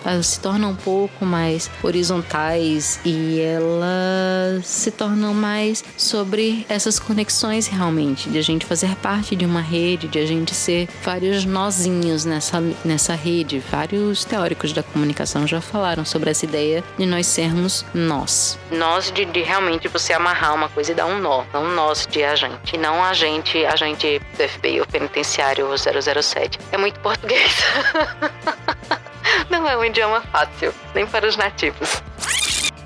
elas 0.06 0.28
se 0.28 0.40
tornam 0.40 0.70
um 0.70 0.76
pouco 0.76 1.26
mais 1.26 1.70
horizontais 1.84 3.00
e 3.04 3.42
elas 3.42 4.66
se 4.66 4.92
tornam 4.92 5.34
mais 5.34 5.84
sobre 5.98 6.66
essas 6.70 7.00
conexões 7.00 7.68
realmente, 7.68 8.30
de 8.30 8.38
a 8.38 8.42
gente 8.42 8.66
fazer 8.66 8.96
parte 8.98 9.36
de 9.36 9.46
uma 9.46 9.62
rede, 9.62 10.08
de 10.08 10.20
a 10.20 10.26
gente 10.26 10.54
ser 10.54 10.88
vários 11.02 11.44
nozinhos 11.44 12.24
nessa, 12.26 12.62
nessa 12.84 13.16
rede. 13.16 13.62
Vários 13.72 14.24
teóricos 14.24 14.72
da 14.72 14.84
comunicação 14.84 15.48
já 15.48 15.60
falaram 15.60 16.06
sobre 16.06 16.30
essa 16.30 16.46
ideia 16.46 16.84
de 16.98 17.06
nós 17.06 17.26
sermos 17.26 17.86
nós. 17.94 18.60
Nós 18.72 19.12
de, 19.12 19.26
de 19.26 19.42
realmente 19.42 19.88
você 19.88 20.14
amarrar 20.14 20.54
uma 20.54 20.70
coisa 20.70 20.92
e 20.92 20.96
dar 20.96 21.08
um 21.08 21.20
nó, 21.20 21.44
não 21.54 21.68
nós 21.74 22.06
de 22.06 22.24
agente, 22.24 22.78
não 22.78 23.04
agente, 23.04 23.66
agente 23.66 24.22
do 24.38 24.48
FBI 24.48 24.80
ou 24.80 24.88
penitenciário 24.88 25.68
007. 25.78 26.60
É 26.72 26.78
muito 26.78 27.00
português. 27.00 27.64
Não 29.50 29.68
é 29.68 29.78
um 29.78 29.84
idioma 29.84 30.22
fácil, 30.22 30.74
nem 30.94 31.06
para 31.06 31.28
os 31.28 31.38
nativos. 31.38 32.02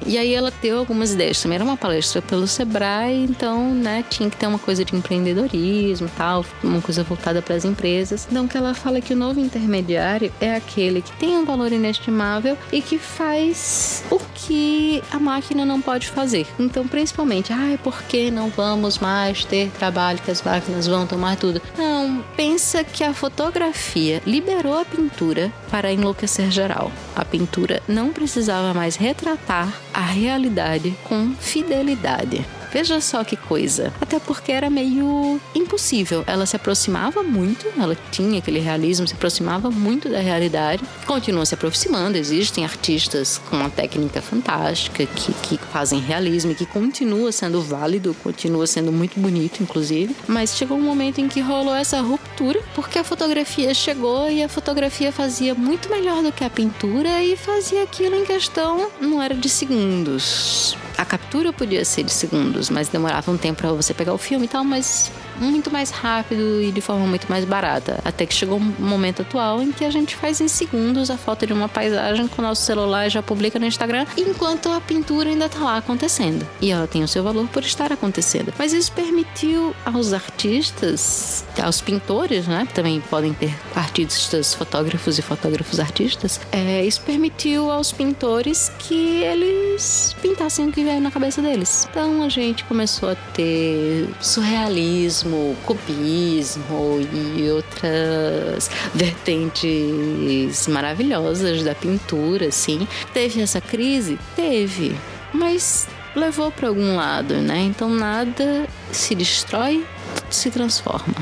E 0.06 0.18
aí 0.18 0.34
ela 0.34 0.52
deu 0.62 0.80
algumas 0.80 1.12
ideias. 1.12 1.42
Também 1.42 1.56
era 1.56 1.64
uma 1.64 1.78
palestra 1.78 2.22
pelo 2.22 2.48
Sebrae, 2.48 3.24
então, 3.26 3.74
né, 3.74 4.04
tinha 4.10 4.30
que 4.30 4.38
ter 4.38 4.48
uma 4.48 4.60
coisa 4.60 4.84
de 4.84 4.96
empreendedorismo 4.96 6.10
tal, 6.18 6.46
uma 6.64 6.82
coisa 6.82 7.04
voltada 7.04 7.42
para 7.42 7.56
as 7.56 7.66
empresas. 7.66 8.28
Então, 8.30 8.48
que 8.48 8.58
ela 8.58 8.74
fala 8.74 9.02
que 9.02 9.14
o 9.14 9.16
novo 9.16 9.40
intermediário 9.40 10.32
é 10.40 10.56
aquele 10.56 11.02
que 11.02 11.12
tem 11.18 11.38
um 11.38 11.46
valor 11.46 11.72
inestimável 11.72 12.58
e 12.72 12.82
que 12.82 12.98
faz 12.98 14.04
o 14.10 14.20
que 14.34 15.04
a 15.12 15.20
máquina 15.20 15.66
não 15.66 15.82
pode 15.82 16.08
fazer. 16.08 16.48
Então, 16.58 16.88
principalmente, 16.88 17.54
ai, 17.54 17.76
ah, 17.76 17.80
por 17.84 18.02
que 18.04 18.32
não 18.32 18.50
vamos 18.50 18.98
mais 18.98 19.46
ter 19.46 19.70
trabalho 19.78 20.20
que 20.26 20.32
as 20.32 20.42
máquinas 20.42 20.88
vão 20.88 21.06
tomar 21.06 21.36
tudo? 21.36 21.62
Não, 21.78 22.24
pensa 22.36 22.84
que 22.84 23.04
a 23.04 23.14
fotografia 23.14 24.22
liberou 24.26 24.80
a 24.80 24.86
pintura 24.86 25.52
para 25.70 25.92
enlouquecer 25.92 26.52
geral. 26.52 26.92
A 27.16 27.24
pintura 27.24 27.82
não 27.88 28.12
precisava 28.12 28.74
mais 28.74 28.96
retratar 28.96 29.74
a 29.94 30.02
realidade 30.02 30.96
com 31.04 31.34
fidelidade. 31.40 32.46
Veja 32.72 33.02
só 33.02 33.24
que 33.24 33.36
coisa. 33.36 33.94
Até 34.00 34.20
porque 34.20 34.52
era 34.52 34.70
meio 34.70 35.40
impossível. 35.56 36.24
Ela 36.28 36.46
se 36.46 36.56
aproximava 36.56 37.24
muito, 37.24 37.66
ela 37.80 37.98
tinha 38.12 38.40
aquele 38.40 38.60
realismo, 38.60 39.08
se 39.08 39.14
aproximava 39.14 39.72
muito 39.72 40.10
da 40.10 40.20
realidade. 40.20 40.84
Continua 41.06 41.46
se 41.46 41.54
aproximando. 41.54 42.18
Existem 42.18 42.64
artistas 42.64 43.42
com 43.50 43.58
uma 43.58 43.70
técnica 43.70 44.22
fantástica 44.22 45.06
que, 45.06 45.34
que 45.34 45.58
fazem 45.72 46.00
realismo 46.00 46.52
e 46.52 46.56
que 46.56 46.66
continua 46.66 47.32
sendo 47.32 47.62
válido, 47.62 48.16
continua 48.24 48.68
sendo 48.68 48.92
muito 48.92 49.20
bonito, 49.20 49.62
inclusive. 49.64 50.16
Mas 50.28 50.56
chegou 50.56 50.78
um 50.78 50.82
momento 50.82 51.20
em 51.20 51.28
que 51.28 51.42
rolou 51.42 51.76
essa 51.76 52.02
ruptura, 52.02 52.62
porque 52.76 53.00
a 53.00 53.04
fotografia 53.04 53.74
chegou 53.74 54.30
e 54.30 54.44
a 54.44 54.50
fotografia 54.50 55.12
fazia 55.12 55.56
muito 55.56 55.90
melhor 55.90 56.22
do 56.22 56.32
que 56.32 56.44
a 56.44 56.50
pintura 56.50 57.24
e 57.24 57.36
fazia 57.36 57.84
aquilo 57.84 58.16
em 58.16 58.26
questão, 58.26 58.90
não 59.00 59.22
era 59.22 59.34
de 59.34 59.50
segundos 59.50 60.78
a 61.00 61.06
captura 61.06 61.54
podia 61.54 61.86
ser 61.86 62.04
de 62.04 62.12
segundos, 62.12 62.70
mas 62.70 62.90
demorava 62.90 63.32
um 63.32 63.38
tempo 63.38 63.62
para 63.62 63.72
você 63.72 63.94
pegar 63.94 64.14
o 64.14 64.18
filme 64.18 64.46
e 64.46 64.50
tal, 64.50 64.66
mas 64.66 65.10
muito 65.40 65.72
mais 65.72 65.90
rápido 65.90 66.62
e 66.62 66.72
de 66.72 66.82
forma 66.82 67.06
muito 67.06 67.28
mais 67.30 67.46
barata. 67.46 68.00
Até 68.04 68.26
que 68.26 68.34
chegou 68.34 68.58
um 68.58 68.74
momento 68.80 69.22
atual 69.22 69.62
em 69.62 69.72
que 69.72 69.86
a 69.86 69.92
gente 69.92 70.16
faz 70.16 70.42
em 70.42 70.48
segundos 70.48 71.10
a 71.10 71.18
foto 71.18 71.46
de 71.46 71.54
uma 71.54 71.70
paisagem 71.70 72.28
com 72.28 72.42
o 72.42 72.46
nosso 72.46 72.62
celular 72.64 73.08
e 73.08 73.10
já 73.10 73.22
publica 73.22 73.60
no 73.60 73.66
Instagram, 73.66 74.06
enquanto 74.18 74.70
a 74.70 74.82
pintura 74.82 75.30
ainda 75.30 75.50
tá 75.50 75.60
lá 75.60 75.78
acontecendo. 75.78 76.48
E 76.62 76.72
ela 76.72 76.88
tem 76.88 77.04
o 77.04 77.08
seu 77.08 77.24
valor 77.24 77.48
por 77.48 77.64
estar 77.64 77.92
acontecendo. 77.92 78.54
Mas 78.58 78.74
isso 78.74 78.92
permitiu 78.92 79.76
aos 79.86 80.14
artistas, 80.14 81.46
aos 81.62 81.82
pintores, 81.82 82.48
né? 82.48 82.68
Também 82.74 83.00
podem 83.02 83.34
ter 83.34 83.54
artistas, 83.76 84.54
fotógrafos 84.54 85.18
e 85.18 85.22
fotógrafos 85.22 85.80
artistas. 85.80 86.40
É, 86.52 86.86
isso 86.86 87.02
permitiu 87.02 87.72
aos 87.72 87.92
pintores 87.92 88.72
que 88.80 89.24
eles 89.24 90.16
pintassem 90.22 90.68
o 90.68 90.72
que 90.72 90.84
veio 90.84 91.02
na 91.02 91.12
cabeça 91.12 91.42
deles. 91.42 91.88
Então 91.90 92.24
a 92.24 92.30
gente 92.30 92.64
começou 92.66 93.10
a 93.10 93.16
ter 93.16 94.10
surrealismo, 94.22 95.29
cubismo 95.66 97.00
e 97.14 97.50
outras 97.52 98.70
vertentes 98.94 100.68
maravilhosas 100.68 101.64
da 101.64 101.76
pintura, 101.76 102.48
assim. 102.48 102.88
Teve 103.14 103.42
essa 103.42 103.62
crise? 103.62 104.20
Teve. 104.36 104.96
Mas 105.34 105.88
levou 106.16 106.52
para 106.52 106.68
algum 106.68 106.96
lado, 106.96 107.36
né? 107.36 107.60
Então 107.60 107.90
nada 107.90 108.68
se 108.92 109.14
destrói, 109.16 109.86
tudo 110.16 110.34
se 110.34 110.50
transforma 110.50 111.16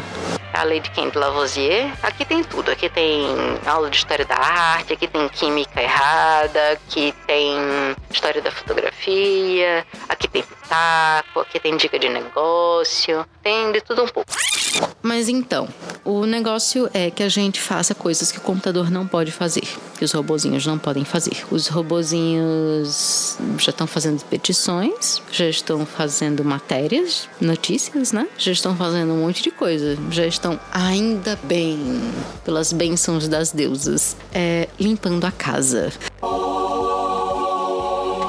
a 0.57 0.63
lei 0.63 0.79
de 0.79 0.89
Kent 0.89 1.15
Lavoisier. 1.15 1.93
Aqui 2.01 2.25
tem 2.25 2.43
tudo. 2.43 2.71
Aqui 2.71 2.89
tem 2.89 3.27
aula 3.65 3.89
de 3.89 3.97
história 3.97 4.25
da 4.25 4.35
arte, 4.35 4.93
aqui 4.93 5.07
tem 5.07 5.27
química 5.29 5.81
errada, 5.81 6.71
aqui 6.71 7.13
tem 7.25 7.55
história 8.09 8.41
da 8.41 8.51
fotografia, 8.51 9.85
aqui 10.09 10.27
tem 10.27 10.41
pitaco, 10.41 11.39
aqui 11.39 11.59
tem 11.59 11.77
dica 11.77 11.99
de 11.99 12.09
negócio, 12.09 13.25
tem 13.43 13.71
de 13.71 13.81
tudo 13.81 14.03
um 14.03 14.07
pouco. 14.07 14.31
Mas 15.01 15.29
então, 15.29 15.67
o 16.03 16.25
negócio 16.25 16.89
é 16.93 17.11
que 17.11 17.23
a 17.23 17.29
gente 17.29 17.61
faça 17.61 17.93
coisas 17.93 18.31
que 18.31 18.39
o 18.39 18.41
computador 18.41 18.89
não 18.89 19.07
pode 19.07 19.31
fazer, 19.31 19.67
que 19.97 20.05
os 20.05 20.11
robozinhos 20.11 20.65
não 20.65 20.77
podem 20.77 21.03
fazer. 21.03 21.45
Os 21.51 21.67
robozinhos 21.67 23.37
já 23.57 23.71
estão 23.71 23.87
fazendo 23.87 24.23
petições, 24.25 25.21
já 25.31 25.49
estão 25.49 25.85
fazendo 25.85 26.43
matérias, 26.43 27.27
notícias, 27.41 28.11
né? 28.11 28.27
Já 28.37 28.51
estão 28.51 28.75
fazendo 28.75 29.13
um 29.13 29.21
monte 29.21 29.43
de 29.43 29.51
coisa, 29.51 29.97
já 30.11 30.25
estão 30.25 30.59
ainda 30.71 31.37
bem, 31.43 31.99
pelas 32.45 32.71
bênçãos 32.71 33.27
das 33.27 33.51
deusas, 33.51 34.15
é, 34.33 34.69
limpando 34.79 35.25
a 35.25 35.31
casa. 35.31 35.91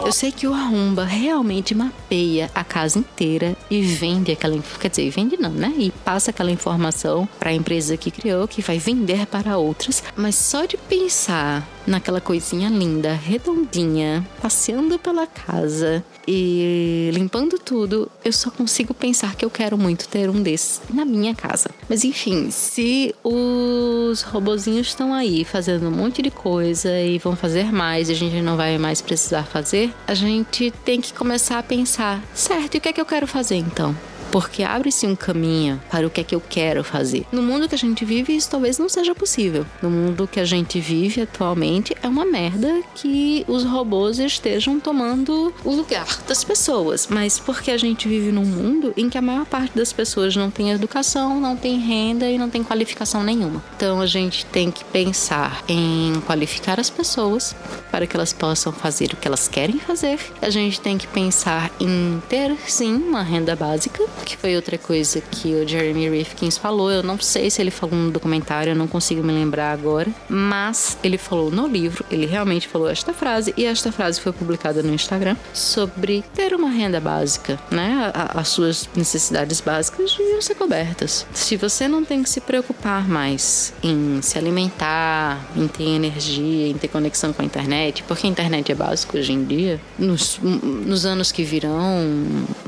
Eu 0.08 0.12
sei 0.12 0.32
que 0.32 0.46
o 0.46 0.54
Arromba 0.54 1.04
realmente 1.04 1.74
mapeia 1.74 2.50
a 2.54 2.64
casa 2.64 2.98
inteira 2.98 3.54
e 3.70 3.82
vende 3.82 4.32
aquela, 4.32 4.58
quer 4.80 4.88
dizer, 4.88 5.10
vende 5.10 5.36
não, 5.36 5.50
né? 5.50 5.70
E 5.76 5.90
passa 5.90 6.30
aquela 6.30 6.50
informação 6.50 7.28
para 7.38 7.50
a 7.50 7.52
empresa 7.52 7.94
que 7.94 8.10
criou, 8.10 8.48
que 8.48 8.62
vai 8.62 8.78
vender 8.78 9.26
para 9.26 9.58
outras. 9.58 10.02
Mas 10.16 10.34
só 10.34 10.64
de 10.64 10.78
pensar 10.78 11.68
naquela 11.88 12.20
coisinha 12.20 12.68
linda, 12.68 13.12
redondinha, 13.12 14.26
passeando 14.40 14.98
pela 14.98 15.26
casa 15.26 16.04
e 16.26 17.10
limpando 17.14 17.58
tudo, 17.58 18.10
eu 18.24 18.32
só 18.32 18.50
consigo 18.50 18.92
pensar 18.92 19.34
que 19.34 19.44
eu 19.44 19.50
quero 19.50 19.78
muito 19.78 20.06
ter 20.08 20.28
um 20.28 20.42
desses 20.42 20.80
na 20.92 21.04
minha 21.04 21.34
casa. 21.34 21.70
Mas 21.88 22.04
enfim, 22.04 22.50
se 22.50 23.14
os 23.24 24.22
robozinhos 24.22 24.88
estão 24.88 25.14
aí 25.14 25.44
fazendo 25.44 25.88
um 25.88 25.90
monte 25.90 26.20
de 26.20 26.30
coisa 26.30 27.00
e 27.00 27.18
vão 27.18 27.34
fazer 27.34 27.72
mais 27.72 28.08
e 28.08 28.12
a 28.12 28.14
gente 28.14 28.40
não 28.42 28.56
vai 28.56 28.76
mais 28.78 29.00
precisar 29.00 29.44
fazer, 29.44 29.92
a 30.06 30.14
gente 30.14 30.70
tem 30.84 31.00
que 31.00 31.12
começar 31.14 31.58
a 31.58 31.62
pensar, 31.62 32.22
certo, 32.34 32.74
e 32.74 32.78
o 32.78 32.80
que 32.80 32.88
é 32.88 32.92
que 32.92 33.00
eu 33.00 33.06
quero 33.06 33.26
fazer 33.26 33.56
então? 33.56 33.96
Porque 34.30 34.62
abre-se 34.62 35.06
um 35.06 35.16
caminho 35.16 35.80
para 35.90 36.06
o 36.06 36.10
que 36.10 36.20
é 36.20 36.24
que 36.24 36.34
eu 36.34 36.40
quero 36.40 36.84
fazer. 36.84 37.26
No 37.32 37.42
mundo 37.42 37.68
que 37.68 37.74
a 37.74 37.78
gente 37.78 38.04
vive, 38.04 38.36
isso 38.36 38.50
talvez 38.50 38.78
não 38.78 38.88
seja 38.88 39.14
possível. 39.14 39.66
No 39.82 39.90
mundo 39.90 40.28
que 40.30 40.40
a 40.40 40.44
gente 40.44 40.80
vive 40.80 41.22
atualmente, 41.22 41.96
é 42.02 42.08
uma 42.08 42.24
merda 42.24 42.82
que 42.94 43.44
os 43.48 43.64
robôs 43.64 44.18
estejam 44.18 44.78
tomando 44.80 45.52
o 45.64 45.74
lugar 45.74 46.06
das 46.26 46.44
pessoas. 46.44 47.06
Mas 47.08 47.38
porque 47.38 47.70
a 47.70 47.78
gente 47.78 48.08
vive 48.08 48.30
num 48.32 48.44
mundo 48.44 48.92
em 48.96 49.08
que 49.08 49.18
a 49.18 49.22
maior 49.22 49.46
parte 49.46 49.76
das 49.76 49.92
pessoas 49.92 50.34
não 50.36 50.50
tem 50.50 50.70
educação, 50.70 51.40
não 51.40 51.56
tem 51.56 51.78
renda 51.78 52.30
e 52.30 52.38
não 52.38 52.50
tem 52.50 52.62
qualificação 52.62 53.22
nenhuma. 53.22 53.62
Então 53.76 54.00
a 54.00 54.06
gente 54.06 54.44
tem 54.46 54.70
que 54.70 54.84
pensar 54.84 55.62
em 55.68 56.20
qualificar 56.26 56.78
as 56.78 56.90
pessoas 56.90 57.54
para 57.90 58.06
que 58.06 58.16
elas 58.16 58.32
possam 58.32 58.72
fazer 58.72 59.12
o 59.12 59.16
que 59.16 59.26
elas 59.26 59.48
querem 59.48 59.78
fazer. 59.78 60.18
A 60.40 60.50
gente 60.50 60.80
tem 60.80 60.98
que 60.98 61.06
pensar 61.06 61.70
em 61.80 62.22
ter 62.28 62.56
sim 62.66 62.94
uma 62.94 63.22
renda 63.22 63.56
básica 63.56 64.04
que 64.24 64.36
foi 64.36 64.56
outra 64.56 64.76
coisa 64.78 65.20
que 65.20 65.54
o 65.54 65.66
Jeremy 65.66 66.08
Rifkins 66.08 66.58
falou. 66.58 66.90
Eu 66.90 67.02
não 67.02 67.18
sei 67.20 67.50
se 67.50 67.60
ele 67.60 67.70
falou 67.70 67.96
no 67.96 68.10
documentário, 68.10 68.72
eu 68.72 68.76
não 68.76 68.86
consigo 68.86 69.22
me 69.22 69.32
lembrar 69.32 69.72
agora, 69.72 70.08
mas 70.28 70.98
ele 71.02 71.18
falou 71.18 71.50
no 71.50 71.66
livro, 71.66 72.04
ele 72.10 72.26
realmente 72.26 72.68
falou 72.68 72.88
esta 72.88 73.12
frase, 73.12 73.52
e 73.56 73.64
esta 73.64 73.92
frase 73.92 74.20
foi 74.20 74.32
publicada 74.32 74.82
no 74.82 74.92
Instagram 74.92 75.36
sobre 75.52 76.24
ter 76.34 76.54
uma 76.54 76.68
renda 76.68 77.00
básica, 77.00 77.58
né? 77.70 78.12
as 78.34 78.48
suas 78.48 78.88
necessidades 78.94 79.60
básicas 79.60 80.14
deviam 80.16 80.40
ser 80.40 80.54
cobertas. 80.54 81.26
Se 81.32 81.56
você 81.56 81.88
não 81.88 82.04
tem 82.04 82.22
que 82.22 82.30
se 82.30 82.40
preocupar 82.40 83.08
mais 83.08 83.72
em 83.82 84.20
se 84.22 84.38
alimentar, 84.38 85.46
em 85.56 85.66
ter 85.68 85.84
energia, 85.84 86.68
em 86.68 86.74
ter 86.74 86.88
conexão 86.88 87.32
com 87.32 87.42
a 87.42 87.44
internet, 87.44 88.02
porque 88.04 88.26
a 88.26 88.30
internet 88.30 88.70
é 88.72 88.74
básico 88.74 89.16
hoje 89.16 89.32
em 89.32 89.44
dia, 89.44 89.80
nos, 89.98 90.38
nos 90.42 91.06
anos 91.06 91.32
que 91.32 91.42
virão, 91.42 91.76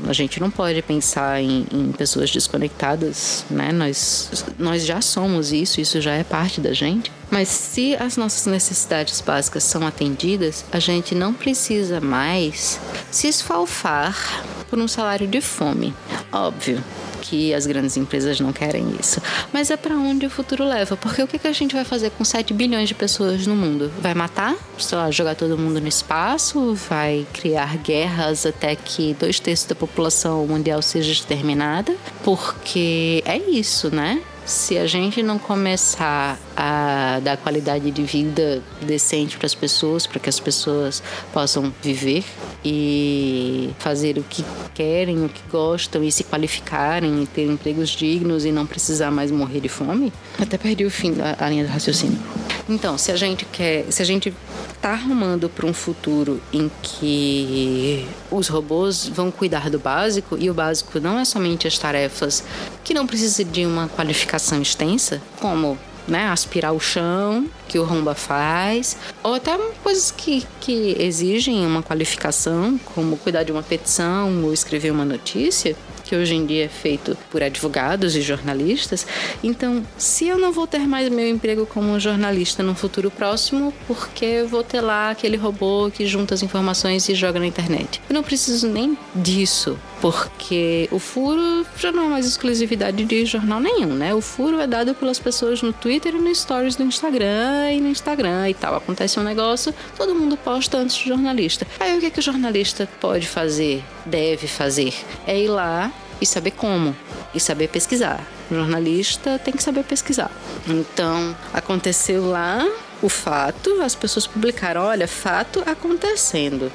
a 0.07 0.13
gente 0.13 0.39
não 0.39 0.49
pode 0.49 0.81
pensar 0.81 1.40
em, 1.41 1.65
em, 1.71 1.91
pessoas 1.91 2.31
desconectadas, 2.31 3.45
né? 3.49 3.71
Nós, 3.71 4.45
nós 4.57 4.85
já 4.85 5.01
somos 5.01 5.51
isso, 5.51 5.81
isso 5.81 5.99
já 5.99 6.13
é 6.13 6.23
parte 6.23 6.61
da 6.61 6.73
gente. 6.73 7.11
Mas 7.29 7.47
se 7.47 7.95
as 7.95 8.17
nossas 8.17 8.45
necessidades 8.45 9.21
básicas 9.21 9.63
são 9.63 9.85
atendidas, 9.87 10.65
a 10.71 10.79
gente 10.79 11.15
não 11.15 11.33
precisa 11.33 12.01
mais 12.01 12.79
se 13.09 13.27
esfalfar 13.27 14.43
por 14.69 14.79
um 14.79 14.87
salário 14.87 15.27
de 15.27 15.41
fome. 15.41 15.93
Óbvio, 16.31 16.83
que 17.21 17.53
as 17.53 17.65
grandes 17.67 17.95
empresas 17.95 18.39
não 18.39 18.51
querem 18.51 18.95
isso. 18.99 19.21
Mas 19.53 19.69
é 19.69 19.77
para 19.77 19.95
onde 19.95 20.25
o 20.25 20.29
futuro 20.29 20.65
leva, 20.65 20.97
porque 20.97 21.21
o 21.21 21.27
que, 21.27 21.37
que 21.37 21.47
a 21.47 21.53
gente 21.53 21.75
vai 21.75 21.85
fazer 21.85 22.09
com 22.11 22.25
7 22.25 22.53
bilhões 22.53 22.89
de 22.89 22.95
pessoas 22.95 23.45
no 23.47 23.55
mundo? 23.55 23.91
Vai 24.01 24.13
matar? 24.13 24.55
Lá, 24.91 25.11
jogar 25.11 25.35
todo 25.35 25.57
mundo 25.57 25.79
no 25.79 25.87
espaço? 25.87 26.73
Vai 26.89 27.25
criar 27.31 27.77
guerras 27.77 28.45
até 28.45 28.75
que 28.75 29.15
dois 29.19 29.39
terços 29.39 29.67
da 29.67 29.75
população 29.75 30.45
mundial 30.47 30.81
seja 30.81 31.11
exterminada? 31.11 31.95
Porque 32.23 33.23
é 33.25 33.37
isso, 33.37 33.93
né? 33.93 34.21
Se 34.45 34.77
a 34.77 34.87
gente 34.87 35.21
não 35.21 35.37
começar 35.37 36.39
a 36.55 37.19
dar 37.23 37.37
qualidade 37.37 37.91
de 37.91 38.03
vida 38.03 38.61
decente 38.81 39.37
para 39.37 39.45
as 39.45 39.55
pessoas, 39.55 40.05
para 40.05 40.19
que 40.19 40.29
as 40.29 40.39
pessoas 40.39 41.01
possam 41.31 41.73
viver 41.81 42.23
e 42.63 43.69
fazer 43.79 44.17
o 44.17 44.23
que 44.23 44.43
querem, 44.73 45.25
o 45.25 45.29
que 45.29 45.41
gostam 45.51 46.03
e 46.03 46.11
se 46.11 46.23
qualificarem 46.23 47.23
e 47.23 47.27
ter 47.27 47.45
empregos 47.45 47.89
dignos 47.89 48.45
e 48.45 48.51
não 48.51 48.65
precisar 48.65 49.11
mais 49.11 49.31
morrer 49.31 49.59
de 49.59 49.69
fome, 49.69 50.11
até 50.39 50.57
perdi 50.57 50.85
o 50.85 50.91
fim 50.91 51.13
da 51.13 51.49
linha 51.49 51.63
do 51.63 51.69
raciocínio. 51.69 52.19
Então, 52.67 52.97
se 52.97 53.11
a 53.11 53.15
gente 53.15 53.45
quer, 53.45 53.85
se 53.89 54.01
a 54.01 54.05
gente 54.05 54.33
está 54.81 54.93
arrumando 54.93 55.47
para 55.47 55.67
um 55.67 55.73
futuro 55.73 56.41
em 56.51 56.69
que 56.81 58.07
os 58.31 58.47
robôs 58.47 59.07
vão 59.07 59.29
cuidar 59.29 59.69
do 59.69 59.77
básico 59.77 60.35
e 60.39 60.49
o 60.49 60.55
básico 60.55 60.99
não 60.99 61.19
é 61.19 61.23
somente 61.23 61.67
as 61.67 61.77
tarefas 61.77 62.43
que 62.83 62.91
não 62.91 63.05
precisam 63.05 63.45
de 63.45 63.63
uma 63.63 63.87
qualificação 63.87 64.59
extensa, 64.59 65.21
como 65.39 65.77
né, 66.07 66.29
aspirar 66.29 66.73
o 66.73 66.79
chão, 66.79 67.47
que 67.67 67.77
o 67.77 67.83
Romba 67.83 68.15
faz, 68.15 68.97
ou 69.21 69.35
até 69.35 69.55
coisas 69.83 70.09
que, 70.09 70.43
que 70.59 70.95
exigem 70.97 71.63
uma 71.63 71.83
qualificação, 71.83 72.79
como 72.95 73.17
cuidar 73.17 73.43
de 73.43 73.51
uma 73.51 73.61
petição 73.61 74.43
ou 74.43 74.51
escrever 74.51 74.89
uma 74.89 75.05
notícia, 75.05 75.75
que 76.11 76.15
hoje 76.17 76.35
em 76.35 76.45
dia 76.45 76.65
é 76.65 76.67
feito 76.67 77.17
por 77.29 77.41
advogados 77.41 78.17
e 78.17 78.21
jornalistas. 78.21 79.07
Então, 79.41 79.81
se 79.97 80.27
eu 80.27 80.37
não 80.37 80.51
vou 80.51 80.67
ter 80.67 80.85
mais 80.85 81.07
meu 81.07 81.25
emprego 81.25 81.65
como 81.65 81.97
jornalista 82.01 82.61
no 82.61 82.75
futuro 82.75 83.09
próximo, 83.09 83.73
porque 83.87 84.25
eu 84.25 84.47
vou 84.49 84.61
ter 84.61 84.81
lá 84.81 85.09
aquele 85.09 85.37
robô 85.37 85.89
que 85.89 86.05
junta 86.05 86.33
as 86.33 86.43
informações 86.43 87.07
e 87.07 87.15
joga 87.15 87.39
na 87.39 87.47
internet? 87.47 88.01
Eu 88.09 88.13
não 88.13 88.23
preciso 88.23 88.67
nem 88.67 88.97
disso, 89.15 89.79
porque 90.01 90.89
o 90.91 90.99
furo 90.99 91.65
já 91.77 91.93
não 91.93 92.03
é 92.03 92.07
mais 92.09 92.25
exclusividade 92.25 93.05
de 93.05 93.25
jornal 93.25 93.61
nenhum, 93.61 93.93
né? 93.93 94.13
O 94.13 94.19
furo 94.19 94.59
é 94.59 94.67
dado 94.67 94.93
pelas 94.93 95.17
pessoas 95.17 95.61
no 95.61 95.71
Twitter 95.71 96.13
e 96.13 96.19
no 96.19 96.35
Stories 96.35 96.75
do 96.75 96.83
Instagram 96.83 97.71
e 97.71 97.79
no 97.79 97.87
Instagram 97.87 98.49
e 98.49 98.53
tal. 98.53 98.75
Acontece 98.75 99.17
um 99.17 99.23
negócio, 99.23 99.73
todo 99.95 100.13
mundo 100.13 100.35
posta 100.35 100.77
antes 100.77 100.97
do 100.97 101.07
jornalista. 101.07 101.65
Aí 101.79 101.95
o 101.95 102.01
que, 102.01 102.07
é 102.07 102.09
que 102.09 102.19
o 102.19 102.21
jornalista 102.21 102.89
pode 102.99 103.29
fazer, 103.29 103.81
deve 104.05 104.45
fazer? 104.45 104.93
É 105.25 105.39
ir 105.39 105.47
lá 105.47 105.89
e 106.21 106.25
saber 106.25 106.51
como 106.51 106.95
e 107.33 107.39
saber 107.39 107.67
pesquisar. 107.67 108.25
O 108.49 108.55
jornalista 108.55 109.39
tem 109.39 109.53
que 109.53 109.63
saber 109.63 109.83
pesquisar. 109.83 110.31
Então, 110.67 111.35
aconteceu 111.53 112.29
lá 112.29 112.65
o 113.01 113.09
fato, 113.09 113.81
as 113.81 113.95
pessoas 113.95 114.27
publicaram, 114.27 114.81
olha, 114.81 115.07
fato 115.07 115.63
acontecendo. 115.65 116.71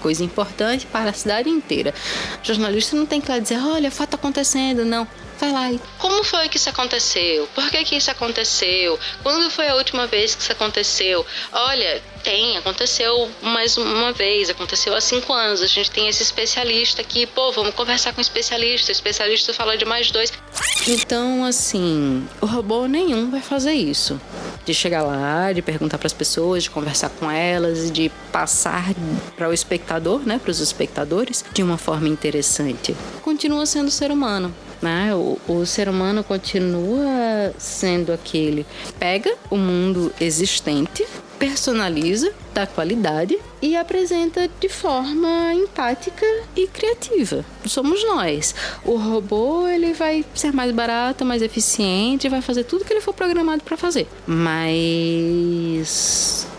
Coisa 0.00 0.22
importante 0.22 0.86
para 0.86 1.10
a 1.10 1.12
cidade 1.12 1.48
inteira. 1.48 1.92
O 2.42 2.46
jornalista 2.46 2.94
não 2.94 3.06
tem 3.06 3.20
que 3.20 3.30
lá 3.30 3.38
dizer, 3.38 3.58
olha, 3.58 3.90
fato 3.90 4.14
acontecendo, 4.14 4.84
não. 4.84 5.06
Vai 5.40 5.50
lá 5.50 5.72
e 5.72 5.80
como 5.98 6.22
foi 6.22 6.48
que 6.48 6.58
isso 6.58 6.70
aconteceu? 6.70 7.48
Por 7.54 7.68
que 7.68 7.84
que 7.84 7.96
isso 7.96 8.10
aconteceu? 8.10 8.98
Quando 9.22 9.50
foi 9.50 9.66
a 9.66 9.74
última 9.74 10.06
vez 10.06 10.34
que 10.34 10.42
isso 10.42 10.52
aconteceu? 10.52 11.26
Olha, 11.52 12.00
tem, 12.24 12.56
aconteceu 12.56 13.30
mais 13.42 13.76
uma 13.76 14.12
vez, 14.12 14.48
aconteceu 14.48 14.94
há 14.96 15.00
cinco 15.00 15.32
anos. 15.32 15.62
A 15.62 15.66
gente 15.66 15.90
tem 15.90 16.08
esse 16.08 16.22
especialista 16.22 17.02
aqui, 17.02 17.26
pô, 17.26 17.52
vamos 17.52 17.74
conversar 17.74 18.12
com 18.12 18.18
o 18.18 18.22
especialista. 18.22 18.88
O 18.88 18.92
especialista 18.92 19.52
fala 19.52 19.76
de 19.76 19.84
mais 19.84 20.10
dois. 20.10 20.32
Então, 20.88 21.44
assim, 21.44 22.26
o 22.40 22.46
robô 22.46 22.86
nenhum 22.86 23.30
vai 23.30 23.40
fazer 23.40 23.74
isso. 23.74 24.18
De 24.64 24.72
chegar 24.72 25.02
lá, 25.02 25.52
de 25.52 25.60
perguntar 25.60 25.98
para 25.98 26.06
as 26.06 26.12
pessoas, 26.14 26.62
de 26.62 26.70
conversar 26.70 27.10
com 27.10 27.30
elas, 27.30 27.90
de 27.90 28.10
passar 28.32 28.94
para 29.36 29.48
o 29.48 29.52
espectador, 29.52 30.20
né, 30.26 30.40
para 30.42 30.50
os 30.50 30.60
espectadores, 30.60 31.44
de 31.52 31.62
uma 31.62 31.76
forma 31.76 32.08
interessante. 32.08 32.96
Continua 33.22 33.66
sendo 33.66 33.90
ser 33.90 34.10
humano. 34.10 34.54
Né? 34.82 35.14
O, 35.14 35.38
o 35.48 35.64
ser 35.64 35.88
humano 35.88 36.22
continua 36.22 37.54
sendo 37.56 38.12
aquele 38.12 38.66
pega 38.98 39.34
o 39.48 39.56
mundo 39.56 40.12
existente, 40.20 41.06
personaliza, 41.44 42.32
dá 42.54 42.66
qualidade 42.66 43.38
e 43.60 43.76
apresenta 43.76 44.48
de 44.58 44.68
forma 44.70 45.52
empática 45.52 46.24
e 46.56 46.66
criativa. 46.66 47.44
Somos 47.66 48.02
nós. 48.04 48.54
O 48.82 48.96
robô 48.96 49.68
ele 49.68 49.92
vai 49.92 50.24
ser 50.34 50.54
mais 50.54 50.72
barato, 50.72 51.22
mais 51.22 51.42
eficiente, 51.42 52.30
vai 52.30 52.40
fazer 52.40 52.64
tudo 52.64 52.84
que 52.84 52.92
ele 52.92 53.02
for 53.02 53.12
programado 53.12 53.62
para 53.62 53.76
fazer. 53.76 54.08
Mas 54.26 55.26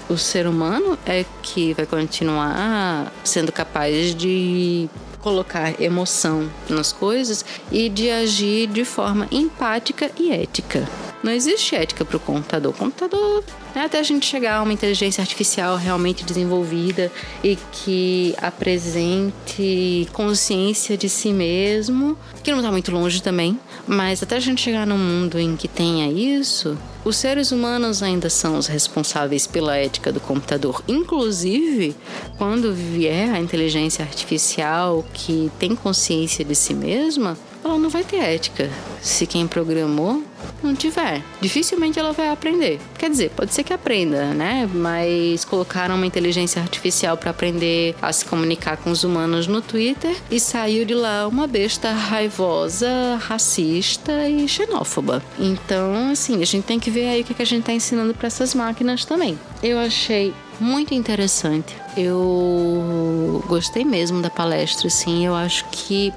o 0.07 0.17
ser 0.17 0.45
humano 0.45 0.99
é 1.03 1.25
que 1.41 1.73
vai 1.73 1.87
continuar 1.87 3.11
sendo 3.23 3.51
capaz 3.51 4.13
de 4.13 4.87
colocar 5.25 5.81
emoção 5.81 6.47
nas 6.69 6.93
coisas 6.93 7.43
e 7.71 7.89
de 7.89 8.11
agir 8.11 8.67
de 8.67 8.85
forma 8.85 9.27
empática 9.31 10.11
e 10.19 10.31
ética. 10.31 10.87
Não 11.23 11.31
existe 11.31 11.75
ética 11.75 12.05
para 12.05 12.17
o 12.17 12.19
computador. 12.19 12.71
Computador, 12.75 13.43
né, 13.73 13.85
até 13.85 13.97
a 13.97 14.03
gente 14.03 14.27
chegar 14.27 14.57
a 14.57 14.61
uma 14.61 14.71
inteligência 14.71 15.23
artificial 15.23 15.77
realmente 15.77 16.23
desenvolvida 16.23 17.11
e 17.43 17.57
que 17.71 18.35
apresente 18.39 20.07
consciência 20.13 20.95
de 20.95 21.09
si 21.09 21.33
mesmo, 21.33 22.15
que 22.43 22.51
não 22.51 22.59
está 22.59 22.71
muito 22.71 22.91
longe 22.91 23.23
também, 23.23 23.59
mas 23.87 24.23
até 24.23 24.35
a 24.35 24.39
gente 24.39 24.61
chegar 24.61 24.85
num 24.85 24.97
mundo 24.97 25.39
em 25.39 25.55
que 25.55 25.67
tenha 25.67 26.11
isso, 26.11 26.77
os 27.03 27.17
seres 27.17 27.51
humanos 27.51 28.01
ainda 28.01 28.29
são 28.29 28.57
os 28.57 28.67
responsáveis 28.67 29.45
pela 29.45 29.75
ética 29.75 30.11
do 30.11 30.19
computador. 30.19 30.83
Inclusive, 30.87 31.95
quando 32.37 32.73
vier 32.73 33.29
a 33.29 33.39
inteligência 33.39 34.03
artificial 34.03 35.05
que 35.13 35.51
tem 35.59 35.75
consciência 35.75 36.43
de 36.43 36.55
si 36.55 36.73
mesma, 36.73 37.37
ela 37.65 37.79
não 37.79 37.89
vai 37.89 38.03
ter 38.03 38.17
ética. 38.17 38.69
Se 39.01 39.25
quem 39.25 39.47
programou 39.47 40.23
não 40.63 40.75
tiver, 40.75 41.21
dificilmente 41.41 41.99
ela 41.99 42.11
vai 42.11 42.29
aprender. 42.29 42.79
Quer 42.97 43.09
dizer, 43.09 43.31
pode 43.31 43.53
ser 43.53 43.63
que 43.63 43.73
aprenda, 43.73 44.33
né? 44.33 44.69
Mas 44.73 45.43
colocaram 45.45 45.95
uma 45.95 46.05
inteligência 46.05 46.61
artificial 46.61 47.17
para 47.17 47.31
aprender 47.31 47.95
a 48.01 48.11
se 48.11 48.25
comunicar 48.25 48.77
com 48.77 48.91
os 48.91 49.03
humanos 49.03 49.47
no 49.47 49.61
Twitter 49.61 50.15
e 50.29 50.39
saiu 50.39 50.85
de 50.85 50.93
lá 50.93 51.27
uma 51.27 51.47
besta 51.47 51.91
raivosa, 51.91 53.19
racista 53.21 54.27
e 54.27 54.47
xenófoba. 54.47 55.23
Então, 55.39 56.11
assim, 56.11 56.41
a 56.41 56.45
gente 56.45 56.63
tem 56.63 56.79
que 56.79 56.89
ver 56.89 57.07
aí 57.07 57.21
o 57.21 57.23
que 57.23 57.41
a 57.41 57.45
gente 57.45 57.61
está 57.61 57.73
ensinando 57.73 58.13
para 58.13 58.27
essas 58.27 58.53
máquinas 58.53 59.05
também. 59.05 59.37
Eu 59.61 59.77
achei 59.79 60.33
muito 60.59 60.93
interessante. 60.93 61.75
Eu 61.97 63.43
gostei 63.47 63.83
mesmo 63.83 64.21
da 64.21 64.29
palestra, 64.29 64.87
assim. 64.87 65.25
Eu 65.25 65.35
acho 65.35 65.65
que 65.71 66.13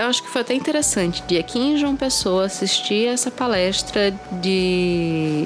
eu 0.00 0.06
acho 0.06 0.22
que 0.22 0.30
foi 0.30 0.40
até 0.40 0.54
interessante 0.54 1.22
de 1.26 1.38
aqui 1.38 1.58
em 1.58 1.76
João 1.76 1.94
Pessoa 1.94 2.46
assistir 2.46 3.06
essa 3.06 3.30
palestra 3.30 4.10
de, 4.40 5.44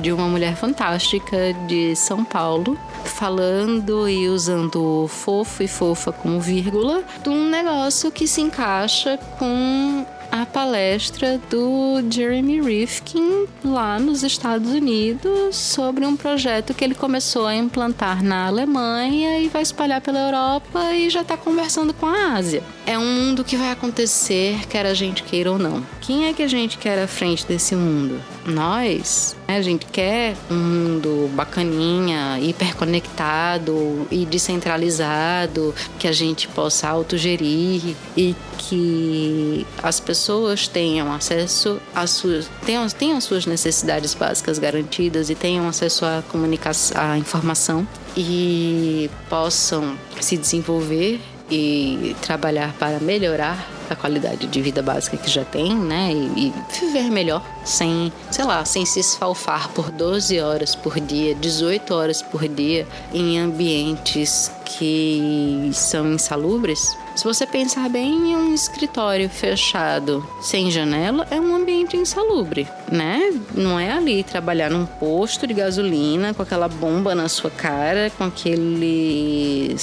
de 0.00 0.12
uma 0.12 0.28
mulher 0.28 0.56
fantástica 0.56 1.54
de 1.66 1.96
São 1.96 2.22
Paulo, 2.22 2.78
falando 3.04 4.08
e 4.08 4.28
usando 4.28 5.06
fofo 5.08 5.62
e 5.62 5.68
fofa 5.68 6.12
como 6.12 6.38
vírgula 6.38 7.02
de 7.22 7.30
um 7.30 7.48
negócio 7.48 8.10
que 8.10 8.28
se 8.28 8.42
encaixa 8.42 9.18
com 9.38 10.04
a 10.32 10.46
palestra 10.46 11.38
do 11.50 12.02
Jeremy 12.10 12.62
Rifkin 12.62 13.44
lá 13.62 13.98
nos 13.98 14.22
Estados 14.22 14.70
Unidos 14.70 15.54
sobre 15.54 16.06
um 16.06 16.16
projeto 16.16 16.72
que 16.72 16.82
ele 16.82 16.94
começou 16.94 17.46
a 17.46 17.54
implantar 17.54 18.24
na 18.24 18.46
Alemanha 18.46 19.38
e 19.40 19.48
vai 19.48 19.60
espalhar 19.60 20.00
pela 20.00 20.18
Europa 20.18 20.94
e 20.94 21.10
já 21.10 21.20
está 21.20 21.36
conversando 21.36 21.92
com 21.92 22.06
a 22.06 22.32
Ásia. 22.32 22.62
É 22.86 22.98
um 22.98 23.04
mundo 23.04 23.44
que 23.44 23.58
vai 23.58 23.70
acontecer, 23.70 24.66
quer 24.68 24.86
a 24.86 24.94
gente 24.94 25.22
queira 25.22 25.52
ou 25.52 25.58
não. 25.58 25.84
Quem 26.00 26.26
é 26.26 26.32
que 26.32 26.42
a 26.42 26.48
gente 26.48 26.78
quer 26.78 26.98
à 26.98 27.06
frente 27.06 27.46
desse 27.46 27.76
mundo? 27.76 28.18
Nós. 28.46 29.36
A 29.46 29.60
gente 29.60 29.84
quer 29.84 30.34
um 30.50 30.54
mundo 30.56 31.30
bacaninha, 31.34 32.40
hiperconectado 32.40 34.08
e 34.10 34.24
descentralizado, 34.24 35.74
que 35.98 36.08
a 36.08 36.12
gente 36.12 36.48
possa 36.48 36.88
autogerir 36.88 37.94
e 38.16 38.34
que 38.56 39.66
as 39.82 40.00
pessoas 40.00 40.21
tenham 40.70 41.12
acesso 41.12 41.80
às 41.94 42.10
suas 42.10 42.48
tenham, 42.64 42.86
tenham 42.88 43.18
as 43.18 43.24
suas 43.24 43.46
necessidades 43.46 44.14
básicas 44.14 44.58
garantidas 44.58 45.30
e 45.30 45.34
tenham 45.34 45.68
acesso 45.68 46.04
à 46.04 46.22
comunicação, 46.30 47.00
à 47.00 47.18
informação 47.18 47.86
e 48.16 49.10
possam 49.28 49.96
se 50.20 50.36
desenvolver 50.36 51.20
e 51.52 52.16
trabalhar 52.22 52.72
para 52.78 52.98
melhorar 52.98 53.68
a 53.90 53.94
qualidade 53.94 54.46
de 54.46 54.62
vida 54.62 54.80
básica 54.80 55.18
que 55.18 55.28
já 55.28 55.44
tem, 55.44 55.74
né? 55.76 56.10
E, 56.10 56.48
e, 56.48 56.52
viver 56.80 57.10
melhor, 57.10 57.44
sem, 57.62 58.10
sei 58.30 58.44
lá, 58.46 58.64
sem 58.64 58.86
se 58.86 59.00
esfalfar 59.00 59.68
por 59.70 59.90
12 59.90 60.40
horas 60.40 60.74
por 60.74 60.98
dia, 60.98 61.34
18 61.34 61.92
horas 61.92 62.22
por 62.22 62.48
dia 62.48 62.86
em 63.12 63.38
ambientes 63.38 64.50
que 64.64 65.70
são 65.74 66.12
insalubres. 66.12 66.96
Se 67.14 67.24
você 67.24 67.46
pensar 67.46 67.90
bem 67.90 68.32
em 68.32 68.36
um 68.36 68.54
escritório 68.54 69.28
fechado, 69.28 70.26
sem 70.40 70.70
janela, 70.70 71.26
é 71.30 71.38
um 71.38 71.54
ambiente 71.54 71.94
insalubre, 71.94 72.66
né? 72.90 73.30
Não 73.54 73.78
é 73.78 73.92
ali 73.92 74.24
trabalhar 74.24 74.70
num 74.70 74.86
posto 74.86 75.46
de 75.46 75.52
gasolina 75.52 76.32
com 76.32 76.42
aquela 76.42 76.68
bomba 76.68 77.14
na 77.14 77.28
sua 77.28 77.50
cara, 77.50 78.10
com 78.16 78.24
aqueles 78.24 79.82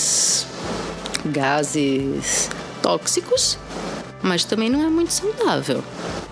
gases 1.26 2.49
tóxicos, 2.82 3.57
mas 4.22 4.43
também 4.43 4.70
não 4.70 4.82
é 4.82 4.89
muito 4.89 5.11
saudável. 5.11 5.84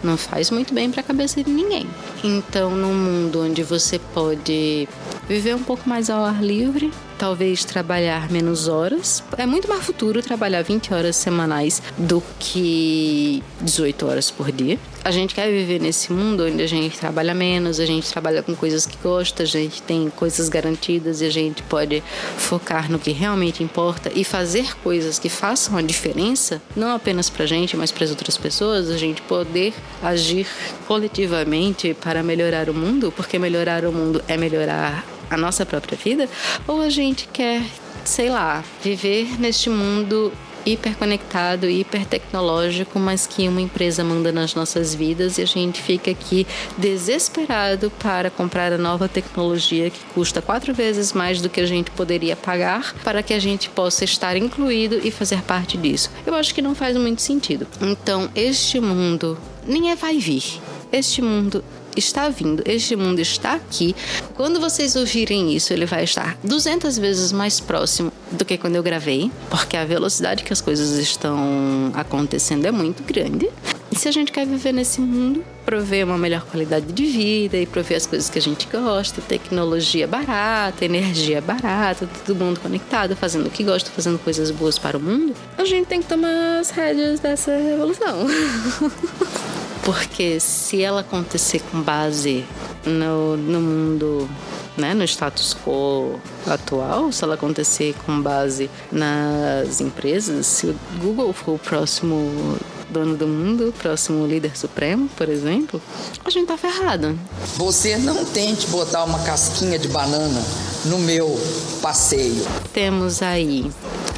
Não 0.03 0.17
faz 0.17 0.51
muito 0.51 0.73
bem 0.73 0.91
para 0.91 1.01
a 1.01 1.03
cabeça 1.03 1.43
de 1.43 1.49
ninguém. 1.49 1.87
Então, 2.23 2.71
num 2.71 2.93
mundo 2.93 3.43
onde 3.43 3.63
você 3.63 3.99
pode 3.99 4.87
viver 5.27 5.55
um 5.55 5.63
pouco 5.63 5.87
mais 5.87 6.09
ao 6.09 6.23
ar 6.23 6.43
livre, 6.43 6.91
talvez 7.17 7.65
trabalhar 7.65 8.29
menos 8.29 8.67
horas. 8.67 9.23
É 9.37 9.45
muito 9.45 9.67
mais 9.67 9.83
futuro 9.83 10.21
trabalhar 10.21 10.61
20 10.61 10.93
horas 10.93 11.15
semanais 11.15 11.81
do 11.97 12.21
que 12.39 13.43
18 13.61 14.05
horas 14.05 14.31
por 14.31 14.51
dia. 14.51 14.77
A 15.03 15.11
gente 15.11 15.33
quer 15.33 15.49
viver 15.49 15.79
nesse 15.79 16.11
mundo 16.11 16.45
onde 16.45 16.61
a 16.61 16.67
gente 16.67 16.99
trabalha 16.99 17.33
menos, 17.33 17.79
a 17.79 17.85
gente 17.85 18.11
trabalha 18.11 18.43
com 18.43 18.53
coisas 18.53 18.85
que 18.85 18.97
gosta, 19.01 19.43
a 19.43 19.45
gente 19.45 19.81
tem 19.81 20.09
coisas 20.09 20.49
garantidas 20.49 21.21
e 21.21 21.25
a 21.25 21.29
gente 21.29 21.63
pode 21.63 22.03
focar 22.37 22.91
no 22.91 22.99
que 22.99 23.11
realmente 23.11 23.63
importa 23.63 24.11
e 24.13 24.25
fazer 24.25 24.75
coisas 24.79 25.17
que 25.17 25.29
façam 25.29 25.77
a 25.77 25.81
diferença, 25.81 26.61
não 26.75 26.93
apenas 26.93 27.29
pra 27.29 27.45
gente, 27.45 27.77
mas 27.77 27.91
para 27.91 28.03
as 28.03 28.09
outras 28.09 28.37
pessoas, 28.37 28.89
a 28.89 28.97
gente 28.97 29.21
poder 29.21 29.73
agir 30.03 30.45
coletivamente 30.87 31.93
para 31.93 32.21
melhorar 32.21 32.69
o 32.69 32.73
mundo, 32.73 33.11
porque 33.15 33.39
melhorar 33.39 33.85
o 33.85 33.93
mundo 33.93 34.21
é 34.27 34.35
melhorar 34.35 35.05
a 35.29 35.37
nossa 35.37 35.65
própria 35.65 35.97
vida, 35.97 36.29
ou 36.67 36.81
a 36.81 36.89
gente 36.89 37.27
quer, 37.31 37.61
sei 38.03 38.29
lá, 38.29 38.63
viver 38.83 39.39
neste 39.39 39.69
mundo 39.69 40.31
hiperconectado, 40.71 41.69
hipertecnológico, 41.69 42.99
mas 42.99 43.25
que 43.25 43.47
uma 43.47 43.61
empresa 43.61 44.03
manda 44.03 44.31
nas 44.31 44.53
nossas 44.53 44.93
vidas 44.93 45.37
e 45.37 45.41
a 45.41 45.45
gente 45.45 45.81
fica 45.81 46.11
aqui 46.11 46.45
desesperado 46.77 47.89
para 47.91 48.29
comprar 48.29 48.73
a 48.73 48.77
nova 48.77 49.07
tecnologia 49.07 49.89
que 49.89 49.99
custa 50.13 50.41
quatro 50.41 50.73
vezes 50.73 51.13
mais 51.13 51.41
do 51.41 51.49
que 51.49 51.61
a 51.61 51.65
gente 51.65 51.89
poderia 51.91 52.35
pagar 52.35 52.93
para 53.03 53.23
que 53.23 53.33
a 53.33 53.39
gente 53.39 53.69
possa 53.69 54.03
estar 54.03 54.35
incluído 54.35 54.99
e 55.03 55.09
fazer 55.09 55.41
parte 55.41 55.77
disso. 55.77 56.11
Eu 56.25 56.35
acho 56.35 56.53
que 56.53 56.61
não 56.61 56.75
faz 56.75 56.97
muito 56.97 57.21
sentido. 57.21 57.65
Então, 57.81 58.29
este 58.35 58.79
mundo 58.79 59.37
nem 59.65 59.91
é 59.91 59.95
vai 59.95 60.17
vir. 60.17 60.43
Este 60.91 61.21
mundo 61.21 61.63
está 61.99 62.29
vindo, 62.29 62.63
este 62.65 62.95
mundo 62.95 63.19
está 63.19 63.53
aqui. 63.53 63.95
Quando 64.35 64.59
vocês 64.59 64.95
ouvirem 64.95 65.53
isso, 65.53 65.73
ele 65.73 65.85
vai 65.85 66.03
estar 66.03 66.37
200 66.43 66.97
vezes 66.97 67.31
mais 67.31 67.59
próximo 67.59 68.11
do 68.31 68.43
que 68.43 68.57
quando 68.57 68.75
eu 68.75 68.83
gravei, 68.83 69.31
porque 69.49 69.77
a 69.77 69.85
velocidade 69.85 70.43
que 70.43 70.51
as 70.51 70.61
coisas 70.61 70.97
estão 70.97 71.91
acontecendo 71.93 72.65
é 72.65 72.71
muito 72.71 73.03
grande. 73.03 73.49
E 73.91 73.95
se 73.95 74.07
a 74.07 74.11
gente 74.11 74.31
quer 74.31 74.45
viver 74.45 74.73
nesse 74.73 74.99
mundo, 74.99 75.43
prover 75.65 76.05
uma 76.05 76.17
melhor 76.17 76.43
qualidade 76.45 76.85
de 76.87 77.05
vida 77.05 77.57
e 77.57 77.65
prover 77.65 77.97
as 77.97 78.05
coisas 78.05 78.29
que 78.29 78.37
a 78.37 78.41
gente 78.41 78.67
gosta, 78.71 79.21
tecnologia 79.21 80.07
barata, 80.07 80.83
energia 80.83 81.41
barata, 81.41 82.07
todo 82.25 82.35
mundo 82.35 82.59
conectado, 82.59 83.15
fazendo 83.15 83.47
o 83.47 83.49
que 83.49 83.63
gosta, 83.63 83.89
fazendo 83.89 84.19
coisas 84.19 84.51
boas 84.51 84.77
para 84.77 84.97
o 84.97 84.99
mundo, 84.99 85.33
a 85.57 85.65
gente 85.65 85.87
tem 85.87 86.01
que 86.01 86.07
tomar 86.07 86.59
as 86.59 86.69
rédeas 86.69 87.19
dessa 87.19 87.55
revolução. 87.57 88.27
Porque 89.87 90.37
se 90.41 90.83
ela 90.83 90.99
acontecer 90.99 91.61
com 91.71 91.81
base 91.81 92.43
no, 92.85 93.37
no 93.37 93.61
mundo 93.61 94.29
né, 94.75 94.93
no 94.93 95.05
status 95.05 95.55
quo 95.63 96.19
atual, 96.45 97.09
se 97.09 97.23
ela 97.23 97.35
acontecer 97.35 97.95
com 98.05 98.21
base 98.21 98.69
nas 98.91 99.79
empresas, 99.79 100.45
se 100.45 100.67
o 100.67 100.75
Google 100.99 101.31
for 101.31 101.55
o 101.55 101.57
próximo 101.57 102.57
dono 102.89 103.15
do 103.15 103.29
mundo, 103.29 103.69
o 103.69 103.71
próximo 103.71 104.27
líder 104.27 104.57
supremo, 104.57 105.07
por 105.15 105.29
exemplo, 105.29 105.81
a 106.25 106.29
gente 106.29 106.47
tá 106.47 106.57
ferrado. 106.57 107.17
Você 107.55 107.95
não 107.95 108.25
tente 108.25 108.67
botar 108.67 109.05
uma 109.05 109.19
casquinha 109.19 109.79
de 109.79 109.87
banana 109.87 110.43
no 110.83 110.99
meu 110.99 111.39
passeio. 111.81 112.45
Temos 112.73 113.21
aí 113.21 113.71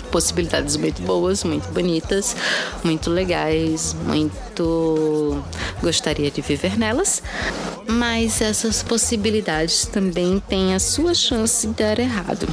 possibilidades 0.10 0.76
muito 0.76 1.02
boas, 1.02 1.44
muito 1.44 1.68
bonitas, 1.70 2.36
muito 2.84 3.10
legais, 3.10 3.96
muito 4.06 5.44
gostaria 5.82 6.30
de 6.30 6.42
viver 6.42 6.78
nelas, 6.78 7.22
mas 7.88 8.42
essas 8.42 8.84
possibilidades 8.84 9.86
também 9.86 10.42
têm 10.48 10.74
a 10.74 10.80
sua 10.80 11.14
chance 11.14 11.66
de 11.66 11.74
dar 11.74 12.00
errado. 12.00 12.48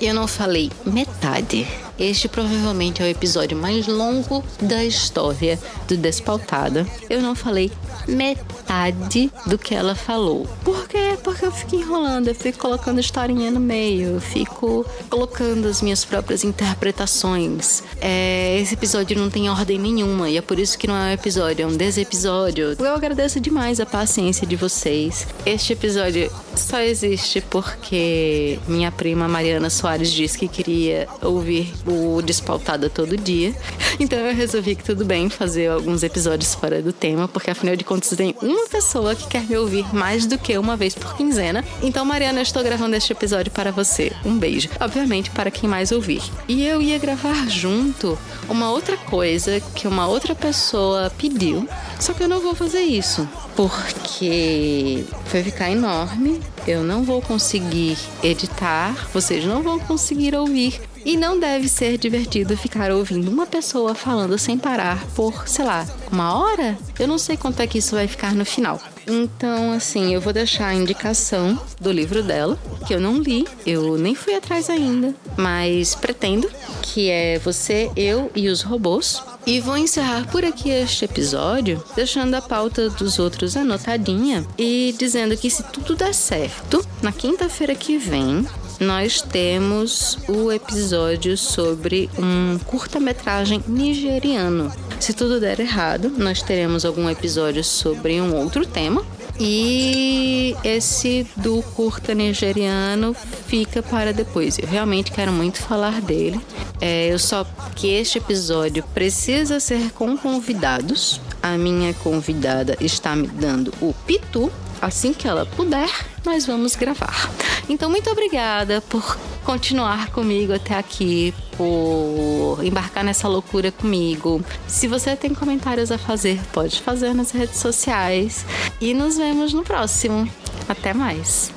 Eu 0.00 0.14
não 0.14 0.26
falei 0.26 0.70
metade. 0.84 1.66
Este 1.98 2.28
provavelmente 2.28 3.02
é 3.02 3.04
o 3.04 3.08
episódio 3.08 3.56
mais 3.56 3.86
longo 3.86 4.44
da 4.60 4.84
história 4.84 5.58
do 5.86 5.96
Despautada. 5.96 6.86
Eu 7.08 7.20
não 7.20 7.34
falei 7.34 7.70
metade 8.08 9.30
do 9.46 9.56
que 9.56 9.74
ela 9.74 9.94
falou. 9.94 10.46
Por 10.64 10.88
quê? 10.88 11.16
Porque 11.22 11.46
eu 11.46 11.52
fico 11.52 11.76
enrolando, 11.76 12.28
eu 12.28 12.34
fico 12.34 12.58
colocando 12.58 13.00
historinha 13.00 13.50
no 13.50 13.60
meio, 13.60 14.14
eu 14.14 14.20
fico 14.20 14.84
colocando 15.08 15.68
as 15.68 15.80
minhas 15.80 16.04
próprias 16.04 16.42
interpretações. 16.42 17.82
É, 18.00 18.58
esse 18.60 18.74
episódio 18.74 19.16
não 19.16 19.30
tem 19.30 19.48
ordem 19.48 19.78
nenhuma 19.78 20.28
e 20.28 20.36
é 20.36 20.42
por 20.42 20.58
isso 20.58 20.76
que 20.76 20.86
não 20.86 20.96
é 20.96 21.10
um 21.10 21.12
episódio, 21.12 21.62
é 21.62 21.66
um 21.66 21.76
desepisódio. 21.76 22.76
Eu 22.78 22.94
agradeço 22.94 23.40
demais 23.40 23.78
a 23.78 23.86
paciência 23.86 24.46
de 24.46 24.56
vocês. 24.56 25.26
Este 25.46 25.72
episódio 25.72 26.30
só 26.56 26.80
existe 26.80 27.40
porque 27.40 28.58
minha 28.66 28.90
prima 28.90 29.28
Mariana 29.28 29.70
Soares 29.70 30.12
disse 30.12 30.38
que 30.38 30.48
queria 30.48 31.08
ouvir 31.22 31.72
o 31.86 32.22
Despautada 32.22 32.88
todo 32.88 33.16
dia. 33.16 33.54
Então 34.00 34.18
eu 34.18 34.34
resolvi 34.34 34.74
que 34.74 34.82
tudo 34.82 35.04
bem 35.04 35.28
fazer 35.30 35.70
alguns 35.70 36.02
episódios 36.02 36.52
fora 36.54 36.82
do 36.82 36.92
tema, 36.92 37.28
porque 37.28 37.50
afinal 37.50 37.76
de 37.76 37.84
contas 37.84 38.10
tem 38.16 38.34
uma 38.42 38.66
pessoa 38.68 39.14
que 39.14 39.28
quer 39.28 39.42
me 39.44 39.56
ouvir 39.56 39.94
mais 39.94 40.26
do 40.26 40.36
que 40.36 40.58
uma 40.58 40.76
vez 40.76 40.94
por 40.94 41.16
quinzena. 41.16 41.64
Então, 41.80 42.04
Mariana, 42.04 42.40
eu 42.40 42.42
estou 42.42 42.62
gravando 42.62 42.96
este 42.96 43.12
episódio 43.12 43.52
para 43.52 43.70
você. 43.70 44.12
Um 44.24 44.36
beijo. 44.36 44.68
Obviamente, 44.80 45.30
para 45.30 45.50
quem 45.50 45.68
mais 45.68 45.92
ouvir. 45.92 46.22
E 46.48 46.66
eu 46.66 46.82
ia 46.82 46.98
gravar 46.98 47.48
junto 47.48 48.18
uma 48.48 48.70
outra 48.70 48.96
coisa 48.96 49.60
que 49.74 49.86
uma 49.86 50.08
outra 50.08 50.34
pessoa 50.34 51.12
pediu, 51.16 51.68
só 52.00 52.12
que 52.12 52.22
eu 52.22 52.28
não 52.28 52.40
vou 52.40 52.54
fazer 52.54 52.80
isso 52.80 53.28
porque 53.56 55.04
vai 55.30 55.42
ficar 55.42 55.70
enorme. 55.70 56.40
Eu 56.66 56.82
não 56.82 57.04
vou 57.04 57.20
conseguir 57.20 57.96
editar, 58.22 59.08
vocês 59.12 59.44
não 59.44 59.62
vão 59.62 59.78
conseguir 59.78 60.34
ouvir. 60.34 60.80
E 61.04 61.16
não 61.16 61.38
deve 61.38 61.68
ser 61.68 61.98
divertido 61.98 62.56
ficar 62.56 62.90
ouvindo 62.90 63.30
uma 63.30 63.46
pessoa 63.46 63.94
falando 63.94 64.38
sem 64.38 64.58
parar 64.58 65.04
por, 65.14 65.46
sei 65.46 65.64
lá, 65.64 65.86
uma 66.10 66.38
hora? 66.38 66.78
Eu 66.98 67.06
não 67.06 67.18
sei 67.18 67.36
quanto 67.36 67.60
é 67.60 67.66
que 67.66 67.78
isso 67.78 67.94
vai 67.94 68.08
ficar 68.08 68.34
no 68.34 68.44
final. 68.44 68.80
Então, 69.06 69.72
assim, 69.72 70.14
eu 70.14 70.20
vou 70.20 70.32
deixar 70.32 70.68
a 70.68 70.74
indicação 70.74 71.60
do 71.80 71.92
livro 71.92 72.22
dela, 72.22 72.58
que 72.86 72.94
eu 72.94 73.00
não 73.00 73.18
li, 73.18 73.46
eu 73.66 73.98
nem 73.98 74.14
fui 74.14 74.34
atrás 74.34 74.70
ainda, 74.70 75.14
mas 75.36 75.94
pretendo, 75.94 76.50
que 76.80 77.10
é 77.10 77.38
Você, 77.40 77.90
Eu 77.94 78.30
e 78.34 78.48
os 78.48 78.62
Robôs. 78.62 79.22
E 79.46 79.60
vou 79.60 79.76
encerrar 79.76 80.26
por 80.28 80.42
aqui 80.42 80.70
este 80.70 81.04
episódio, 81.04 81.82
deixando 81.94 82.34
a 82.34 82.40
pauta 82.40 82.88
dos 82.88 83.18
outros 83.18 83.58
anotadinha 83.58 84.42
e 84.56 84.94
dizendo 84.98 85.36
que 85.36 85.50
se 85.50 85.62
tudo 85.64 85.94
der 85.94 86.14
certo, 86.14 86.82
na 87.02 87.12
quinta-feira 87.12 87.74
que 87.74 87.98
vem, 87.98 88.46
nós 88.78 89.20
temos 89.20 90.18
o 90.28 90.50
episódio 90.50 91.36
sobre 91.36 92.10
um 92.18 92.58
curta-metragem 92.58 93.62
nigeriano. 93.66 94.72
Se 95.00 95.12
tudo 95.12 95.40
der 95.40 95.60
errado, 95.60 96.10
nós 96.10 96.42
teremos 96.42 96.84
algum 96.84 97.08
episódio 97.08 97.62
sobre 97.62 98.20
um 98.20 98.34
outro 98.34 98.66
tema. 98.66 99.04
E 99.38 100.54
esse 100.62 101.26
do 101.36 101.60
curta 101.74 102.14
nigeriano 102.14 103.14
fica 103.46 103.82
para 103.82 104.12
depois. 104.12 104.58
Eu 104.58 104.68
realmente 104.68 105.10
quero 105.10 105.32
muito 105.32 105.58
falar 105.58 106.00
dele. 106.00 106.40
É, 106.80 107.12
eu 107.12 107.18
só 107.18 107.44
que 107.74 107.88
este 107.88 108.18
episódio 108.18 108.84
precisa 108.94 109.58
ser 109.58 109.90
com 109.92 110.16
convidados. 110.16 111.20
A 111.42 111.58
minha 111.58 111.92
convidada 111.94 112.76
está 112.80 113.16
me 113.16 113.26
dando 113.26 113.72
o 113.80 113.92
pitu 114.06 114.50
assim 114.84 115.12
que 115.12 115.26
ela 115.26 115.46
puder, 115.46 115.88
nós 116.24 116.46
vamos 116.46 116.76
gravar. 116.76 117.30
Então, 117.68 117.90
muito 117.90 118.10
obrigada 118.10 118.80
por 118.82 119.16
continuar 119.44 120.10
comigo 120.10 120.52
até 120.52 120.76
aqui, 120.76 121.34
por 121.56 122.58
embarcar 122.62 123.04
nessa 123.04 123.28
loucura 123.28 123.70
comigo. 123.70 124.42
Se 124.66 124.86
você 124.86 125.16
tem 125.16 125.34
comentários 125.34 125.90
a 125.90 125.98
fazer, 125.98 126.40
pode 126.52 126.80
fazer 126.80 127.14
nas 127.14 127.30
redes 127.30 127.58
sociais. 127.58 128.44
E 128.80 128.94
nos 128.94 129.16
vemos 129.16 129.52
no 129.52 129.62
próximo. 129.62 130.28
Até 130.68 130.94
mais. 130.94 131.52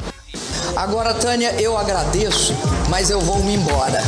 Agora, 0.75 1.13
Tânia, 1.13 1.53
eu 1.59 1.77
agradeço, 1.77 2.53
mas 2.89 3.09
eu 3.09 3.19
vou 3.21 3.43
me 3.43 3.55
embora. 3.55 4.01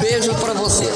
Beijo 0.00 0.34
para 0.34 0.54
você. 0.54 0.92